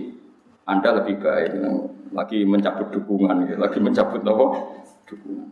anda 0.69 1.01
lebih 1.01 1.17
baik 1.17 1.49
lagi 2.13 2.45
mencabut 2.45 2.93
dukungan 2.93 3.49
gitu. 3.49 3.57
lagi 3.57 3.79
mencabut 3.81 4.21
apa 4.21 4.45
dukungan 5.09 5.49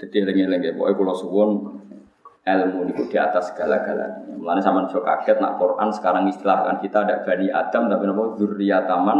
jadi 0.00 0.26
eling-eling 0.26 0.74
pokoknya 0.74 0.98
kulo 0.98 1.14
suwon 1.14 1.50
ilmu 2.42 2.90
itu 2.90 3.06
di 3.06 3.16
atas 3.18 3.54
segala-galanya. 3.54 4.34
Mulanya 4.34 4.58
sama 4.58 4.90
jo 4.90 4.98
kaget 4.98 5.38
nak 5.38 5.62
Quran 5.62 5.88
sekarang 5.94 6.26
istilahkan 6.26 6.82
kita 6.82 7.06
ada 7.06 7.22
bani 7.22 7.46
Adam 7.46 7.86
tapi 7.86 8.02
nopo 8.10 8.34
zurriyataman 8.34 9.18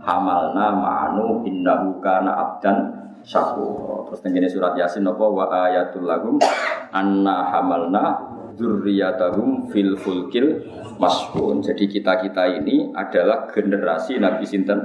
hamalna 0.00 0.66
ma'anu 0.72 1.44
innahu 1.44 2.00
kana 2.00 2.32
abdan 2.32 2.76
syakur. 3.20 4.08
Terus 4.08 4.20
tenggene 4.24 4.48
surat 4.48 4.72
Yasin 4.72 5.04
nopo 5.04 5.36
wa 5.36 5.52
ayatul 5.52 6.08
lahum 6.08 6.40
anna 6.96 7.44
hamalna 7.52 8.35
zurriyatahum 8.56 9.70
fil 9.70 9.94
fulkil 10.00 10.64
mashun. 10.98 11.62
Jadi 11.62 11.86
kita-kita 11.86 12.56
ini 12.56 12.90
adalah 12.96 13.46
generasi 13.52 14.18
Nabi 14.18 14.44
sinten 14.48 14.80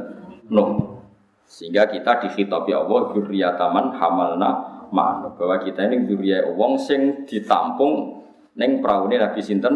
Nuh. 0.51 0.99
Sehingga 1.47 1.87
kita 1.87 2.23
dikhitabi 2.27 2.71
Allah 2.71 3.11
zurriyataman 3.11 3.95
hamalna 3.95 4.49
makna 4.91 5.31
bahwa 5.35 5.59
kita 5.63 5.87
ini 5.87 6.03
duriya 6.03 6.47
wong 6.51 6.75
sing 6.75 7.23
ditampung 7.23 8.23
neng 8.59 8.83
praune 8.83 9.15
Nabi 9.15 9.39
sinten 9.39 9.75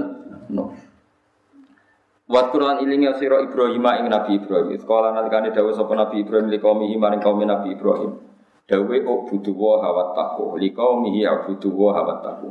no. 0.51 0.75
Wat 2.25 2.49
Quran 2.49 2.81
ilingi 2.81 3.05
sira 3.21 3.37
Ibrahim 3.37 3.85
ing 4.01 4.07
Nabi 4.09 4.41
Ibrahim. 4.41 4.73
Sekolah 4.75 5.13
nalikane 5.13 5.53
dawuh 5.53 5.77
sapa 5.77 5.93
Nabi 5.93 6.25
Ibrahim 6.25 6.49
li 6.49 6.57
qaumihi 6.57 6.97
maring 6.97 7.21
kaum 7.21 7.37
Nabi 7.43 7.77
Ibrahim. 7.77 8.17
Dawe 8.65 8.97
ok 8.97 9.29
budu 9.29 9.53
wa 9.53 9.77
hawat 9.77 10.17
taku 10.17 10.57
li 10.57 10.73
qaumihi 10.73 11.21
abudu 11.21 11.69
wa 11.69 11.93
hawat 11.93 12.25
taku. 12.25 12.49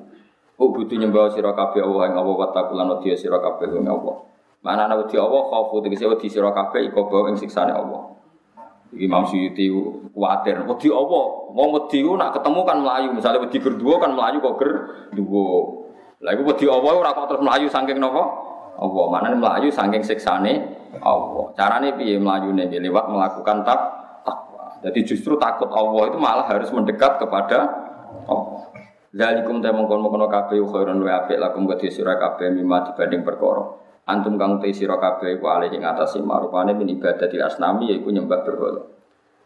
Ok 0.54 0.70
budu 0.70 0.94
nyembah 0.94 1.34
sira 1.34 1.50
kabeh 1.50 1.82
Allah 1.82 2.10
ing 2.10 2.14
Allah 2.14 2.34
wa 2.34 2.48
taku 2.54 2.78
lan 2.78 2.86
wedi 2.94 3.10
sira 3.18 3.42
kabeh 3.42 3.74
ing 3.74 3.90
Allah. 3.90 4.22
Mana 4.62 4.86
ana 4.86 4.94
wedi 5.02 5.18
Allah 5.18 5.50
khaufu 5.50 5.82
tegese 5.82 6.06
wedi 6.06 6.30
sira 6.30 6.54
kabeh 6.54 6.88
iku 6.88 7.10
ing 7.26 7.34
siksane 7.34 7.74
Allah. 7.74 8.14
Imam 8.94 9.26
Suyuti 9.26 9.66
kuatir. 10.14 10.62
Wedi 10.62 10.88
apa? 10.94 11.20
Mau 11.50 11.68
wedi 11.74 12.06
nak 12.06 12.30
ketemu 12.38 12.60
kan 12.62 12.78
melayu. 12.78 13.08
Misalnya 13.10 13.42
wedi 13.42 13.58
berdua 13.58 13.98
kan 13.98 14.14
melayu 14.14 14.38
kok 14.38 14.54
ger 14.62 14.70
dua. 15.18 15.50
Lah 16.22 16.30
iku 16.38 16.42
wedi 16.46 16.64
apa 16.70 16.88
ora 16.94 17.10
kok 17.10 17.26
terus 17.34 17.42
melayu 17.42 17.66
saking 17.66 17.98
napa? 17.98 18.22
Allah. 18.78 19.04
Mana 19.10 19.34
melayu 19.34 19.74
saking 19.74 20.06
siksane 20.06 20.62
Allah. 21.02 21.50
Carane 21.58 21.98
piye 21.98 22.22
melayune 22.22 22.70
lewat 22.70 23.10
melakukan 23.10 23.66
tak 23.66 23.80
takwa. 24.22 24.78
Jadi 24.86 25.00
justru 25.02 25.34
takut 25.34 25.68
Allah 25.74 26.14
itu 26.14 26.18
malah 26.22 26.46
harus 26.46 26.70
mendekat 26.70 27.18
kepada 27.18 27.66
Allah. 28.30 28.73
Zalikum 29.14 29.62
ta 29.62 29.70
mongkon 29.70 30.02
mongkon 30.02 30.26
kabeh 30.26 30.58
khairun 30.58 30.98
wa 31.06 31.22
apik 31.22 31.38
lakum 31.38 31.70
kedhi 31.70 31.86
sira 31.86 32.18
kabeh 32.18 32.50
mimma 32.50 32.90
dibanding 32.90 33.22
perkara. 33.22 33.62
Antum 34.10 34.34
kang 34.34 34.58
te 34.58 34.74
sira 34.74 34.98
kabeh 34.98 35.38
ku 35.38 35.46
alih 35.46 35.70
ing 35.70 35.86
atase 35.86 36.18
marupane 36.18 36.74
min 36.74 36.98
ibadatil 36.98 37.46
asnami 37.46 37.94
yaiku 37.94 38.10
nyembah 38.10 38.42
berhala. 38.42 38.82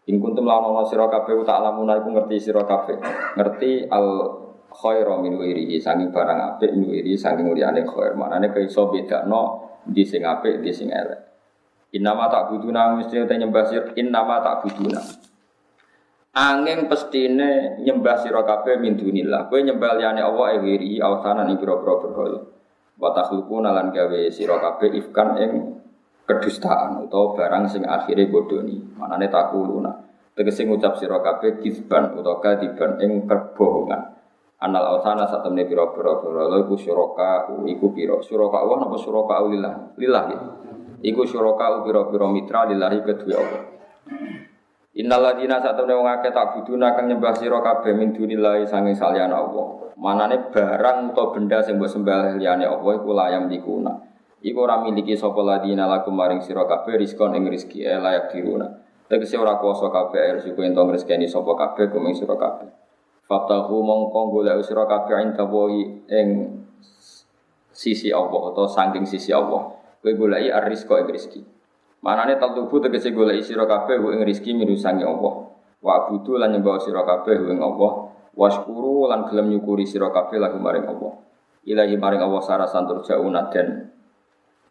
Ing 0.08 0.24
kuntum 0.24 0.48
lawan 0.48 0.72
ana 0.72 0.88
sira 0.88 1.12
kabeh 1.12 1.36
tak 1.44 1.60
lamuna 1.60 2.00
iku 2.00 2.16
ngerti 2.16 2.48
sira 2.48 2.64
kabeh. 2.64 2.96
Ngerti 3.36 3.92
al 3.92 4.06
khairu 4.72 5.20
min 5.20 5.36
wirihi 5.36 5.76
sangi 5.76 6.08
barang 6.08 6.56
apik 6.56 6.72
min 6.72 6.88
wirihi 6.88 7.20
sangi 7.20 7.44
liyane 7.44 7.84
khair. 7.84 8.16
Manane 8.16 8.48
kaya 8.48 8.64
iso 8.64 8.88
bedakno 8.88 9.68
di 9.84 10.00
sing 10.00 10.24
apik 10.24 10.64
di 10.64 10.72
sing 10.72 10.88
elek. 10.88 11.28
Innama 11.92 12.32
tak 12.32 12.56
buduna 12.56 12.96
mesti 12.96 13.20
nyembah 13.20 13.68
sira 13.68 13.92
innama 14.00 14.40
tak 14.40 14.64
buduna 14.64 15.00
angin 16.38 16.86
pestine 16.86 17.82
nyembah 17.82 18.22
sira 18.22 18.46
kabeh 18.46 18.78
min 18.78 18.94
dunillah. 18.94 19.50
Kowe 19.50 19.58
nyembah 19.58 19.98
liyane 19.98 20.22
Allah 20.22 20.54
e 20.54 20.58
wirihi 20.62 21.02
awsanan 21.02 21.50
ing 21.50 21.58
pira-pira 21.58 21.98
berhala. 21.98 22.40
Wa 22.94 23.10
takhluquna 23.10 23.74
lan 23.74 23.90
gawe 23.90 24.20
sira 24.30 24.62
kabeh 24.62 24.94
ifkan 25.02 25.28
ing 25.42 25.50
kedustaan 26.28 27.02
utawa 27.08 27.34
barang 27.34 27.64
sing 27.66 27.82
akhire 27.82 28.30
bodoni 28.30 28.78
manane 28.94 29.26
takuluna. 29.26 29.90
Tegese 30.38 30.62
ngucap 30.62 30.94
sira 31.02 31.18
kabeh 31.18 31.58
kisban 31.58 32.14
utawa 32.14 32.38
kadiban 32.38 33.02
ing 33.02 33.26
kebohongan. 33.26 34.14
Anal 34.58 34.98
ausana 34.98 35.26
satemene 35.26 35.70
pira-pira 35.70 36.18
pira 36.18 36.50
iku 36.58 36.74
syuraka 36.74 37.46
iku 37.66 37.94
pira 37.94 38.18
syuraka 38.18 38.58
Allah 38.58 38.86
napa 38.86 38.98
syuraka 38.98 39.42
lillah? 39.46 39.74
Lillah 39.94 40.24
ya. 40.30 40.40
Iku 40.98 41.22
syuraka 41.22 41.86
pira-pira 41.86 42.26
mitra 42.26 42.66
lillahi 42.66 42.98
kedue 43.06 43.34
Allah 43.38 43.62
Innal 44.98 45.22
ladina 45.22 45.62
satemene 45.62 45.94
wong 45.94 46.10
akeh 46.10 46.34
tak 46.34 46.58
buduna 46.58 46.90
kang 46.98 47.06
nyembah 47.06 47.30
sira 47.38 47.62
kabeh 47.62 47.94
min 47.94 48.10
dunillahi 48.10 48.66
sange 48.66 48.98
saliyane 48.98 49.30
Allah 49.30 49.88
Manane 49.98 50.50
barang 50.54 51.14
atau 51.14 51.34
benda 51.34 51.58
sing 51.58 51.74
mbok 51.74 51.90
sembah 51.90 52.38
liyane 52.38 52.62
Allah 52.62 52.92
iku 53.02 53.10
layam 53.10 53.50
dikuna. 53.50 53.90
Iku 54.38 54.58
ora 54.62 54.78
miliki 54.78 55.18
sapa 55.18 55.42
ladina 55.42 55.90
lakum 55.90 56.14
maring 56.14 56.38
sira 56.38 56.62
kabeh 56.70 56.94
rizkon 56.94 57.34
ing 57.34 57.50
rezeki 57.50 57.82
e 57.82 57.98
layak 57.98 58.30
diruna. 58.30 58.70
Tegese 59.10 59.34
ora 59.34 59.58
kuasa 59.58 59.90
kabeh 59.90 60.38
rezeki 60.38 60.70
entong 60.70 60.94
rezekine 60.94 61.26
sapa 61.26 61.50
kabeh 61.58 61.90
kuming 61.90 62.14
sira 62.14 62.38
kabeh. 62.38 62.70
Fatahu 63.26 63.82
mongko 63.82 64.30
golek 64.30 64.62
sira 64.62 64.86
kabeh 64.86 65.18
ing 65.18 65.30
tawahi 65.34 65.82
ing 66.14 66.28
sisi 67.74 68.14
Allah 68.14 68.54
atau 68.54 68.70
saking 68.70 69.02
sisi 69.02 69.34
Allah. 69.34 69.74
Kowe 69.98 70.12
goleki 70.14 70.54
ar-rizqa 70.54 70.94
ing 71.02 71.10
rezeki. 71.10 71.57
Manane 71.98 72.38
taltubu 72.38 72.78
tegese 72.78 73.10
goleki 73.10 73.42
sira 73.42 73.66
kabeh 73.66 73.98
ing 73.98 74.22
rezeki 74.22 74.54
mirusangi 74.54 75.02
Allah. 75.02 75.50
Wa 75.82 76.06
abudu 76.06 76.38
lan 76.38 76.54
nyembah 76.54 76.78
sira 76.78 77.02
kabeh 77.02 77.50
ing 77.50 77.58
Allah. 77.58 78.14
Waskuru 78.38 79.10
lan 79.10 79.26
gelem 79.26 79.50
nyukuri 79.50 79.82
sira 79.82 80.14
kabeh 80.14 80.38
lagu 80.38 80.62
maring 80.62 80.86
Allah. 80.86 81.12
Ilahi 81.66 81.98
maring 81.98 82.22
Allah 82.22 82.42
sarasan 82.42 82.86
turjauna 82.86 83.50
dan 83.50 83.90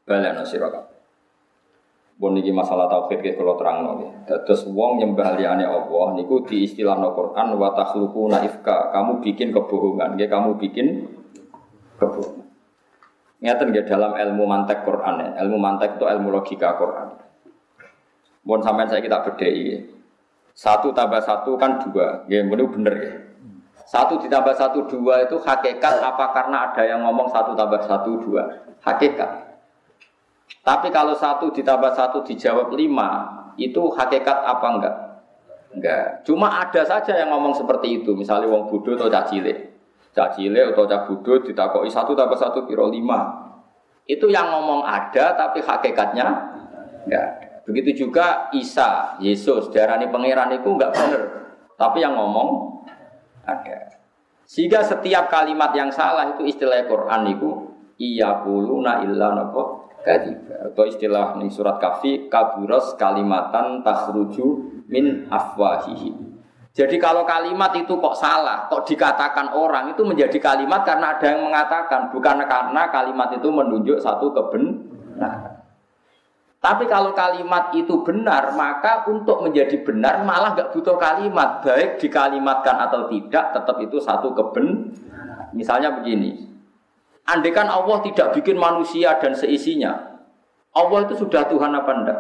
balana 0.08 0.48
sira 0.48 0.72
kabeh. 0.72 0.98
Bon 2.18 2.34
niki 2.34 2.50
masalah 2.50 2.90
tauhid 2.90 3.22
ke 3.22 3.38
kula 3.38 3.54
terangno 3.62 4.02
nggih. 4.02 4.12
Dados 4.26 4.66
wong 4.66 4.98
nyembah 4.98 5.38
liyane 5.38 5.70
Allah 5.70 6.18
niku 6.18 6.42
di 6.50 6.66
istilahno 6.66 7.14
Quran 7.14 7.54
wa 7.54 7.70
takhluquna 7.78 8.42
ifka. 8.42 8.90
Kamu 8.90 9.22
bikin 9.22 9.54
kebohongan, 9.54 10.18
nggih 10.18 10.26
kamu 10.26 10.58
bikin 10.58 11.06
kebohongan. 12.02 12.37
Ngeten 13.38 13.70
nggih 13.70 13.86
dalam 13.86 14.18
ilmu 14.18 14.44
mantek 14.50 14.82
Quran 14.82 15.22
ya. 15.22 15.30
Ilmu 15.46 15.58
mantek 15.62 16.02
itu 16.02 16.06
ilmu 16.10 16.34
logika 16.34 16.74
Quran. 16.78 17.14
Mohon 18.48 18.62
sampean 18.64 18.88
saya 18.90 19.02
kita 19.04 19.22
ya. 19.46 19.78
Satu 20.58 20.90
tambah 20.90 21.22
satu 21.22 21.54
kan 21.54 21.78
dua. 21.86 22.26
Ya, 22.26 22.42
ini 22.42 22.66
bener 22.66 22.94
ya. 22.98 23.14
Satu 23.86 24.18
ditambah 24.20 24.52
satu 24.58 24.90
dua 24.90 25.24
itu 25.24 25.38
hakikat 25.40 26.02
apa 26.02 26.34
karena 26.34 26.72
ada 26.72 26.84
yang 26.84 27.06
ngomong 27.06 27.30
satu 27.30 27.54
tambah 27.54 27.80
satu 27.86 28.20
dua. 28.26 28.66
Hakikat. 28.82 29.48
Tapi 30.66 30.92
kalau 30.92 31.16
satu 31.16 31.54
ditambah 31.54 31.96
satu 31.96 32.26
dijawab 32.26 32.74
lima, 32.76 33.24
itu 33.56 33.80
hakikat 33.94 34.38
apa 34.44 34.68
enggak? 34.68 34.96
Enggak. 35.72 36.06
Cuma 36.28 36.52
ada 36.52 36.82
saja 36.84 37.16
yang 37.16 37.32
ngomong 37.32 37.56
seperti 37.56 38.04
itu. 38.04 38.12
Misalnya 38.18 38.52
wong 38.52 38.68
bodoh 38.68 38.98
atau 38.98 39.08
cacile. 40.18 40.74
Cacile 40.74 40.74
atau 40.74 40.90
cah 40.90 41.06
bodoh 41.06 41.38
ditakoi 41.46 41.90
satu 41.94 42.18
tambah 42.18 42.34
satu 42.34 42.66
kiro 42.66 42.90
lima. 42.90 43.46
Itu 44.10 44.26
yang 44.34 44.50
ngomong 44.50 44.82
ada 44.82 45.38
tapi 45.38 45.62
hakikatnya 45.62 46.26
enggak 47.06 47.48
Begitu 47.68 48.08
juga 48.08 48.48
Isa, 48.56 49.20
Yesus, 49.20 49.68
darani 49.76 50.08
pangeran 50.08 50.56
itu 50.56 50.72
enggak 50.72 50.96
benar. 50.96 51.24
Tapi 51.76 52.00
yang 52.00 52.16
ngomong 52.16 52.80
ada. 53.44 53.92
Sehingga 54.48 54.80
setiap 54.80 55.28
kalimat 55.28 55.76
yang 55.76 55.92
salah 55.92 56.32
itu 56.32 56.48
istilah 56.48 56.88
Quran 56.88 57.28
itu 57.28 57.50
iya 58.00 58.40
kuluna 58.40 59.04
illa 59.04 59.36
napa 59.36 59.92
kadiba. 60.00 60.72
Atau 60.72 60.88
istilah 60.88 61.36
nih 61.36 61.52
surat 61.52 61.76
kafi 61.84 62.32
kaburos 62.32 62.96
kalimatan 62.96 63.84
takhruju 63.84 64.48
min 64.88 65.28
afwahihi. 65.28 66.37
Jadi 66.78 67.02
kalau 67.02 67.26
kalimat 67.26 67.74
itu 67.74 67.98
kok 67.98 68.14
salah, 68.14 68.70
kok 68.70 68.86
dikatakan 68.86 69.50
orang 69.58 69.98
itu 69.98 70.06
menjadi 70.06 70.38
kalimat 70.38 70.86
karena 70.86 71.18
ada 71.18 71.26
yang 71.34 71.50
mengatakan, 71.50 72.14
bukan 72.14 72.46
karena 72.46 72.84
kalimat 72.94 73.34
itu 73.34 73.50
menunjuk 73.50 73.98
satu 73.98 74.30
kebenaran. 74.30 75.58
Tapi 76.62 76.86
kalau 76.86 77.18
kalimat 77.18 77.74
itu 77.74 78.06
benar, 78.06 78.54
maka 78.54 79.10
untuk 79.10 79.42
menjadi 79.42 79.74
benar 79.82 80.22
malah 80.22 80.54
nggak 80.54 80.70
butuh 80.78 81.02
kalimat, 81.02 81.66
baik 81.66 81.98
dikalimatkan 81.98 82.78
atau 82.86 83.10
tidak, 83.10 83.58
tetap 83.58 83.78
itu 83.82 83.98
satu 83.98 84.38
keben. 84.38 84.94
Misalnya 85.58 85.98
begini, 85.98 86.46
andekan 87.26 87.74
Allah 87.74 88.06
tidak 88.06 88.38
bikin 88.38 88.54
manusia 88.54 89.18
dan 89.18 89.34
seisinya, 89.34 90.22
Allah 90.78 91.10
itu 91.10 91.18
sudah 91.18 91.42
Tuhan 91.50 91.74
apa 91.74 91.92
enggak? 91.94 92.20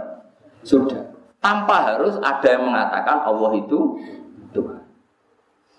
Sudah. 0.66 1.14
Tanpa 1.38 1.94
harus 1.94 2.18
ada 2.18 2.48
yang 2.50 2.66
mengatakan 2.66 3.22
Allah 3.22 3.54
itu. 3.54 4.02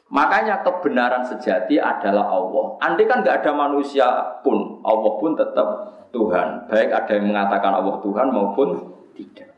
Makanya 0.09 0.65
kebenaran 0.65 1.21
sejati 1.21 1.77
adalah 1.77 2.33
Allah. 2.33 2.81
Andai 2.81 3.05
kan 3.05 3.21
nggak 3.21 3.45
ada 3.45 3.53
manusia 3.53 4.09
pun, 4.41 4.81
Allah 4.81 5.13
pun 5.21 5.37
tetap 5.37 5.69
Tuhan. 6.09 6.65
Baik 6.73 6.89
ada 6.89 7.13
yang 7.13 7.29
mengatakan 7.29 7.73
Allah 7.77 7.97
Tuhan 8.01 8.27
maupun 8.33 8.69
tidak. 9.13 9.53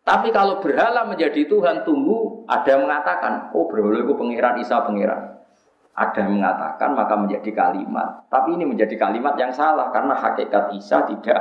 Tapi 0.00 0.32
kalau 0.32 0.64
berhala 0.64 1.04
menjadi 1.04 1.44
Tuhan, 1.44 1.84
tunggu 1.84 2.48
ada 2.48 2.66
yang 2.66 2.88
mengatakan, 2.88 3.52
oh 3.52 3.68
berhala 3.68 4.00
itu 4.00 4.16
pengiran 4.16 4.56
Isa 4.56 4.80
pengiran. 4.80 5.38
Ada 5.92 6.24
yang 6.24 6.40
mengatakan 6.40 6.96
maka 6.96 7.14
menjadi 7.20 7.50
kalimat. 7.52 8.24
Tapi 8.32 8.56
ini 8.56 8.64
menjadi 8.64 8.96
kalimat 8.96 9.36
yang 9.36 9.52
salah 9.52 9.92
karena 9.92 10.16
hakikat 10.16 10.72
Isa 10.72 11.04
tidak 11.04 11.40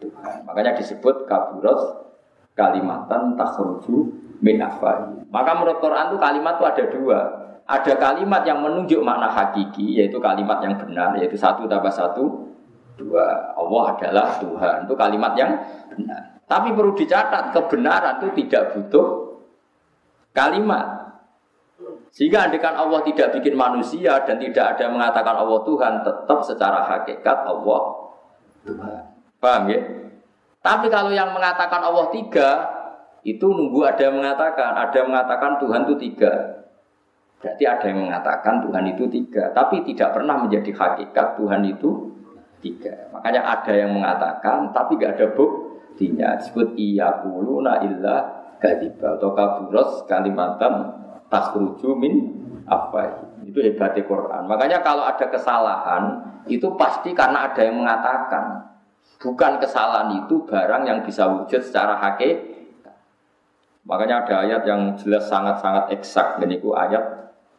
Tuhan. 0.00 0.48
Makanya 0.48 0.80
disebut 0.80 1.28
kaburos 1.28 2.08
kalimatan 2.56 3.36
takhruju 3.36 4.23
min 4.40 4.58
afai. 4.58 5.26
Maka 5.30 5.50
menurut 5.58 5.78
Quran 5.78 6.14
itu 6.14 6.18
kalimat 6.18 6.54
itu 6.58 6.64
ada 6.64 6.84
dua. 6.90 7.20
Ada 7.64 7.92
kalimat 7.96 8.44
yang 8.44 8.60
menunjuk 8.60 9.00
makna 9.00 9.32
hakiki, 9.32 9.96
yaitu 9.96 10.20
kalimat 10.20 10.60
yang 10.60 10.76
benar, 10.76 11.16
yaitu 11.16 11.34
satu 11.34 11.64
tambah 11.64 11.88
satu, 11.88 12.52
dua. 13.00 13.56
Allah 13.56 13.84
adalah 13.96 14.28
Tuhan. 14.36 14.84
Itu 14.84 14.94
kalimat 14.94 15.32
yang 15.32 15.56
benar. 15.88 16.44
Tapi 16.44 16.76
perlu 16.76 16.92
dicatat, 16.92 17.56
kebenaran 17.56 18.20
itu 18.20 18.44
tidak 18.44 18.76
butuh 18.76 19.40
kalimat. 20.36 21.16
Sehingga 22.14 22.46
andikan 22.46 22.78
Allah 22.78 23.02
tidak 23.02 23.34
bikin 23.34 23.58
manusia 23.58 24.22
dan 24.22 24.38
tidak 24.38 24.76
ada 24.76 24.86
yang 24.86 24.94
mengatakan 24.94 25.34
Allah 25.34 25.60
Tuhan, 25.66 25.92
tetap 26.04 26.38
secara 26.46 26.80
hakikat 26.86 27.38
Allah 27.48 27.82
Tuhan. 28.62 29.02
Paham 29.42 29.62
ya? 29.72 29.80
Tapi 30.62 30.86
kalau 30.88 31.10
yang 31.12 31.34
mengatakan 31.34 31.80
Allah 31.82 32.08
tiga, 32.14 32.48
itu 33.24 33.46
nunggu 33.48 33.80
ada 33.88 34.12
yang 34.12 34.20
mengatakan, 34.20 34.76
ada 34.76 34.94
yang 35.00 35.08
mengatakan 35.08 35.56
Tuhan 35.56 35.80
itu 35.88 35.94
tiga. 35.96 36.32
Berarti 37.40 37.64
ada 37.64 37.86
yang 37.88 38.00
mengatakan 38.08 38.54
Tuhan 38.60 38.84
itu 38.92 39.04
tiga, 39.08 39.52
tapi 39.56 39.80
tidak 39.84 40.16
pernah 40.16 40.36
menjadi 40.44 40.70
hakikat 40.72 41.40
Tuhan 41.40 41.60
itu 41.64 42.12
tiga. 42.60 43.08
Makanya 43.16 43.40
ada 43.44 43.72
yang 43.72 43.96
mengatakan, 43.96 44.72
tapi 44.76 45.00
gak 45.00 45.16
ada 45.16 45.26
buktinya. 45.32 46.36
Disebut 46.40 46.76
iya 46.76 47.24
kuluna 47.24 47.80
illa 47.84 48.44
gadiba 48.60 49.16
atau 49.20 49.36
kaburos 49.36 50.04
kalimatan 50.08 50.88
takhruju 51.28 51.92
min 51.96 52.32
apa 52.64 53.28
itu 53.44 53.60
hebatnya 53.60 54.04
Quran. 54.08 54.48
Makanya 54.48 54.80
kalau 54.80 55.04
ada 55.04 55.28
kesalahan 55.28 56.16
itu 56.48 56.64
pasti 56.76 57.12
karena 57.16 57.48
ada 57.48 57.60
yang 57.60 57.80
mengatakan. 57.80 58.72
Bukan 59.20 59.56
kesalahan 59.56 60.24
itu 60.24 60.44
barang 60.44 60.84
yang 60.84 61.00
bisa 61.00 61.24
wujud 61.24 61.60
secara 61.60 61.96
hakikat 61.96 62.54
Makanya 63.84 64.24
ada 64.24 64.34
ayat 64.48 64.62
yang 64.64 64.96
jelas 64.96 65.28
sangat-sangat 65.28 65.92
eksak 65.92 66.40
dan 66.40 66.48
itu 66.48 66.72
ayat 66.72 67.04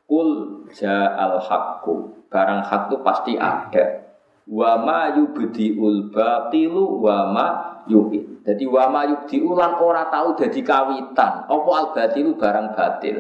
kul 0.09 0.61
ja'al 0.73 1.37
haqqu. 1.37 2.25
Barang 2.33 2.65
hak 2.65 2.89
itu 2.89 2.97
pasti 3.05 3.33
ada. 3.37 4.09
Wa 4.49 4.77
ma 4.81 5.13
yubdiul 5.13 6.09
batilu 6.09 7.01
wa 7.01 7.29
ma 7.29 7.47
yu'id. 7.85 8.41
Jadi 8.41 8.65
wa 8.65 8.89
ma 8.89 9.05
yubdiul 9.05 9.53
lan 9.53 9.77
ora 9.77 10.09
tahu 10.09 10.33
dadi 10.33 10.65
kawitan. 10.65 11.45
Apa 11.45 11.69
al 11.77 11.87
batilu 11.93 12.33
barang 12.33 12.73
batil. 12.73 13.17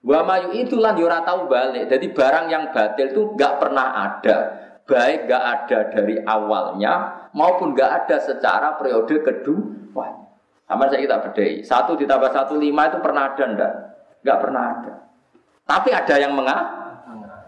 Wa 0.00 0.24
ma 0.24 0.40
yu'id 0.48 0.72
lan 0.72 0.96
ya 0.96 1.04
ora 1.04 1.20
tahu 1.20 1.52
balik. 1.52 1.84
Jadi 1.92 2.06
barang 2.16 2.46
yang 2.48 2.72
batil 2.72 3.12
itu 3.12 3.22
enggak 3.36 3.60
pernah 3.60 3.86
ada. 3.92 4.36
Baik 4.88 5.28
enggak 5.28 5.44
ada 5.44 5.78
dari 5.92 6.16
awalnya 6.24 7.28
maupun 7.36 7.76
enggak 7.76 8.04
ada 8.04 8.16
secara 8.24 8.80
periode 8.80 9.20
kedua. 9.20 10.27
Sama 10.68 10.84
saya 10.92 11.00
kita 11.00 11.16
bedai. 11.24 11.64
Satu 11.64 11.96
ditambah 11.96 12.28
satu 12.28 12.60
lima 12.60 12.92
itu 12.92 13.00
pernah 13.00 13.32
ada 13.32 13.44
enggak? 13.48 13.72
Enggak 14.20 14.38
pernah 14.44 14.62
ada. 14.76 14.92
Tapi 15.64 15.88
ada 15.96 16.14
yang 16.20 16.36
menga 16.36 16.56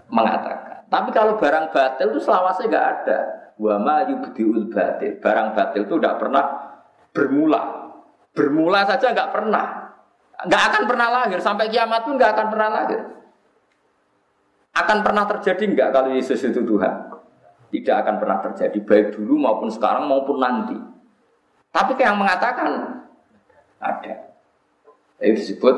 mengatakan. 0.09 0.89
Tapi 0.89 1.09
kalau 1.13 1.37
barang 1.37 1.69
batil 1.69 2.17
itu 2.17 2.21
selawasnya 2.25 2.67
enggak 2.73 2.87
ada. 2.97 3.19
Wa 3.61 3.77
ma 3.77 4.09
yubdiul 4.09 4.73
batil. 4.73 5.21
Barang 5.21 5.53
batil 5.53 5.85
itu 5.85 5.95
enggak 6.01 6.17
pernah 6.17 6.45
bermula. 7.13 7.63
Bermula 8.33 8.89
saja 8.89 9.13
enggak 9.13 9.37
pernah. 9.37 9.67
Enggak 10.41 10.63
akan 10.73 10.83
pernah 10.89 11.09
lahir. 11.13 11.39
Sampai 11.45 11.69
kiamat 11.69 12.01
pun 12.09 12.17
enggak 12.17 12.33
akan 12.33 12.47
pernah 12.49 12.69
lahir. 12.73 13.01
Akan 14.73 14.99
pernah 15.05 15.29
terjadi 15.29 15.65
enggak 15.69 15.89
kalau 15.93 16.09
Yesus 16.17 16.41
itu 16.41 16.65
Tuhan? 16.65 16.95
Tidak 17.69 17.97
akan 18.01 18.17
pernah 18.17 18.41
terjadi. 18.49 18.79
Baik 18.81 19.07
dulu 19.13 19.37
maupun 19.37 19.69
sekarang 19.69 20.09
maupun 20.09 20.41
nanti. 20.41 20.79
Tapi 21.71 21.95
yang 22.01 22.19
mengatakan 22.19 22.99
ada. 23.81 24.37
Itu 25.21 25.37
disebut 25.37 25.77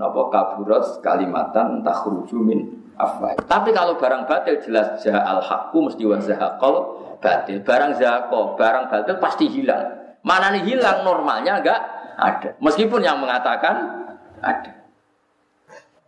napa 0.00 0.32
kaburat 0.32 0.84
kalimatan 1.04 1.84
takhruju 1.84 2.36
min 2.40 2.58
afwah. 2.98 3.36
Tapi 3.38 3.70
kalau 3.70 4.00
barang 4.00 4.26
batil 4.26 4.58
jelas 4.64 5.04
al 5.06 5.40
haqqu 5.44 5.78
mesti 5.78 6.02
wa 6.04 6.18
zahaqal 6.18 6.74
batil. 7.22 7.62
Barang 7.62 7.94
zahaqo, 7.96 8.58
barang 8.58 8.84
batil 8.90 9.16
pasti 9.22 9.46
hilang. 9.48 10.18
Mana 10.24 10.50
nih 10.56 10.64
hilang 10.74 11.04
normalnya 11.04 11.60
enggak 11.60 11.80
ada. 12.16 12.50
Meskipun 12.58 13.04
yang 13.04 13.20
mengatakan 13.20 14.04
ada. 14.40 14.72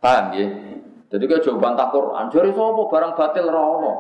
Paham 0.01 0.33
ya? 0.37 0.47
Jadi 1.07 1.25
kayak 1.31 1.43
jawaban 1.47 1.79
tak 1.79 1.95
Quran, 1.95 2.25
jadi 2.35 2.51
sapa 2.51 2.83
barang 2.91 3.13
batil 3.15 3.47
rono. 3.47 3.95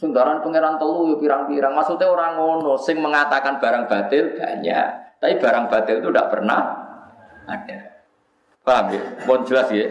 Sunggaran 0.00 0.40
pangeran 0.40 0.80
telu 0.80 1.12
yo 1.12 1.16
pirang-pirang. 1.20 1.76
Maksudnya 1.76 2.08
orang 2.08 2.40
ngono 2.40 2.80
sing 2.80 3.00
mengatakan 3.04 3.60
barang 3.60 3.84
batil 3.84 4.32
banyak. 4.32 4.86
Tapi 5.20 5.34
barang 5.36 5.68
batil 5.68 6.00
itu 6.00 6.08
tidak 6.08 6.32
pernah 6.32 6.79
ada. 7.50 7.78
Paham 8.62 8.86
ya? 8.94 9.02
Mohon 9.26 9.42
jelas 9.50 9.68
ya. 9.74 9.86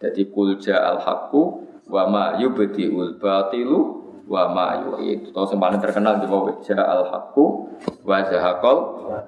Jadi 0.00 0.22
kulja 0.32 0.80
al 0.80 0.98
haqqu 1.04 1.42
wa 1.92 2.02
ma 2.08 2.24
yubdiul 2.40 3.20
batilu 3.20 4.00
wa 4.24 4.48
ma 4.48 4.66
yu'id. 4.80 5.34
Tahu 5.34 5.44
yang 5.52 5.60
paling 5.60 5.80
terkenal 5.82 6.22
di 6.22 6.26
bawah 6.30 6.56
ja 6.64 6.80
al 6.80 7.04
haqqu 7.10 7.44
wa 8.06 8.18
zahaqal 8.24 8.78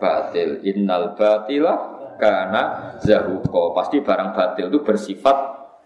batil. 0.01 0.65
Innal 0.65 1.13
batila 1.19 1.75
karena 2.17 2.97
zahuko. 3.03 3.77
Pasti 3.77 4.01
barang 4.01 4.31
batil 4.33 4.73
itu 4.73 4.81
bersifat 4.81 5.37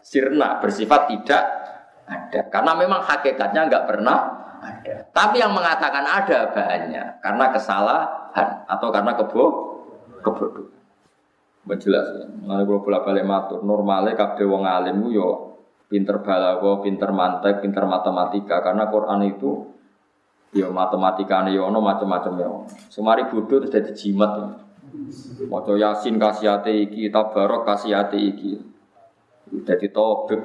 sirna, 0.05 0.63
bersifat 0.63 1.11
tidak 1.11 1.43
ada. 2.07 2.41
Karena 2.53 2.73
memang 2.79 3.03
hakikatnya 3.03 3.67
nggak 3.67 3.85
pernah 3.89 4.19
ada. 4.63 4.95
Tapi 5.11 5.41
yang 5.41 5.57
mengatakan 5.57 6.05
ada 6.05 6.53
banyak 6.53 7.25
karena 7.25 7.45
kesalahan 7.51 8.49
atau 8.69 8.89
karena 8.93 9.13
kebo 9.17 9.45
kebodohan. 10.23 10.76
Jelas 11.67 12.07
ya. 12.15 12.25
Mulane 12.31 12.63
kula 12.63 12.79
bola 12.79 12.99
balik 13.03 13.27
matur, 13.27 13.59
normale 13.67 14.15
kabeh 14.15 14.47
wong 14.47 14.63
alim 14.63 15.11
yo 15.11 15.59
pinter 15.91 16.23
balago, 16.23 16.79
pinter 16.79 17.11
mantek, 17.11 17.59
pinter 17.59 17.85
matematika 17.91 18.63
karena 18.63 18.87
Quran 18.87 19.27
itu 19.27 19.77
Ya 20.57 20.73
matematika 20.73 21.45
nih 21.45 21.61
ono 21.61 21.85
macam-macam 21.85 22.33
ya. 22.41 22.49
Semari 22.89 23.29
bodoh 23.29 23.61
terus 23.61 23.69
jadi 23.69 23.93
jimat 23.93 24.31
ya. 24.41 24.49
Maca 25.53 25.77
Yasin 25.77 26.17
kasihate 26.17 26.73
iki, 26.73 27.13
Tabarok 27.13 27.69
kasihate 27.69 28.17
iki. 28.17 28.57
Jadi 29.53 29.87
tobek. 29.93 30.41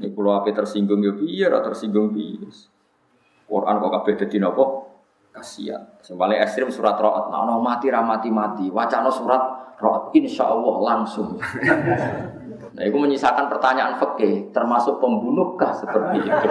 Ini 0.00 0.08
pulau 0.16 0.40
api 0.40 0.56
tersinggung 0.56 1.04
ya 1.04 1.12
ora 1.52 1.60
tersinggung 1.60 2.16
piye. 2.16 2.48
Quran 3.46 3.76
kok 3.76 3.92
kabeh 4.00 4.14
dadi 4.24 4.36
napa? 4.40 4.64
Kasihan. 5.32 5.80
Sembali 6.04 6.36
ekstrim 6.36 6.68
surat 6.68 7.00
roat, 7.00 7.32
nah 7.32 7.48
no 7.48 7.64
mati 7.64 7.88
ramati 7.88 8.28
mati. 8.28 8.68
Wacana 8.68 9.08
surat 9.08 9.72
roat, 9.80 10.12
insya 10.12 10.52
Allah 10.52 10.76
langsung. 10.80 11.36
Nah, 12.72 12.88
itu 12.88 12.96
menyisakan 12.96 13.52
pertanyaan 13.52 14.00
fikih, 14.00 14.48
termasuk 14.48 14.96
pembunuhkah 14.96 15.76
seperti 15.76 16.24
itu? 16.24 16.32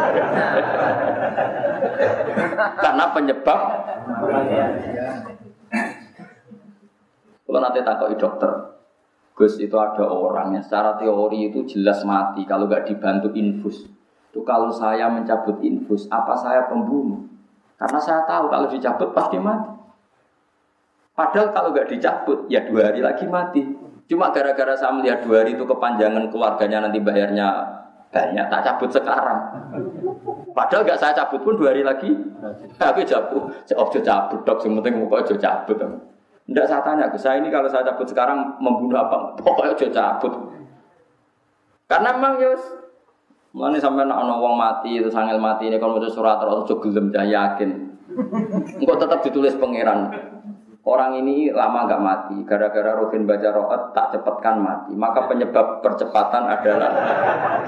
Karena 2.85 3.09
penyebab 3.09 3.57
Kalau 7.51 7.59
nanti 7.59 7.81
takut 7.81 8.13
dokter, 8.21 8.53
Gus 9.33 9.57
itu 9.57 9.73
ada 9.81 10.05
orang 10.05 10.53
yang 10.53 10.63
secara 10.63 10.93
teori 11.01 11.49
itu 11.49 11.65
jelas 11.65 12.05
mati 12.05 12.45
kalau 12.45 12.69
nggak 12.69 12.85
dibantu 12.85 13.33
infus. 13.33 13.89
Itu 14.29 14.45
kalau 14.45 14.69
saya 14.69 15.09
mencabut 15.09 15.57
infus, 15.65 16.05
apa 16.13 16.37
saya 16.37 16.69
pembunuh? 16.69 17.30
Karena 17.81 17.97
saya 17.97 18.21
tahu 18.29 18.45
kalau 18.45 18.69
dicabut 18.69 19.09
pasti 19.09 19.41
mati. 19.41 19.73
Padahal 21.17 21.49
kalau 21.49 21.73
nggak 21.73 21.89
dicabut, 21.89 22.45
ya 22.45 22.61
dua 22.69 22.93
hari 22.93 23.01
lagi 23.01 23.25
mati. 23.25 23.65
Cuma 24.05 24.29
gara-gara 24.29 24.77
saya 24.77 24.93
melihat 24.93 25.25
dua 25.25 25.41
hari 25.41 25.57
itu 25.57 25.65
kepanjangan 25.65 26.29
keluarganya 26.29 26.85
nanti 26.85 27.01
bayarnya 27.01 27.47
banyak, 28.13 28.45
tak 28.53 28.61
cabut 28.61 28.89
sekarang. 28.93 29.39
Padahal 30.53 30.83
nggak 30.85 30.99
saya 31.01 31.15
cabut 31.17 31.41
pun 31.41 31.57
dua 31.57 31.73
hari 31.73 31.81
lagi. 31.81 32.13
Tapi 32.77 33.01
cabut, 33.01 33.49
oh 33.49 33.87
cabut 33.89 34.39
dok, 34.45 34.61
yang 34.61 34.77
penting 34.77 34.93
mau 35.01 35.17
cabut. 35.25 35.77
Tidak 36.45 36.65
saya 36.67 36.81
tanya 36.83 37.07
saya 37.17 37.39
ini 37.41 37.49
kalau 37.49 37.71
saya 37.71 37.81
cabut 37.87 38.05
sekarang 38.05 38.61
membunuh 38.61 39.01
apa? 39.01 39.31
Pokoknya 39.41 39.73
aja 39.73 39.87
cabut. 39.89 40.33
Karena 41.89 42.13
memang 42.13 42.37
yus, 42.39 42.61
mana 43.51 43.75
sampai 43.75 44.07
nak 44.07 44.23
wong 44.39 44.55
mati 44.55 44.99
itu 44.99 45.11
sangil 45.11 45.35
mati 45.35 45.67
ini 45.67 45.75
kalau 45.75 45.99
mau 45.99 46.07
surat 46.07 46.39
atau 46.39 46.63
gelem 46.79 47.11
yakin. 47.11 47.69
Engkau 48.79 48.95
tetap 48.99 49.19
ditulis 49.23 49.55
pangeran. 49.59 50.11
Orang 50.81 51.13
ini 51.13 51.53
lama 51.53 51.85
nggak 51.85 52.01
mati, 52.01 52.35
gara-gara 52.41 52.97
Robin 52.97 53.29
baca 53.29 53.53
roat 53.53 53.93
tak 53.93 54.17
cepatkan 54.17 54.57
mati. 54.57 54.97
Maka 54.97 55.29
penyebab 55.29 55.77
percepatan 55.85 56.49
adalah 56.49 56.89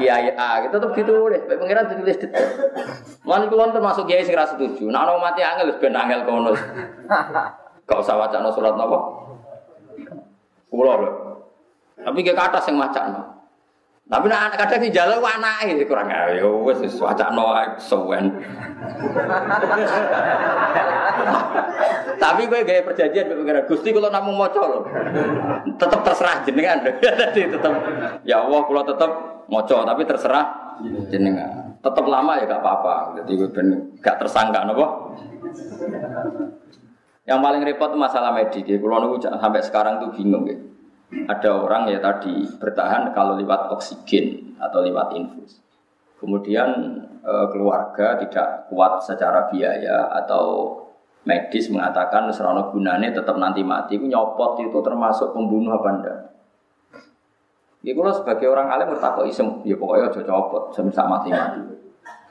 Kiai 0.01 0.33
A. 0.33 0.65
Itu 0.65 0.81
tetap 0.81 0.97
ditulis, 0.97 1.45
pengiran 1.45 1.93
ditulis 1.93 2.17
detail. 2.17 2.73
Mana 3.21 3.45
kulon 3.45 3.69
termasuk 3.69 4.09
Kiai 4.09 4.25
sing 4.25 4.33
setuju. 4.33 4.89
Nah, 4.89 5.05
orang 5.05 5.29
mati 5.29 5.45
angel, 5.45 5.77
ben 5.77 5.93
angel 5.93 6.25
kono. 6.25 6.57
Gak 7.85 7.99
usah 8.01 8.17
wacana 8.17 8.49
surat 8.49 8.73
apa? 8.73 8.97
Kulo 10.73 10.93
lho. 10.97 11.09
Tapi 12.01 12.17
gak 12.25 12.39
kata 12.49 12.65
sing 12.65 12.81
wacana. 12.81 13.42
Tapi 14.03 14.27
nak 14.27 14.59
kadang 14.59 14.83
sing 14.83 14.91
jalan 14.91 15.23
anake 15.23 15.87
kurang 15.87 16.11
ayo 16.11 16.59
wis 16.67 16.75
wis 16.83 16.99
ae 16.99 17.63
suwen. 17.79 18.35
Tapi 22.19 22.41
gue 22.51 22.67
gaya 22.67 22.83
perjanjian 22.83 23.31
gue 23.31 23.47
pengen 23.47 23.63
Gusti 23.63 23.95
kalau 23.95 24.11
namung 24.11 24.35
maca 24.35 24.59
lho. 24.59 24.83
Tetap 25.79 26.03
terserah 26.03 26.43
jenengan. 26.43 26.83
Jadi 27.01 27.47
tetap 27.47 27.73
ya 28.27 28.43
Allah 28.43 28.61
kalau 28.67 28.83
tetap 28.83 29.11
maca 29.47 29.77
tapi 29.87 30.01
terserah 30.03 30.45
jenengan. 31.07 31.79
Tetap 31.79 32.03
lama 32.03 32.43
ya 32.43 32.43
gak 32.43 32.59
apa-apa. 32.59 32.95
Jadi 33.23 33.31
gue 33.39 33.49
ben 33.55 33.67
gak 34.03 34.19
tersangka 34.19 34.67
nopo. 34.67 35.15
Yang 37.23 37.39
paling 37.39 37.61
repot 37.63 37.91
masalah 37.95 38.35
medis. 38.35 38.67
Ya. 38.67 38.75
Kalau 38.83 38.99
nunggu 38.99 39.23
sampai 39.23 39.63
sekarang 39.63 40.03
tuh 40.03 40.11
bingung 40.11 40.43
ya. 40.43 40.59
Ada 41.23 41.49
orang 41.53 41.87
ya 41.87 41.99
tadi 42.03 42.45
bertahan 42.57 43.13
kalau 43.13 43.37
lewat 43.37 43.71
oksigen 43.73 44.57
atau 44.59 44.81
lewat 44.81 45.13
infus. 45.15 45.61
Kemudian 46.19 46.69
e, 47.21 47.33
keluarga 47.51 48.15
tidak 48.19 48.71
kuat 48.71 49.03
secara 49.03 49.47
biaya 49.51 50.09
atau 50.23 50.77
medis 51.23 51.71
mengatakan 51.71 52.31
serono 52.31 52.71
gunanya 52.71 53.11
tetap 53.11 53.35
nanti 53.39 53.63
mati. 53.63 53.99
Itu 53.99 54.07
nyopot 54.07 54.59
itu 54.59 54.77
termasuk 54.83 55.31
pembunuh 55.35 55.75
apa 55.75 55.89
enggak? 55.91 56.19
Ya 57.83 57.91
sebagai 58.15 58.47
orang 58.47 58.71
alim 58.71 58.95
bertakwa 58.95 59.27
isem, 59.27 59.59
ya 59.67 59.75
pokoknya 59.75 60.07
aja 60.07 60.23
copot, 60.23 60.71
semisal 60.71 61.03
mati-mati. 61.03 61.59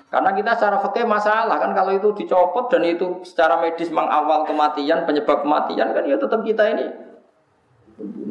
Karena 0.09 0.33
kita 0.33 0.57
secara 0.57 0.81
fakir 0.81 1.05
masalah 1.05 1.61
kan 1.61 1.77
kalau 1.77 1.93
itu 1.93 2.09
dicopot 2.17 2.73
dan 2.73 2.85
itu 2.89 3.21
secara 3.21 3.61
medis 3.61 3.93
mengawal 3.93 4.49
kematian, 4.49 5.05
penyebab 5.05 5.45
kematian 5.45 5.93
kan 5.93 6.05
ya 6.09 6.17
tetap 6.17 6.41
kita 6.41 6.73
ini. 6.73 7.12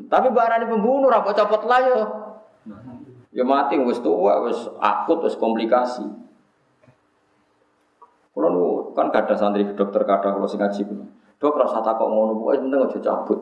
Tapi 0.08 0.28
barang 0.32 0.58
ini 0.62 0.68
pembunuh, 0.68 1.08
rapat 1.08 1.34
copot 1.40 1.64
lah 1.66 1.80
ya. 1.82 2.02
Ya 3.32 3.44
mati, 3.48 3.80
wis 3.80 4.04
tua, 4.04 4.44
wis 4.44 4.60
akut, 4.80 5.24
wis 5.24 5.40
komplikasi. 5.40 6.04
Kalau 8.32 8.92
kan 8.96 9.12
kada 9.12 9.36
santri 9.36 9.68
ke 9.68 9.76
dokter 9.76 10.08
kada 10.08 10.32
kalau 10.32 10.48
sing 10.48 10.60
ngaji 10.60 10.88
Dok 11.42 11.58
rasa 11.58 11.82
takut 11.82 12.06
ngono, 12.06 12.38
pokoknya 12.38 12.70
penting 12.70 12.82
aja 12.86 13.00
cabut. 13.02 13.40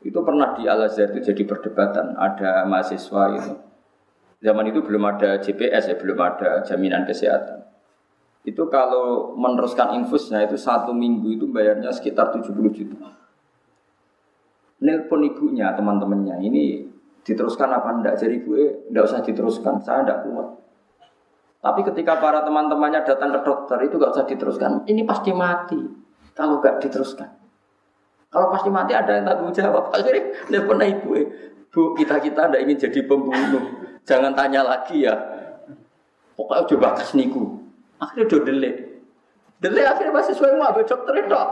Itu 0.00 0.20
pernah 0.24 0.56
di 0.56 0.64
Al 0.64 0.88
Azhar 0.88 1.12
itu 1.12 1.20
jadi 1.32 1.44
perdebatan. 1.44 2.16
Ada 2.16 2.64
mahasiswa 2.64 3.22
itu 3.36 3.52
Zaman 4.44 4.68
itu 4.68 4.84
belum 4.84 5.00
ada 5.08 5.40
GPS 5.40 5.88
ya, 5.88 5.96
belum 5.96 6.20
ada 6.20 6.60
jaminan 6.60 7.08
kesehatan. 7.08 7.64
Itu 8.44 8.68
kalau 8.68 9.32
meneruskan 9.32 9.96
infusnya 9.96 10.44
itu 10.44 10.60
satu 10.60 10.92
minggu 10.92 11.40
itu 11.40 11.48
bayarnya 11.48 11.88
sekitar 11.88 12.28
70 12.28 12.52
juta. 12.76 13.23
Nelpon 14.82 15.22
ibunya, 15.22 15.70
teman-temannya, 15.78 16.42
ini 16.42 16.94
diteruskan 17.24 17.70
apa 17.70 17.88
enggak? 17.94 18.14
Jadi 18.20 18.42
gue 18.42 18.90
enggak 18.90 19.04
usah 19.06 19.20
diteruskan, 19.22 19.80
saya 19.80 20.02
enggak 20.02 20.20
kuat. 20.26 20.48
Tapi 21.64 21.80
ketika 21.80 22.20
para 22.20 22.44
teman-temannya 22.44 23.06
datang 23.08 23.32
ke 23.32 23.40
dokter 23.40 23.78
itu 23.86 23.96
enggak 23.96 24.12
usah 24.12 24.26
diteruskan. 24.28 24.84
Ini 24.84 25.02
pasti 25.08 25.30
mati 25.32 25.80
kalau 26.36 26.60
enggak 26.60 26.84
diteruskan. 26.84 27.30
Kalau 28.28 28.50
pasti 28.50 28.68
mati 28.68 28.92
ada 28.92 29.14
yang 29.14 29.24
tanggung 29.24 29.54
jawab. 29.54 29.88
Akhirnya 29.94 30.22
nelpon 30.52 30.82
ibu, 30.82 31.10
bu 31.70 31.80
kita 31.96 32.20
kita 32.20 32.50
tidak 32.50 32.60
ingin 32.66 32.76
jadi 32.90 33.00
pembunuh. 33.08 33.64
Jangan 34.04 34.36
tanya 34.36 34.60
lagi 34.66 35.08
ya. 35.08 35.16
Pokoknya 36.36 36.66
coba 36.76 36.98
kas 36.98 37.14
niku. 37.16 37.62
Akhirnya 38.02 38.26
udah 38.26 38.40
delik. 38.42 38.76
Delik 39.62 39.86
akhirnya 39.86 40.12
masih 40.12 40.34
sesuai 40.36 40.60
mau 40.60 40.76
dokter 40.76 41.14
itu. 41.24 41.42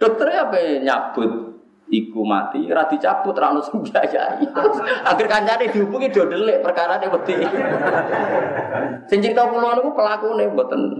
Dokternya 0.00 0.48
apa 0.48 0.58
nyabut 0.82 1.51
iku 1.92 2.24
mati, 2.24 2.64
rati 2.72 2.96
cabut, 2.96 3.36
rano 3.36 3.60
sembiayai. 3.60 4.48
Akhir 5.12 5.26
kancane 5.28 5.68
dihubungi 5.68 6.08
do 6.08 6.24
delik 6.24 6.64
perkara 6.64 6.96
ini 6.96 7.06
wedi. 7.12 7.36
Sing 9.12 9.20
cerita 9.20 9.44
kula 9.44 9.76
niku 9.76 9.92
pelakune 9.92 10.48
mboten. 10.48 10.96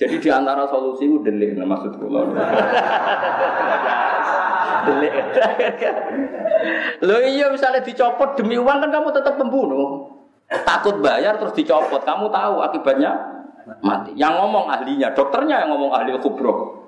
Jadi 0.00 0.16
di 0.16 0.28
antara 0.32 0.64
solusi 0.72 1.04
itu 1.04 1.20
delik 1.20 1.60
nah 1.60 1.68
maksud 1.68 2.00
kula. 2.00 2.32
delik. 4.88 5.14
Lo 7.04 7.20
iya 7.20 7.52
misalnya 7.52 7.84
dicopot 7.84 8.40
demi 8.40 8.56
uang 8.56 8.88
kan 8.88 8.88
kamu 8.88 9.12
tetap 9.12 9.36
pembunuh. 9.36 10.08
Takut 10.48 11.00
bayar 11.00 11.36
terus 11.40 11.56
dicopot, 11.56 12.04
kamu 12.04 12.32
tahu 12.32 12.60
akibatnya 12.64 13.12
mati. 13.84 14.16
Yang 14.16 14.32
ngomong 14.36 14.68
ahlinya, 14.68 15.12
dokternya 15.12 15.64
yang 15.64 15.76
ngomong 15.76 15.92
ahli 15.92 16.16
kubro. 16.20 16.81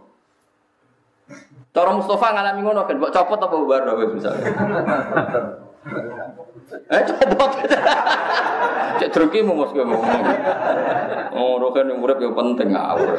Cara 1.74 1.90
Mustafa 1.90 2.30
ngalami 2.30 2.60
ngono 2.62 2.86
kan, 2.86 3.02
buat 3.02 3.10
copot 3.10 3.34
apa 3.34 3.50
bubar 3.50 3.82
misalnya. 4.14 4.46
Eh 6.86 7.02
copot. 7.02 7.50
Cek 9.02 9.10
druki 9.10 9.42
mau 9.42 9.58
mos 9.58 9.74
ngomong. 9.74 10.00
Oh, 11.34 11.58
rokan 11.58 11.90
yang 11.90 11.98
urip 11.98 12.22
yang 12.22 12.30
penting 12.30 12.70
ngawur. 12.70 13.18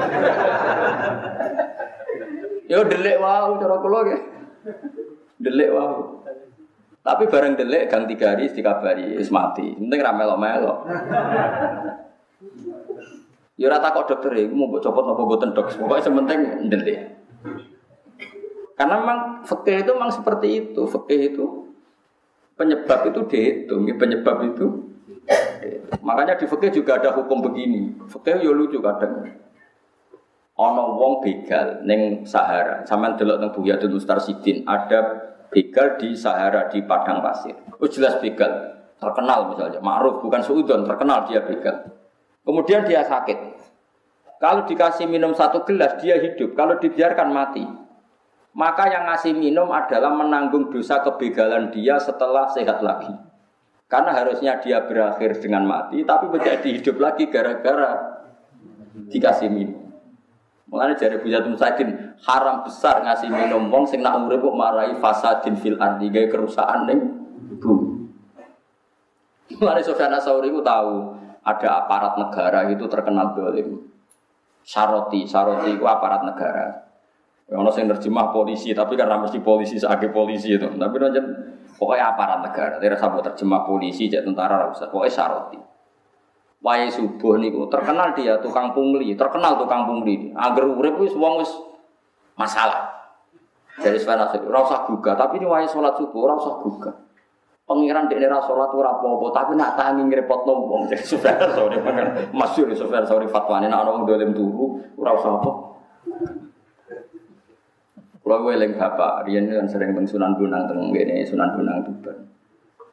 Yo 2.71 2.81
delik 2.87 3.19
wow 3.19 3.59
cara 3.59 3.75
kula 3.83 3.99
nggih. 4.07 4.21
Delik 5.43 5.69
wow. 5.75 6.23
Tapi 7.05 7.23
bareng 7.29 7.53
delik 7.59 7.91
gang 7.91 8.07
tiga 8.07 8.33
hari 8.33 8.49
dikabari 8.49 9.19
wis 9.19 9.29
mati. 9.29 9.75
Penting 9.75 9.99
ra 9.99 10.15
melok-melok. 10.15 10.77
Ya 13.59 13.67
ora 13.67 13.83
takok 13.83 14.15
dokter 14.15 14.31
iku 14.47 14.55
mau 14.55 14.79
copot 14.79 15.05
apa 15.05 15.21
boten 15.21 15.51
dok. 15.51 15.75
Pokoke 15.75 16.01
sementing 16.01 16.71
delik. 16.71 17.14
Karena 18.75 18.99
memang 18.99 19.19
fikih 19.47 19.87
itu 19.87 19.91
memang 19.95 20.11
seperti 20.11 20.47
itu. 20.61 20.83
Fikih 20.83 21.21
itu 21.31 21.45
penyebab 22.55 23.07
itu 23.11 23.19
dihitung, 23.27 23.83
penyebab 23.99 24.39
itu 24.47 24.85
Makanya 26.05 26.37
di 26.37 26.45
fikih 26.45 26.69
juga 26.69 27.01
ada 27.01 27.09
hukum 27.17 27.41
begini. 27.41 27.97
Fikih 28.05 28.45
yo 28.45 28.53
lucu 28.53 28.77
kadang. 28.77 29.25
Ono 30.55 30.83
wong 30.95 31.19
begal 31.19 31.83
neng 31.83 32.23
Sahara. 32.23 32.85
Sampeyan 32.87 33.19
delok 33.19 33.37
teng 33.43 33.51
Buyatul 33.51 33.91
Mustarsidin, 33.91 34.63
ada 34.63 35.33
begal 35.51 35.99
di 35.99 36.15
Sahara 36.15 36.71
di 36.71 36.79
padang 36.85 37.19
pasir. 37.19 37.57
Oh 37.75 37.89
jelas 37.91 38.15
begal, 38.23 38.71
terkenal 38.95 39.51
misalnya, 39.51 39.83
ma'ruf 39.83 40.23
bukan 40.23 40.39
suudon, 40.39 40.87
terkenal 40.87 41.27
dia 41.27 41.43
begal. 41.43 41.91
Kemudian 42.47 42.87
dia 42.87 43.03
sakit. 43.03 43.35
Kalau 44.39 44.63
dikasih 44.63 45.09
minum 45.11 45.35
satu 45.35 45.67
gelas 45.67 45.99
dia 45.99 46.21
hidup, 46.23 46.55
kalau 46.55 46.79
dibiarkan 46.79 47.35
mati. 47.35 47.65
Maka 48.55 48.87
yang 48.87 49.03
ngasih 49.11 49.35
minum 49.35 49.67
adalah 49.67 50.15
menanggung 50.15 50.71
dosa 50.71 51.03
kebegalan 51.03 51.75
dia 51.75 51.99
setelah 51.99 52.47
sehat 52.47 52.79
lagi. 52.79 53.11
Karena 53.91 54.15
harusnya 54.15 54.57
dia 54.63 54.79
berakhir 54.87 55.43
dengan 55.43 55.67
mati, 55.67 56.07
tapi 56.07 56.31
menjadi 56.31 56.63
hidup 56.63 56.97
lagi 56.97 57.27
gara-gara 57.27 58.23
dikasih 59.11 59.51
minum. 59.51 59.91
Mengenai 60.65 60.97
jari 60.97 61.21
Buya 61.21 61.45
Sakin 61.45 62.17
haram 62.25 62.65
besar 62.65 63.05
ngasih 63.05 63.29
minum 63.29 63.69
wong 63.69 63.85
sing 63.85 64.01
nak 64.01 64.17
urip 64.25 64.41
kok 64.41 64.57
marahi 64.57 64.97
fasadin 64.97 65.53
fil 65.61 65.77
ardi 65.77 66.09
gawe 66.09 66.25
kerusakan 66.25 66.89
ning 66.89 66.99
bumi. 67.61 68.09
Mengenai 69.61 69.85
Sofyan 69.85 70.15
Asauri 70.17 70.49
ku 70.49 70.65
tahu 70.65 71.13
ada 71.45 71.85
aparat 71.85 72.17
negara 72.17 72.65
itu 72.73 72.89
terkenal 72.89 73.37
dolim. 73.37 73.77
Saroti, 74.65 75.29
Saroti 75.29 75.77
itu 75.77 75.85
aparat 75.85 76.25
negara. 76.25 76.94
Ono 77.53 77.69
sing 77.69 77.85
terjemah 77.85 78.33
polisi, 78.33 78.73
tapi 78.73 78.97
kan 78.97 79.21
mesti 79.21 79.37
polisi 79.37 79.77
sebagai 79.77 80.09
polisi 80.09 80.57
itu. 80.57 80.65
Tapi 80.65 80.95
nanti 80.97 81.21
pokoknya 81.77 82.17
aparat 82.17 82.39
negara. 82.41 82.81
Tidak 82.81 82.97
sampai 82.97 83.21
terjemah 83.21 83.61
polisi, 83.61 84.09
jadi 84.09 84.25
tentara, 84.25 84.73
pokoknya 84.73 85.13
Saroti. 85.13 85.59
Wahai 86.65 86.89
subuh 86.89 87.37
niku 87.37 87.69
terkenal 87.69 88.17
dia 88.17 88.41
tukang 88.41 88.73
pungli, 88.73 89.13
terkenal 89.13 89.61
tukang 89.61 89.85
pungli. 89.85 90.33
Agar 90.33 90.65
urip 90.65 90.97
wis 90.97 91.13
wong 91.13 91.37
wis 91.37 91.53
masalah. 92.33 92.89
Jadi 93.77 94.01
sebenarnya 94.01 94.41
ora 94.49 94.65
usah 94.65 94.89
gugah, 94.89 95.13
tapi 95.13 95.37
ini 95.37 95.45
wahai 95.45 95.69
sholat 95.69 95.93
subuh 95.93 96.25
ora 96.25 96.33
usah 96.41 96.57
gugah. 96.65 96.95
Pengiran 97.69 98.09
di 98.09 98.17
daerah 98.17 98.41
sholat 98.41 98.73
ora 98.73 98.97
apa-apa, 98.97 99.27
tapi 99.29 99.53
nak 99.53 99.77
tangi 99.77 100.09
ngrepotno 100.09 100.53
wong. 100.65 100.81
Jadi 100.89 101.05
sebenarnya 101.05 101.53
sore 101.53 101.77
kan 101.85 102.07
masyhur 102.33 102.73
sebenarnya 102.73 103.09
sore 103.13 103.29
fatwane 103.29 103.69
nak 103.69 103.85
orang 103.85 104.09
dolim 104.09 104.33
turu 104.33 104.81
ora 104.97 105.11
usah 105.13 105.31
apa. 105.37 105.51
Kalau 108.25 108.41
gue 108.41 108.57
eling 108.57 108.73
bapak, 108.73 109.29
Rian 109.29 109.45
kan 109.45 109.69
sering 109.69 109.93
teng 109.93 110.09
Sunan 110.09 110.33
Bonang 110.33 110.65
teng 110.65 110.89
Sunan 111.29 111.53
Bonang 111.53 111.85
Tuban. 111.85 112.25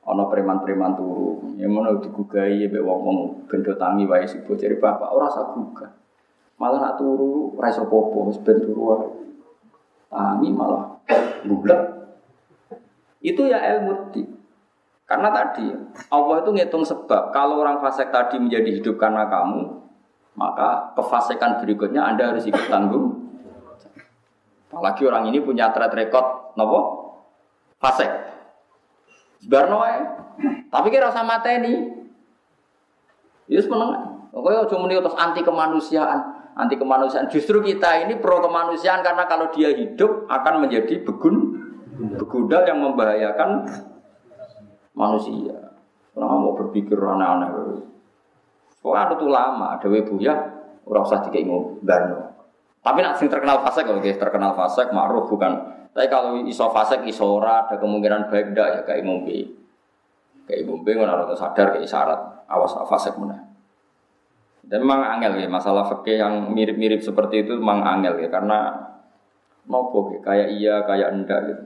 Ana 0.04 0.28
preman-preman 0.28 0.92
turu. 0.92 1.56
Ya 1.56 1.70
ngono 1.70 2.04
digugai 2.04 2.68
mbek 2.68 2.84
wong-wong 2.84 3.48
bendo 3.48 3.72
tangi 3.80 4.04
wae 4.04 4.28
sibo 4.28 4.52
jare 4.58 4.76
bapak 4.76 5.08
ora 5.08 5.32
usah 5.32 5.56
gugah. 5.56 5.88
Malah 6.60 6.78
nak 6.84 6.94
turu 7.00 7.56
ora 7.56 7.72
iso 7.72 7.88
popo 7.88 8.28
wis 8.28 8.36
ben 8.44 8.60
turu 8.60 8.82
wae. 8.92 9.08
Tangi 10.12 10.52
malah 10.52 11.00
bulat. 11.48 11.80
Itu 13.22 13.46
ya 13.46 13.62
ilmu 13.62 14.10
di. 14.10 14.26
Karena 15.06 15.30
tadi 15.30 15.70
Allah 16.10 16.36
itu 16.42 16.50
ngitung 16.50 16.82
sebab. 16.82 17.30
Kalau 17.30 17.62
orang 17.62 17.78
fasik 17.78 18.10
tadi 18.10 18.42
menjadi 18.42 18.82
hidup 18.82 18.98
karena 18.98 19.30
kamu, 19.30 19.80
maka 20.34 20.92
kefasikan 20.98 21.62
berikutnya 21.62 22.02
Anda 22.02 22.34
harus 22.34 22.42
ikut 22.44 22.66
tanggung. 22.66 23.21
Apalagi 24.72 25.04
orang 25.04 25.28
ini 25.28 25.44
punya 25.44 25.68
track 25.68 25.92
record, 25.92 26.56
nopo 26.56 26.80
fasik. 27.76 28.08
Barno 29.44 29.84
Tapi 30.72 30.86
kira 30.88 31.12
usah 31.12 31.26
mateni. 31.28 31.92
Yus 33.52 33.68
meneng. 33.68 34.24
Pokoknya 34.32 34.64
cuma 34.64 34.88
muni 34.88 34.96
terus 34.96 35.18
anti 35.20 35.44
kemanusiaan, 35.44 36.20
anti 36.56 36.80
kemanusiaan. 36.80 37.28
Justru 37.28 37.60
kita 37.60 38.08
ini 38.08 38.16
pro 38.16 38.40
kemanusiaan 38.40 39.04
karena 39.04 39.28
kalau 39.28 39.52
dia 39.52 39.68
hidup 39.76 40.24
akan 40.24 40.64
menjadi 40.64 41.04
begun, 41.04 41.60
begudal 42.16 42.64
yang 42.64 42.80
membahayakan 42.80 43.68
manusia. 44.96 45.76
Kenapa 46.16 46.34
mau 46.40 46.56
berpikir 46.56 46.96
aneh-aneh? 46.96 47.84
Soalnya 48.80 49.12
ada 49.12 49.26
lama, 49.28 49.66
ada 49.76 49.86
webu 49.92 50.16
ya, 50.16 50.32
orang 50.88 51.04
usah 51.04 51.20
tiga 51.28 51.44
barno. 51.84 52.31
Tapi 52.82 52.98
nak 52.98 53.14
sing 53.14 53.30
terkenal 53.30 53.62
fasek, 53.62 53.86
oke, 53.86 54.10
terkenal 54.18 54.58
fasek, 54.58 54.90
ma'ruf 54.90 55.30
bukan 55.30 55.82
tapi 55.92 56.08
kalau 56.08 56.40
iso 56.48 56.72
fasek 56.72 57.04
iso 57.04 57.36
ora 57.36 57.68
ada 57.68 57.76
kemungkinan 57.76 58.32
baik 58.32 58.56
ndak 58.56 58.68
ya 58.72 58.80
kayak 58.88 59.04
ngombe. 59.04 59.44
Kayak 60.48 60.64
ngombe 60.64 60.90
ngono 60.96 61.12
ora 61.12 61.36
sadar 61.36 61.76
kayak 61.76 61.84
syarat 61.84 62.20
awas 62.48 62.72
fasek 62.88 63.20
mana. 63.20 63.44
Dan 64.64 64.88
memang 64.88 65.20
angel 65.20 65.36
ya 65.36 65.48
masalah 65.52 65.84
fakih 65.84 66.16
yang 66.16 66.48
mirip-mirip 66.54 67.04
seperti 67.04 67.44
itu 67.44 67.60
memang 67.60 67.84
angel 67.84 68.24
ya 68.24 68.28
karena 68.32 68.72
nopo 69.68 70.16
ya, 70.16 70.20
kayak 70.24 70.48
iya 70.56 70.74
kayak 70.88 71.12
enggak 71.12 71.40
gitu. 71.52 71.64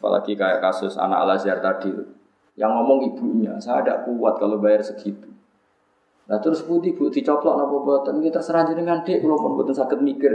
Apalagi 0.00 0.32
kayak 0.40 0.64
kasus 0.64 0.96
anak 0.96 1.28
Al 1.28 1.36
Azhar 1.36 1.60
tadi 1.60 1.92
yang 2.54 2.70
ngomong 2.70 3.12
ibunya, 3.12 3.58
saya 3.58 3.82
tidak 3.82 4.06
kuat 4.06 4.38
kalau 4.38 4.62
bayar 4.62 4.80
segitu. 4.80 5.26
Nah 6.24 6.40
terus 6.40 6.64
putih 6.64 6.96
bu 6.96 7.12
dicoplok 7.12 7.54
nopo 7.60 7.84
buatan 7.84 8.24
kita 8.24 8.40
terserah 8.40 8.64
dengan 8.64 9.04
dek, 9.04 9.20
kalau 9.20 9.36
pun 9.36 9.60
buatan 9.60 9.76
sakit 9.76 9.98
mikir. 10.00 10.32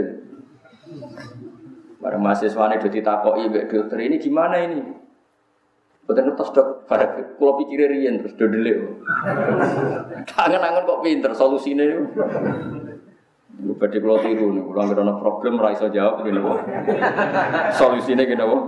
Bareng 1.98 2.22
mahasiswa 2.22 2.70
ini 2.70 2.78
udah 2.78 2.92
ditakoki 2.94 3.42
mbak 3.50 3.64
dokter 3.68 3.98
ini 3.98 4.16
gimana 4.22 4.56
ini? 4.62 4.80
Betul 6.06 6.34
terus 6.34 6.50
dok, 6.54 6.86
pada 6.90 7.06
kalau 7.38 7.54
pikir 7.58 7.90
rian 7.90 8.22
terus 8.22 8.34
dodelik. 8.38 9.02
Tangan-tangan 10.26 10.82
kok 10.86 11.02
pinter 11.02 11.30
solusinya 11.34 11.82
itu. 11.86 12.02
Lu 13.60 13.76
pada 13.76 13.98
kalau 14.00 14.18
tiru 14.24 14.56
nih, 14.56 14.62
kalau 14.64 14.84
nggak 14.88 15.04
ada 15.04 15.14
problem, 15.20 15.60
raiso 15.60 15.92
jawab 15.92 16.24
gini. 16.24 16.40
Solusinya 17.76 18.24
gini 18.24 18.42
kok. 18.42 18.62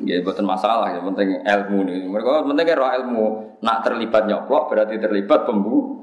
Ya, 0.00 0.16
bukan 0.24 0.48
masalah, 0.48 0.96
yang 0.96 1.04
penting 1.12 1.44
ilmu 1.44 1.78
nih. 1.84 2.08
Mereka 2.08 2.48
penting 2.48 2.66
kira 2.66 2.88
ilmu. 3.04 3.26
Nak 3.60 3.78
terlibat 3.84 4.24
nyoplok 4.24 4.72
berarti 4.72 4.96
terlibat 4.96 5.44
pembu. 5.44 6.00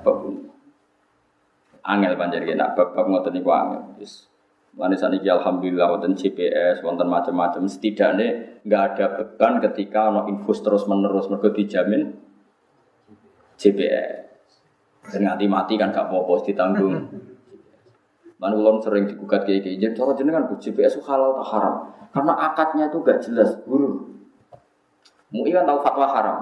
Pembunuh 0.00 0.46
angel 1.86 2.18
panjang 2.18 2.42
ya 2.42 2.54
nak 2.58 2.74
bab-bab 2.74 3.06
ngoten 3.06 3.32
niku 3.38 3.50
angel. 3.54 3.82
Wis 4.02 4.26
Lalu 4.76 4.92
saat 5.00 5.16
ini 5.16 5.24
alhamdulillah 5.24 5.88
wonten 5.88 6.12
GPS, 6.12 6.84
wonten 6.84 7.08
macam-macam. 7.08 7.64
Setidaknya 7.64 8.60
nggak 8.60 8.82
ada 8.92 9.06
beban 9.16 9.56
ketika 9.64 10.12
no 10.12 10.28
infus 10.28 10.60
terus 10.60 10.84
menerus 10.84 11.32
mereka 11.32 11.48
dijamin 11.56 12.12
GPS. 13.56 14.28
Dan 15.16 15.32
mati 15.48 15.80
kan 15.80 15.96
gak 15.96 16.12
apa-apa 16.12 16.44
ditanggung. 16.44 17.08
Ulun 18.36 18.84
sering 18.84 19.08
digugat 19.08 19.48
kayak 19.48 19.64
gini, 19.64 19.80
jadi 19.80 19.96
cara 19.96 20.12
jenengan 20.12 20.44
bu 20.44 20.60
GPS 20.60 21.00
halal 21.08 21.40
atau 21.40 21.46
haram? 21.56 21.74
Karena 22.12 22.32
akadnya 22.36 22.84
itu 22.92 23.00
gak 23.00 23.24
jelas, 23.24 23.56
guru. 23.64 24.12
Mui 25.32 25.50
kan 25.50 25.64
tahu 25.64 25.80
fatwa 25.80 26.06
haram, 26.06 26.38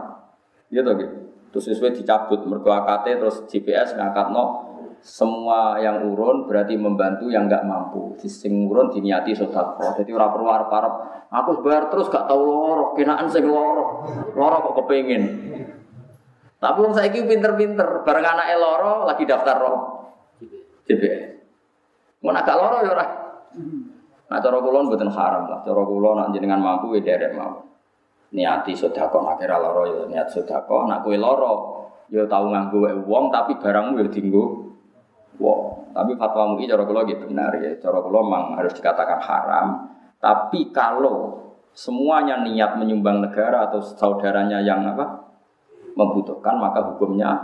gitu 0.75 0.91
gitu. 0.99 1.17
Terus 1.55 1.65
sesuai 1.71 1.95
dicabut, 1.95 2.43
mergo 2.51 2.75
akadnya 2.75 3.23
terus 3.23 3.47
GPS 3.47 3.95
ngangkat 3.95 4.35
no 4.35 4.75
semua 5.05 5.77
yang 5.85 6.01
urun 6.01 6.49
berarti 6.49 6.81
membantu 6.81 7.29
yang 7.29 7.45
nggak 7.45 7.69
mampu. 7.69 8.17
Sing 8.25 8.65
urun 8.65 8.89
diniati 8.89 9.37
sodako. 9.37 9.93
Jadi 10.01 10.17
orang 10.17 10.33
perlu 10.33 10.49
arep 10.49 10.71
arep. 10.73 10.95
Aku 11.29 11.61
bayar 11.61 11.93
terus 11.93 12.09
gak 12.09 12.25
tahu 12.25 12.41
loro. 12.41 12.97
Kinaan 12.97 13.29
sing 13.29 13.45
loro. 13.45 14.09
Loro 14.33 14.57
kok 14.65 14.75
kepengin. 14.81 15.23
Tapi 16.57 16.79
wong 16.81 16.97
saiki 16.97 17.21
pinter-pinter. 17.29 18.01
Bareng 18.01 18.25
anak 18.25 18.49
loro 18.57 19.05
lagi 19.05 19.29
daftar 19.29 19.57
roh. 19.61 19.79
JBS. 20.89 21.34
Mau 22.25 22.33
agak 22.33 22.57
loro 22.57 22.81
ya 22.81 22.91
ora. 22.97 23.07
Nah 24.33 24.39
cara 24.41 24.57
kula 24.57 24.79
mboten 24.89 25.13
haram 25.13 25.45
lah. 25.45 25.61
Cara 25.61 25.83
kula 25.85 26.11
nak 26.17 26.29
jenengan 26.33 26.57
mampu 26.57 26.97
ya 26.97 27.05
derek 27.05 27.37
mau. 27.37 27.61
Niati 28.33 28.73
sodako 28.73 29.29
nak 29.29 29.37
kira 29.37 29.61
loro 29.61 29.85
ya 29.85 30.03
niat 30.09 30.33
sodako. 30.33 30.89
Nak 30.89 31.05
kue 31.05 31.21
loro 31.21 31.85
ya 32.09 32.25
tahu 32.25 32.49
nganggo 32.49 33.05
uang 33.05 33.29
tapi 33.29 33.61
barangmu 33.61 34.01
ya 34.01 34.09
tinggu 34.09 34.65
Wow. 35.35 35.91
Tapi 35.91 36.15
fatwa 36.15 36.55
MUI 36.55 36.71
cara 36.71 36.87
kula 36.87 37.03
gitu 37.11 37.27
benar 37.27 37.55
ya. 37.59 37.75
Cara 37.83 37.99
kula 37.99 38.23
memang 38.23 38.55
harus 38.55 38.71
dikatakan 38.75 39.19
haram. 39.19 39.67
Tapi 40.23 40.71
kalau 40.71 41.43
semuanya 41.75 42.39
niat 42.47 42.79
menyumbang 42.79 43.19
negara 43.19 43.67
atau 43.67 43.83
saudaranya 43.83 44.63
yang 44.63 44.87
apa 44.87 45.27
membutuhkan 45.99 46.55
maka 46.59 46.87
hukumnya 46.87 47.35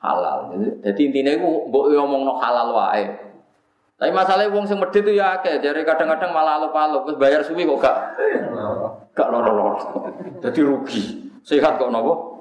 halal. 0.00 0.52
Jadi, 0.84 1.00
intinya 1.08 1.32
itu 1.32 1.48
mbok 1.72 1.96
ngomong 1.96 2.28
no 2.28 2.36
halal 2.36 2.76
wae. 2.76 3.08
Tapi 3.94 4.10
masalahnya 4.10 4.50
wong 4.50 4.66
sing 4.66 4.82
medhit 4.82 5.06
itu 5.06 5.14
ya 5.14 5.38
akeh. 5.38 5.62
Jadi 5.62 5.86
kadang-kadang 5.86 6.34
malah 6.34 6.58
alup-alup 6.58 7.06
wis 7.06 7.14
bayar 7.14 7.46
suwi 7.46 7.62
kok 7.62 7.78
gak 7.78 7.96
gak 9.14 9.28
loro-loro. 9.30 9.78
Jadi 10.42 10.60
rugi. 10.66 11.02
Sehat 11.46 11.78
kok 11.78 11.94
nopo? 11.94 12.34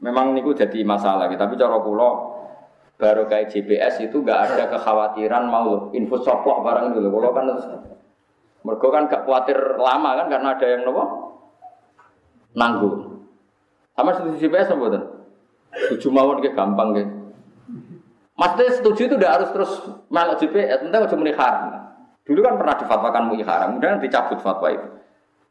Memang 0.00 0.32
niku 0.32 0.56
jadi 0.56 0.80
masalah, 0.80 1.28
tapi 1.28 1.60
cara 1.60 1.76
kula 1.76 2.10
baru 2.96 3.28
kayak 3.28 3.52
GPS 3.52 4.08
itu 4.08 4.24
gak 4.24 4.48
ada 4.48 4.64
kekhawatiran 4.72 5.44
mau 5.44 5.92
info 5.92 6.16
sopok 6.24 6.64
barang 6.64 6.96
dulu. 6.96 7.20
Kalau 7.20 7.32
kan 7.36 7.44
mereka 8.64 8.86
kan 8.88 9.02
gak 9.12 9.22
khawatir 9.28 9.58
lama 9.76 10.24
kan 10.24 10.26
karena 10.32 10.48
ada 10.56 10.66
yang 10.72 10.88
nopo 10.88 11.04
nanggung. 12.56 13.28
Sama 13.92 14.16
setuju 14.16 14.40
GPS 14.40 14.72
apa 14.72 14.84
tuh? 14.88 15.04
Setuju 15.76 16.08
mawon 16.08 16.40
gampang 16.40 16.96
gitu. 16.96 17.19
Maksudnya 18.40 18.72
setuju 18.72 19.00
itu 19.04 19.14
udah 19.20 19.30
harus 19.36 19.48
terus 19.52 19.72
melok 20.08 20.40
GPS, 20.40 20.80
entah 20.80 21.04
cuma 21.12 21.28
haram. 21.28 21.92
Dulu 22.24 22.40
kan 22.40 22.56
pernah 22.56 22.76
difatwakan 22.80 23.22
mui 23.28 23.44
haram, 23.44 23.76
kemudian 23.76 24.00
dicabut 24.00 24.40
fatwa 24.40 24.72
itu. 24.72 24.88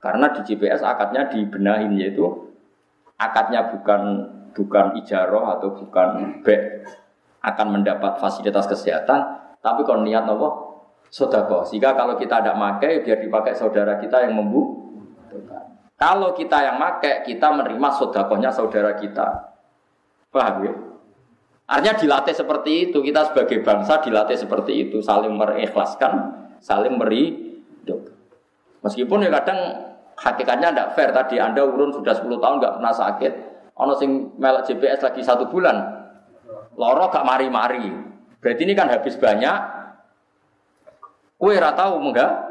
Karena 0.01 0.33
di 0.33 0.41
GPS 0.41 0.81
akadnya 0.81 1.29
dibenahin 1.29 1.93
yaitu 2.01 2.25
akadnya 3.21 3.69
bukan 3.69 4.01
bukan 4.57 4.97
ijaroh 4.97 5.53
atau 5.53 5.77
bukan 5.77 6.41
bek 6.41 6.81
akan 7.45 7.67
mendapat 7.77 8.17
fasilitas 8.17 8.65
kesehatan, 8.65 9.37
tapi 9.61 9.85
kalau 9.85 10.01
niat 10.01 10.25
nopo 10.25 10.81
sodako. 11.13 11.69
Sehingga 11.69 11.93
kalau 11.93 12.17
kita 12.17 12.41
tidak 12.41 12.57
pakai, 12.57 13.05
biar 13.05 13.21
dipakai 13.21 13.53
saudara 13.53 14.01
kita 14.01 14.25
yang 14.25 14.33
membutuhkan. 14.33 15.93
Kalau 15.93 16.33
kita 16.33 16.57
yang 16.65 16.81
pakai, 16.81 17.21
kita 17.21 17.53
menerima 17.53 17.89
sodakohnya 18.01 18.49
saudara 18.49 18.97
kita. 18.97 19.53
Paham 20.33 20.55
ya? 20.65 20.88
Artinya 21.69 21.95
dilatih 22.01 22.33
seperti 22.33 22.89
itu. 22.89 22.97
Kita 23.05 23.29
sebagai 23.29 23.61
bangsa 23.61 24.01
dilatih 24.01 24.37
seperti 24.41 24.89
itu. 24.89 25.05
Saling 25.05 25.37
mengikhlaskan, 25.37 26.13
saling 26.57 26.97
meri. 26.97 27.47
Meskipun 28.81 29.21
ya 29.21 29.29
kadang 29.29 29.59
hakikatnya 30.17 30.73
tidak 30.73 30.89
fair. 30.97 31.13
Tadi 31.13 31.37
Anda 31.37 31.61
urun 31.61 31.93
sudah 31.93 32.17
10 32.17 32.41
tahun 32.41 32.55
nggak 32.57 32.73
pernah 32.81 32.93
sakit. 32.95 33.33
Ono 33.79 33.93
sing 33.95 34.35
melek 34.41 34.65
GPS 34.67 35.05
lagi 35.05 35.21
satu 35.21 35.47
bulan. 35.47 35.77
Loro 36.75 37.07
gak 37.11 37.27
mari-mari. 37.27 37.91
Berarti 38.39 38.61
ini 38.63 38.73
kan 38.75 38.91
habis 38.91 39.15
banyak. 39.19 39.57
Kue 41.39 41.55
ratau 41.55 41.99
enggak? 41.99 42.49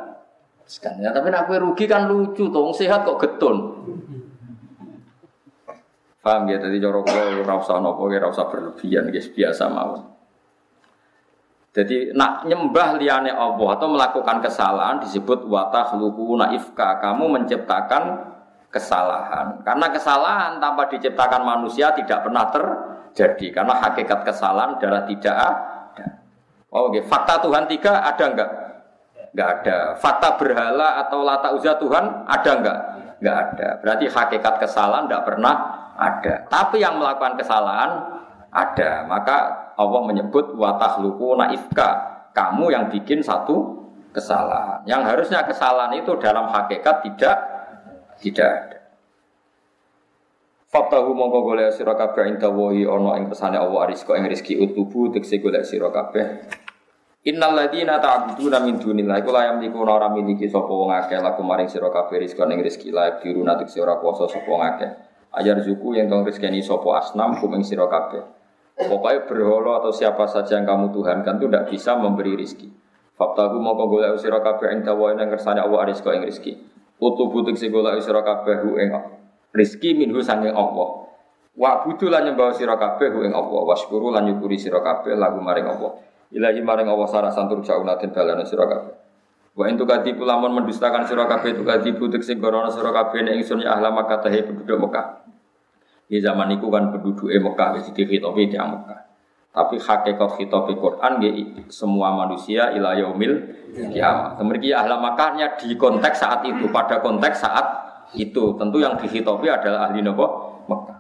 Ya, 1.00 1.12
tapi 1.12 1.32
nak 1.32 1.48
kue 1.48 1.56
rugi 1.60 1.84
kan 1.88 2.08
lucu 2.08 2.48
tuh. 2.48 2.72
Sehat 2.72 3.04
kok 3.04 3.20
getun. 3.20 3.56
Paham 6.28 6.44
ya, 6.44 6.60
jadi 6.60 6.76
cara 6.76 7.00
kula 7.00 7.40
ora 7.40 7.56
usah 7.56 7.80
napa 7.80 8.04
ora 8.04 8.28
berlebihan 8.28 9.08
guys 9.08 9.32
biasa 9.32 9.64
mawon. 9.72 10.04
Jadi 11.72 12.12
nak 12.12 12.44
nyembah 12.44 13.00
liane 13.00 13.32
Allah 13.32 13.68
atau 13.80 13.88
melakukan 13.88 14.44
kesalahan 14.44 15.00
disebut 15.00 15.48
watah 15.48 15.96
luku 15.96 16.36
naifka. 16.36 17.00
Kamu 17.00 17.32
menciptakan 17.32 18.28
kesalahan. 18.68 19.64
Karena 19.64 19.88
kesalahan 19.88 20.60
tanpa 20.60 20.92
diciptakan 20.92 21.48
manusia 21.48 21.96
tidak 21.96 22.28
pernah 22.28 22.44
terjadi. 22.52 23.48
Karena 23.48 23.80
hakikat 23.80 24.28
kesalahan 24.28 24.76
adalah 24.76 25.08
tidak 25.08 25.32
ada. 25.32 26.06
Oh, 26.68 26.92
oke. 26.92 27.08
Fakta 27.08 27.40
Tuhan 27.40 27.64
tiga 27.72 28.04
ada 28.04 28.24
enggak? 28.28 28.50
Enggak 29.32 29.48
ada. 29.64 29.76
Fakta 29.96 30.36
berhala 30.36 31.00
atau 31.08 31.24
lata 31.24 31.56
uzah 31.56 31.80
Tuhan 31.80 32.04
ada 32.28 32.50
enggak? 32.52 32.78
Enggak 33.16 33.36
ada. 33.48 33.68
Berarti 33.80 34.04
hakikat 34.12 34.54
kesalahan 34.60 35.08
tidak 35.08 35.24
pernah 35.24 35.87
ada. 35.98 36.46
Tapi 36.46 36.78
yang 36.78 36.96
melakukan 36.96 37.34
kesalahan 37.34 37.90
ada. 38.54 39.04
Maka 39.04 39.36
Allah 39.74 40.02
menyebut 40.06 40.54
watahluku 40.54 41.34
naifka. 41.34 42.06
Kamu 42.32 42.70
yang 42.70 42.86
bikin 42.86 43.18
satu 43.18 43.82
kesalahan. 44.14 44.86
Yang 44.86 45.02
harusnya 45.10 45.42
kesalahan 45.42 45.98
itu 45.98 46.14
dalam 46.22 46.46
hakikat 46.46 47.02
tidak 47.02 47.36
tidak 48.22 48.48
ada. 48.48 48.78
Faktahu 50.68 51.16
mongko 51.16 51.48
golek 51.48 51.72
sira 51.72 51.96
kabeh 51.96 52.28
ing 52.28 52.36
dawahi 52.36 52.84
ana 52.84 53.16
ing 53.16 53.32
pesane 53.32 53.56
Allah 53.56 53.88
rizqa 53.88 54.20
ing 54.20 54.28
rezeki 54.28 54.60
utubu 54.60 55.08
tekse 55.08 55.40
golek 55.40 55.64
sira 55.64 55.88
kabeh. 55.88 56.44
Innal 57.24 57.56
ladina 57.56 57.98
ta'buduna 57.98 58.62
min 58.62 58.76
dunillahi 58.76 59.24
kula 59.24 59.48
yamliku 59.48 59.80
ora 59.82 60.12
miliki 60.12 60.46
sapa 60.46 60.70
wong 60.70 60.92
akeh 60.92 61.18
laku 61.18 61.40
maring 61.40 61.72
sira 61.72 61.88
kabeh 61.88 62.20
rizqa 62.20 62.44
ing 62.46 62.60
rezeki 62.60 62.92
lae 62.92 63.16
diru 63.18 63.42
natik 63.42 63.72
ora 63.80 63.96
kuasa 63.96 64.28
sapa 64.28 64.44
wong 64.44 64.62
akeh 64.62 65.07
ajar 65.38 65.62
zuku 65.62 65.94
yang 65.94 66.10
kau 66.10 66.26
rezeki 66.26 66.60
sopo 66.60 66.92
asnam 66.98 67.38
kumeng 67.38 67.62
siro 67.62 67.86
kabeh. 67.86 68.22
Pokoknya 68.78 69.26
berholo 69.26 69.74
atau 69.78 69.90
siapa 69.90 70.26
saja 70.30 70.58
yang 70.58 70.66
kamu 70.66 70.94
tuhankan 70.94 71.42
itu 71.42 71.46
tidak 71.50 71.64
bisa 71.70 71.98
memberi 71.98 72.38
rizki. 72.38 72.70
Faktaku 73.18 73.58
mau 73.58 73.74
kau 73.74 73.90
golek 73.90 74.18
siro 74.22 74.38
kabeh 74.38 74.70
ing 74.70 74.86
dawa 74.86 75.18
yang 75.18 75.26
kersane 75.30 75.58
Allah 75.58 75.90
rizko 75.90 76.14
ing 76.14 76.22
rizki. 76.22 76.54
Utu 76.98 77.30
butik 77.30 77.58
si 77.58 77.70
golek 77.70 77.98
siro 78.02 78.22
kabeh 78.22 78.62
hu 78.62 78.78
ing 78.78 78.94
rizki 79.50 79.98
minhu 79.98 80.22
sanging 80.22 80.54
Allah. 80.54 81.08
Wa 81.58 81.82
budu 81.82 82.06
lan 82.06 82.30
nyembah 82.30 82.54
sira 82.54 82.78
kabeh 82.78 83.10
ing 83.26 83.34
Allah. 83.34 83.60
Wasyukuru 83.66 84.14
lan 84.14 84.30
nyukuri 84.30 84.54
sira 84.54 84.78
kabeh 84.78 85.18
lagu 85.18 85.42
maring 85.42 85.66
Allah. 85.66 85.98
Ilahi 86.30 86.62
maring 86.62 86.86
Allah 86.86 87.08
sarah 87.10 87.34
santur 87.34 87.58
jauna 87.66 87.98
den 87.98 88.14
balana 88.14 88.46
sira 88.46 88.62
kabeh. 88.62 88.94
Wa 89.58 89.66
entu 89.66 89.82
kadi 89.82 90.14
lamun 90.14 90.54
mendustakan 90.54 91.02
sira 91.10 91.26
kabeh 91.26 91.58
tu 91.58 91.66
butik 91.98 92.22
sing 92.22 92.38
gorono 92.38 92.70
sira 92.70 92.94
kabeh 92.94 93.26
nek 93.26 93.42
ingsun 93.42 93.66
ya 93.66 93.74
ahla 93.74 93.90
Makkah 93.90 94.22
tahe 94.22 94.46
penduduk 94.46 94.86
Mekah. 94.86 95.17
Di 96.08 96.24
zaman 96.24 96.56
itu 96.56 96.72
kan 96.72 96.88
penduduk 96.88 97.28
Mekah 97.28 97.76
wis 97.76 97.92
dikhitobi 97.92 98.48
di 98.48 98.56
Mekah. 98.56 99.00
Tapi 99.52 99.76
hakikat 99.76 100.40
khitobi 100.40 100.76
Quran 100.80 101.20
ya 101.20 101.30
semua 101.68 102.16
manusia 102.16 102.72
ila 102.72 102.96
yaumil 102.96 103.44
kiamat. 103.74 104.40
Kemudian 104.40 104.80
ahla 104.80 104.96
Makkahnya 104.96 105.60
di 105.60 105.76
konteks 105.76 106.24
saat 106.24 106.40
itu, 106.48 106.68
pada 106.72 107.04
konteks 107.04 107.44
saat 107.44 107.66
itu. 108.16 108.56
Tentu 108.56 108.80
yang 108.80 108.96
dikhitobi 108.96 109.52
adalah 109.52 109.92
ahli 109.92 110.00
nopo 110.00 110.26
Mekah. 110.64 110.98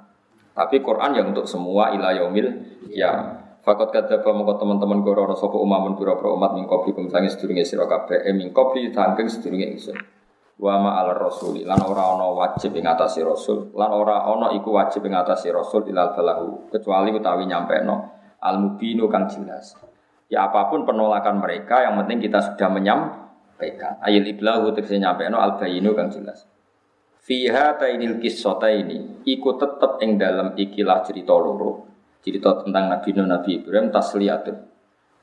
Tapi 0.52 0.82
Quran 0.84 1.10
yang 1.16 1.26
untuk 1.32 1.48
semua 1.48 1.94
ila 1.96 2.12
yaumil 2.12 2.48
kiamat. 2.92 3.48
Fakot 3.62 3.92
kata 3.92 4.24
mongko 4.24 4.56
teman-teman 4.56 5.04
goro 5.04 5.28
sopo 5.36 5.60
umamun 5.60 5.92
pura 5.92 6.16
pura 6.16 6.32
umat 6.32 6.56
mingkopi 6.56 6.96
kumsangi 6.96 7.28
sedurunge 7.28 7.68
sira 7.68 7.84
kabeh 7.84 8.24
e 8.24 8.32
mingkopi 8.32 8.88
tangking 8.96 9.28
sedurunge 9.28 9.76
ingsun. 9.76 10.17
Wa 10.58 10.74
ma 10.82 10.98
al 10.98 11.14
rasuli 11.14 11.62
lan 11.62 11.78
ora 11.86 12.18
ana 12.18 12.34
wajib 12.34 12.74
ing 12.74 12.82
atase 12.82 13.22
rasul 13.22 13.70
lan 13.78 13.94
ora 13.94 14.26
ana 14.26 14.50
iku 14.58 14.74
wajib 14.74 15.06
ing 15.06 15.14
atase 15.14 15.54
rasul 15.54 15.86
ilal 15.86 16.18
balahu 16.18 16.66
kecuali 16.74 17.14
utawi 17.14 17.46
nyampeno 17.46 17.94
al 18.42 18.58
mubinu 18.58 19.06
kang 19.06 19.30
jelas. 19.30 19.78
Ya 20.26 20.50
apa 20.50 20.66
pun 20.66 20.82
penolakan 20.82 21.38
mereka 21.38 21.86
yang 21.86 21.94
penting 22.02 22.26
kita 22.26 22.42
sudah 22.42 22.74
menyampaikan. 22.74 24.02
Ayil 24.02 24.26
iblahu 24.26 24.74
tegese 24.74 24.98
nyampeno 24.98 25.38
al 25.38 25.54
bayinu 25.62 25.94
kang 25.94 26.10
jelas. 26.10 26.42
Fiha 27.22 27.78
tainil 27.78 28.18
kisota 28.18 28.66
ini 28.66 29.22
ikut 29.30 29.62
tetep 29.62 30.02
ing 30.02 30.18
dalam 30.18 30.58
ikilah 30.58 31.06
cerita 31.06 31.38
loro 31.38 31.86
cerita 32.18 32.60
tentang 32.66 32.92
Nabi 32.92 33.10
Nabi 33.14 33.50
Ibrahim 33.62 33.88
tasliyatun 33.94 34.56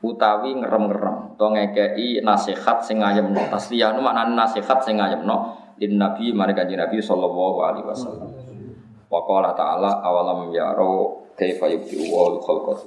utawi 0.05 0.53
ngerem-ngerem. 0.61 1.33
To 1.41 1.45
ngekei 1.49 2.21
nasihat 2.21 2.85
sing 2.85 3.01
ayemno 3.01 3.49
tasliyah 3.49 3.97
nu 3.97 4.05
maknane 4.05 4.37
nasihat 4.37 4.79
sing 4.85 5.01
ayemno 5.01 5.57
din 5.81 5.97
Nabi 5.97 6.29
mari 6.31 6.53
kanjeng 6.53 6.77
Nabi 6.77 7.01
sallallahu 7.01 7.57
alaihi 7.65 7.87
wasallam. 7.89 8.29
Wa 9.09 9.19
qala 9.25 9.57
ta'ala 9.57 10.05
awalam 10.05 10.53
yaro 10.53 11.25
kaifa 11.33 11.67
yubdi 11.67 12.13
wa 12.13 12.37
khalqa 12.39 12.85